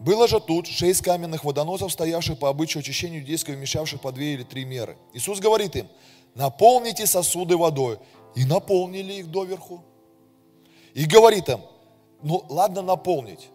было 0.00 0.28
же 0.28 0.40
тут 0.40 0.66
шесть 0.66 1.02
каменных 1.02 1.44
водоносов, 1.44 1.92
стоявших 1.92 2.38
по 2.38 2.48
обычаю 2.48 2.80
очищения 2.80 3.20
иудейского, 3.20 3.54
вмещавших 3.54 4.00
по 4.00 4.12
две 4.12 4.34
или 4.34 4.42
три 4.42 4.64
меры. 4.64 4.96
Иисус 5.14 5.40
говорит 5.40 5.74
им, 5.76 5.88
наполните 6.34 7.06
сосуды 7.06 7.56
водой. 7.56 7.98
И 8.34 8.44
наполнили 8.44 9.14
их 9.14 9.30
доверху. 9.30 9.82
И 10.92 11.06
говорит 11.06 11.48
им, 11.48 11.62
ну 12.22 12.44
ладно 12.50 12.82
наполнить. 12.82 13.48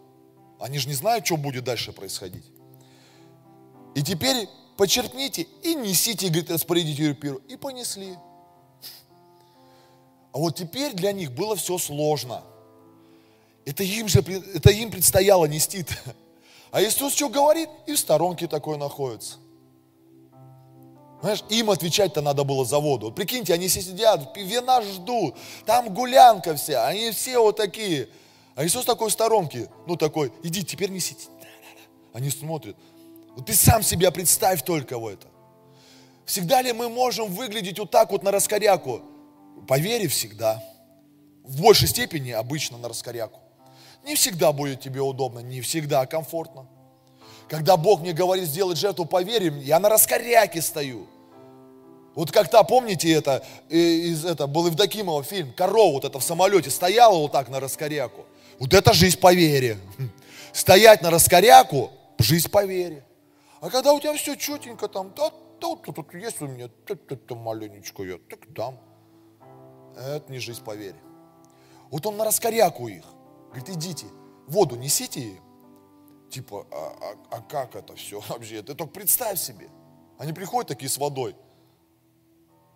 Они 0.60 0.80
же 0.80 0.88
не 0.88 0.96
знают, 0.96 1.24
что 1.26 1.38
будет 1.38 1.64
дальше 1.64 1.92
происходить. 1.92 2.46
И 3.94 4.02
теперь 4.02 4.50
почерпните 4.78 5.46
и 5.62 5.76
несите, 5.76 6.30
говорит, 6.30 6.50
распорядителю 6.50 7.14
пиру. 7.14 7.42
И 7.48 7.58
понесли. 7.58 8.16
А 10.32 10.40
вот 10.40 10.56
теперь 10.56 10.94
для 10.94 11.12
них 11.12 11.32
было 11.32 11.56
все 11.56 11.78
сложно. 11.78 12.44
Это 13.66 13.84
им 13.84 14.08
же 14.08 14.22
это 14.22 14.72
им 14.72 14.90
предстояло 14.90 15.46
нести. 15.46 15.82
-то. 15.84 16.16
А 16.72 16.82
Иисус 16.82 17.14
что 17.14 17.30
говорит? 17.30 17.70
И 17.86 17.94
в 17.94 18.00
сторонке 18.00 18.48
такой 18.48 18.78
находится. 18.78 19.38
Знаешь, 21.22 21.44
им 21.50 21.70
отвечать-то 21.70 22.22
надо 22.22 22.44
было 22.44 22.66
за 22.66 22.80
воду. 22.80 23.08
Вот 23.08 23.16
прикиньте, 23.16 23.54
они 23.54 23.68
все 23.68 23.82
сидят, 23.82 24.36
вина 24.36 24.82
ждут, 24.82 25.36
там 25.66 25.94
гулянка 25.94 26.56
вся, 26.56 26.88
они 26.88 27.12
все 27.12 27.38
вот 27.38 27.58
такие. 27.58 28.10
А 28.56 28.66
Иисус 28.66 28.86
такой 28.86 29.10
в 29.10 29.14
сторонке, 29.14 29.70
ну 29.86 29.96
такой, 29.96 30.34
иди, 30.44 30.64
теперь 30.64 30.90
несите. 30.90 31.28
Они 32.14 32.30
смотрят. 32.30 32.76
Вот 33.36 33.46
ты 33.46 33.54
сам 33.54 33.84
себя 33.84 34.12
представь 34.12 34.64
только 34.64 34.98
в 34.98 35.08
это. 35.08 35.28
Всегда 36.26 36.62
ли 36.62 36.74
мы 36.74 36.90
можем 36.90 37.32
выглядеть 37.32 37.80
вот 37.80 37.92
так 37.92 38.12
вот 38.12 38.24
на 38.24 38.32
раскоряку? 38.32 39.02
По 39.68 39.78
вере 39.78 40.08
всегда. 40.08 40.62
В 41.44 41.62
большей 41.62 41.88
степени 41.88 42.32
обычно 42.32 42.78
на 42.78 42.88
раскоряку. 42.88 43.40
Не 44.04 44.16
всегда 44.16 44.52
будет 44.52 44.82
тебе 44.82 45.02
удобно, 45.02 45.40
не 45.40 45.62
всегда 45.62 46.06
комфортно. 46.06 46.68
Когда 47.48 47.78
Бог 47.78 48.02
мне 48.02 48.14
говорит 48.14 48.46
сделать 48.46 48.78
жертву 48.78 49.06
по 49.06 49.22
вере, 49.22 49.54
я 49.62 49.80
на 49.80 49.90
раскоряке 49.90 50.62
стою. 50.62 51.08
Вот 52.16 52.32
как-то, 52.32 52.64
помните 52.64 53.12
это, 53.14 53.44
из, 53.70 54.26
это 54.26 54.48
был 54.48 54.68
Евдокимова 54.68 55.24
фильм, 55.24 55.54
корова 55.54 55.94
вот 55.94 56.06
это 56.06 56.20
в 56.20 56.24
самолете 56.24 56.70
стояла 56.70 57.18
вот 57.18 57.32
так 57.32 57.50
на 57.50 57.60
раскоряку. 57.60 58.26
Вот 58.60 58.74
это 58.74 58.94
жизнь 58.94 59.20
по 59.20 59.34
вере. 59.34 59.78
Стоять 60.52 61.02
на 61.02 61.10
раскоряку, 61.10 61.92
жизнь 62.20 62.50
по 62.50 62.66
вере. 62.66 63.06
А 63.62 63.70
когда 63.70 63.94
у 63.94 64.00
тебя 64.00 64.14
все 64.16 64.36
четенько 64.36 64.88
там, 64.88 65.14
да, 65.16 65.30
да, 65.30 65.36
тут, 65.76 65.96
тут 65.96 66.14
есть 66.14 66.42
у 66.42 66.48
меня, 66.48 66.70
это 66.88 67.36
маленечко 67.36 68.04
я, 68.04 68.18
так 68.30 68.40
там. 68.56 68.80
Это 69.96 70.32
не 70.32 70.40
жизнь 70.40 70.64
по 70.64 70.76
вере. 70.76 71.00
Вот 71.92 72.06
он 72.06 72.18
на 72.18 72.26
раскоряку 72.26 72.88
их. 72.88 73.04
Говорит, 73.52 73.70
идите, 73.70 74.08
воду 74.48 74.76
несите 74.76 75.40
Типа, 76.32 76.66
а, 76.72 76.96
а, 77.02 77.38
а 77.38 77.42
как 77.42 77.76
это 77.76 77.94
все 77.96 78.22
вообще? 78.30 78.64
Ты 78.64 78.74
только 78.74 78.94
представь 78.94 79.38
себе. 79.38 79.70
Они 80.18 80.32
приходят 80.32 80.70
такие 80.70 80.90
с 80.90 80.98
водой. 80.98 81.36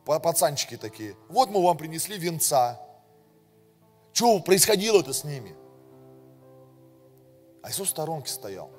Пацанчики 0.03 0.77
такие. 0.77 1.15
Вот 1.29 1.49
мы 1.49 1.63
вам 1.63 1.77
принесли 1.77 2.17
венца. 2.17 2.79
Что 4.11 4.39
происходило-то 4.39 5.13
с 5.13 5.23
ними? 5.23 5.55
А 7.63 7.69
Иисус 7.69 7.87
в 7.87 7.91
сторонке 7.91 8.29
стоял. 8.29 8.69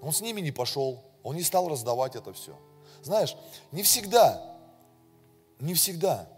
Он 0.00 0.12
с 0.12 0.20
ними 0.20 0.40
не 0.40 0.50
пошел. 0.50 1.04
Он 1.22 1.36
не 1.36 1.42
стал 1.42 1.68
раздавать 1.68 2.16
это 2.16 2.32
все. 2.32 2.56
Знаешь, 3.02 3.36
не 3.72 3.82
всегда, 3.82 4.58
не 5.60 5.74
всегда. 5.74 6.28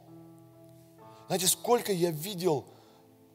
Знаете, 1.28 1.46
сколько 1.46 1.92
я 1.92 2.10
видел 2.10 2.66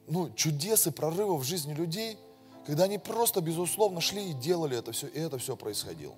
ну, 0.07 0.29
чудес 0.35 0.87
и 0.87 0.91
прорывов 0.91 1.41
в 1.41 1.45
жизни 1.45 1.73
людей, 1.73 2.17
когда 2.65 2.85
они 2.85 2.97
просто, 2.97 3.41
безусловно, 3.41 4.01
шли 4.01 4.31
и 4.31 4.33
делали 4.33 4.77
это 4.77 4.91
все, 4.91 5.07
и 5.07 5.19
это 5.19 5.37
все 5.37 5.55
происходило. 5.55 6.15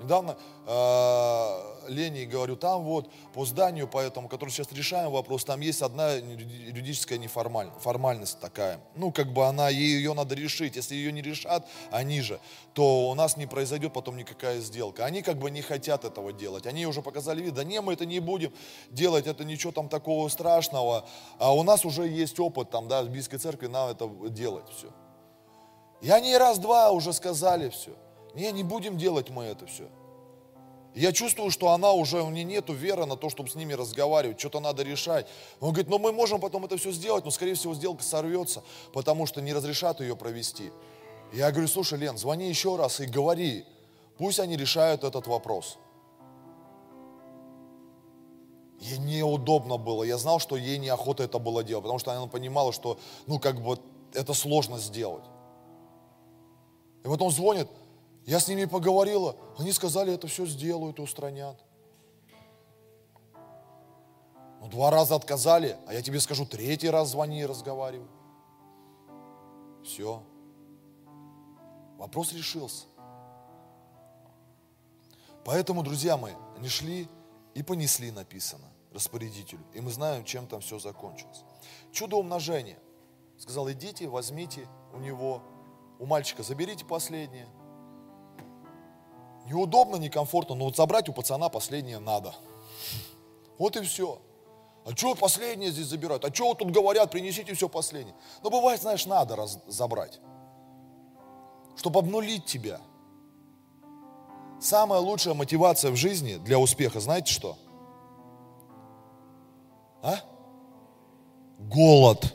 Недавно 0.00 0.36
э, 0.66 1.71
Лене 1.88 2.24
говорю, 2.24 2.56
там 2.56 2.82
вот 2.82 3.10
по 3.34 3.44
зданию, 3.44 3.88
поэтому, 3.88 4.28
который 4.28 4.50
сейчас 4.50 4.70
решаем 4.72 5.10
вопрос, 5.10 5.44
там 5.44 5.60
есть 5.60 5.82
одна 5.82 6.12
юридическая 6.12 7.18
неформальность, 7.18 7.80
формальность 7.80 8.40
такая. 8.40 8.80
Ну, 8.94 9.12
как 9.12 9.32
бы 9.32 9.46
она, 9.46 9.68
ее 9.68 10.14
надо 10.14 10.34
решить. 10.34 10.76
Если 10.76 10.94
ее 10.94 11.12
не 11.12 11.22
решат, 11.22 11.66
они 11.90 12.20
же, 12.20 12.40
то 12.74 13.10
у 13.10 13.14
нас 13.14 13.36
не 13.36 13.46
произойдет 13.46 13.92
потом 13.92 14.16
никакая 14.16 14.60
сделка. 14.60 15.04
Они 15.04 15.22
как 15.22 15.38
бы 15.38 15.50
не 15.50 15.62
хотят 15.62 16.04
этого 16.04 16.32
делать. 16.32 16.66
Они 16.66 16.86
уже 16.86 17.02
показали 17.02 17.42
вид, 17.42 17.54
да 17.54 17.64
не, 17.64 17.80
мы 17.80 17.94
это 17.94 18.06
не 18.06 18.20
будем 18.20 18.52
делать, 18.90 19.26
это 19.26 19.44
ничего 19.44 19.72
там 19.72 19.88
такого 19.88 20.28
страшного. 20.28 21.06
А 21.38 21.54
у 21.54 21.62
нас 21.62 21.84
уже 21.84 22.06
есть 22.06 22.38
опыт 22.40 22.70
там, 22.70 22.88
да, 22.88 23.02
в 23.02 23.08
Бийской 23.08 23.38
церкви, 23.38 23.66
нам 23.66 23.88
это 23.88 24.08
делать 24.28 24.68
все. 24.76 24.88
И 26.00 26.10
они 26.10 26.36
раз-два 26.36 26.90
уже 26.90 27.12
сказали 27.12 27.68
все. 27.68 27.92
Не, 28.34 28.50
не 28.52 28.64
будем 28.64 28.98
делать 28.98 29.30
мы 29.30 29.44
это 29.44 29.66
все. 29.66 29.88
Я 30.94 31.12
чувствую, 31.12 31.50
что 31.50 31.70
она 31.70 31.92
уже, 31.92 32.22
у 32.22 32.30
нее 32.30 32.44
нету 32.44 32.74
веры 32.74 33.06
на 33.06 33.16
то, 33.16 33.30
чтобы 33.30 33.48
с 33.48 33.54
ними 33.54 33.72
разговаривать, 33.72 34.38
что-то 34.38 34.60
надо 34.60 34.82
решать. 34.82 35.26
Он 35.60 35.70
говорит, 35.70 35.88
ну 35.88 35.98
мы 35.98 36.12
можем 36.12 36.38
потом 36.38 36.66
это 36.66 36.76
все 36.76 36.92
сделать, 36.92 37.24
но 37.24 37.30
скорее 37.30 37.54
всего 37.54 37.74
сделка 37.74 38.02
сорвется, 38.02 38.62
потому 38.92 39.24
что 39.24 39.40
не 39.40 39.54
разрешат 39.54 40.00
ее 40.00 40.16
провести. 40.16 40.70
Я 41.32 41.50
говорю, 41.50 41.68
слушай, 41.68 41.98
Лен, 41.98 42.18
звони 42.18 42.48
еще 42.48 42.76
раз 42.76 43.00
и 43.00 43.06
говори, 43.06 43.64
пусть 44.18 44.38
они 44.38 44.54
решают 44.56 45.02
этот 45.02 45.26
вопрос. 45.26 45.78
Ей 48.80 48.98
неудобно 48.98 49.78
было, 49.78 50.02
я 50.02 50.18
знал, 50.18 50.40
что 50.40 50.56
ей 50.56 50.76
неохота 50.76 51.22
это 51.22 51.38
было 51.38 51.64
делать, 51.64 51.84
потому 51.84 52.00
что 52.00 52.12
она 52.12 52.26
понимала, 52.26 52.72
что, 52.72 52.98
ну, 53.26 53.38
как 53.38 53.62
бы, 53.62 53.78
это 54.12 54.34
сложно 54.34 54.78
сделать. 54.78 55.24
И 57.04 57.08
вот 57.08 57.22
он 57.22 57.30
звонит, 57.30 57.68
я 58.24 58.38
с 58.38 58.46
ними 58.48 58.66
поговорила, 58.66 59.36
они 59.58 59.72
сказали, 59.72 60.14
это 60.14 60.28
все 60.28 60.46
сделают 60.46 61.00
устранят. 61.00 61.58
Ну, 64.60 64.68
два 64.68 64.90
раза 64.90 65.16
отказали, 65.16 65.76
а 65.88 65.94
я 65.94 66.02
тебе 66.02 66.20
скажу, 66.20 66.46
третий 66.46 66.88
раз 66.88 67.10
звони 67.10 67.40
и 67.40 67.46
разговаривай. 67.46 68.06
Все. 69.82 70.22
Вопрос 71.98 72.32
решился. 72.32 72.86
Поэтому, 75.44 75.82
друзья 75.82 76.16
мои, 76.16 76.34
они 76.56 76.68
шли 76.68 77.08
и 77.54 77.64
понесли, 77.64 78.12
написано, 78.12 78.68
распорядителю. 78.92 79.64
И 79.74 79.80
мы 79.80 79.90
знаем, 79.90 80.24
чем 80.24 80.46
там 80.46 80.60
все 80.60 80.78
закончилось. 80.78 81.42
Чудо 81.90 82.16
умножения. 82.16 82.78
Сказал, 83.36 83.68
идите, 83.72 84.06
возьмите 84.06 84.68
у 84.92 84.98
него, 84.98 85.42
у 85.98 86.06
мальчика 86.06 86.44
заберите 86.44 86.84
последнее– 86.84 87.48
Неудобно, 89.46 89.96
некомфортно, 89.96 90.54
но 90.54 90.66
вот 90.66 90.76
забрать 90.76 91.08
у 91.08 91.12
пацана 91.12 91.48
последнее 91.48 91.98
надо. 91.98 92.34
Вот 93.58 93.76
и 93.76 93.82
все. 93.82 94.20
А 94.84 94.96
что 94.96 95.14
последнее 95.14 95.70
здесь 95.70 95.86
забирают? 95.86 96.24
А 96.24 96.34
что 96.34 96.48
вот 96.48 96.58
тут 96.58 96.70
говорят, 96.70 97.10
принесите 97.10 97.54
все 97.54 97.68
последнее? 97.68 98.14
Ну, 98.42 98.50
бывает, 98.50 98.80
знаешь, 98.80 99.06
надо 99.06 99.36
раз, 99.36 99.58
забрать, 99.66 100.20
чтобы 101.76 102.00
обнулить 102.00 102.46
тебя. 102.46 102.80
Самая 104.60 105.00
лучшая 105.00 105.34
мотивация 105.34 105.90
в 105.90 105.96
жизни 105.96 106.36
для 106.36 106.58
успеха, 106.58 107.00
знаете 107.00 107.32
что? 107.32 107.56
А? 110.02 110.16
Голод. 111.58 112.34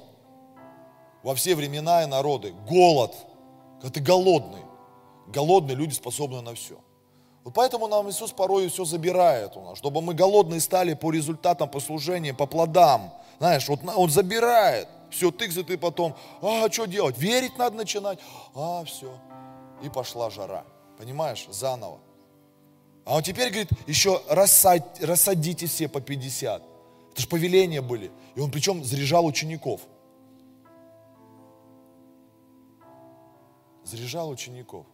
Во 1.24 1.36
все 1.36 1.56
времена 1.56 2.04
и 2.04 2.06
народы. 2.06 2.54
Голод. 2.70 3.14
Когда 3.82 3.94
ты 3.94 4.00
голодный. 4.02 4.62
Голодные 5.28 5.76
люди 5.76 5.94
способны 5.94 6.42
на 6.42 6.56
все. 6.56 6.80
Вот 7.48 7.54
поэтому 7.54 7.88
нам 7.88 8.10
Иисус 8.10 8.34
порой 8.34 8.68
все 8.68 8.84
забирает 8.84 9.56
у 9.56 9.62
нас, 9.62 9.78
чтобы 9.78 10.02
мы 10.02 10.14
голодные 10.14 10.60
стали 10.60 10.96
по 10.96 11.12
результатам 11.12 11.70
послужения, 11.70 12.34
по 12.34 12.46
плодам. 12.46 13.14
Знаешь, 13.40 13.70
вот 13.70 13.80
Он 13.96 14.10
забирает. 14.10 14.90
Все, 15.10 15.32
ты, 15.32 15.48
ты 15.64 15.78
потом, 15.78 16.14
а 16.42 16.70
что 16.70 16.88
делать? 16.88 17.18
Верить 17.18 17.58
надо 17.58 17.78
начинать. 17.78 18.20
А, 18.54 18.84
все. 18.84 19.18
И 19.82 19.88
пошла 19.88 20.30
жара. 20.30 20.66
Понимаешь? 20.98 21.48
Заново. 21.50 22.00
А 23.06 23.16
он 23.16 23.24
теперь 23.24 23.48
говорит, 23.48 23.70
еще 23.88 24.22
рассадь, 24.28 24.84
рассадите 25.00 25.68
все 25.68 25.88
по 25.88 26.02
50. 26.02 26.62
Это 27.14 27.22
же 27.22 27.28
повеления 27.30 27.82
были. 27.82 28.12
И 28.36 28.42
он 28.42 28.52
причем 28.52 28.84
заряжал 28.84 29.26
учеников. 29.26 29.80
Заряжал 33.86 34.28
учеников. 34.30 34.86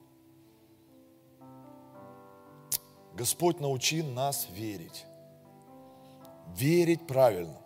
Господь 3.13 3.59
научи 3.59 4.01
нас 4.01 4.47
верить. 4.49 5.05
Верить 6.55 7.05
правильно. 7.07 7.62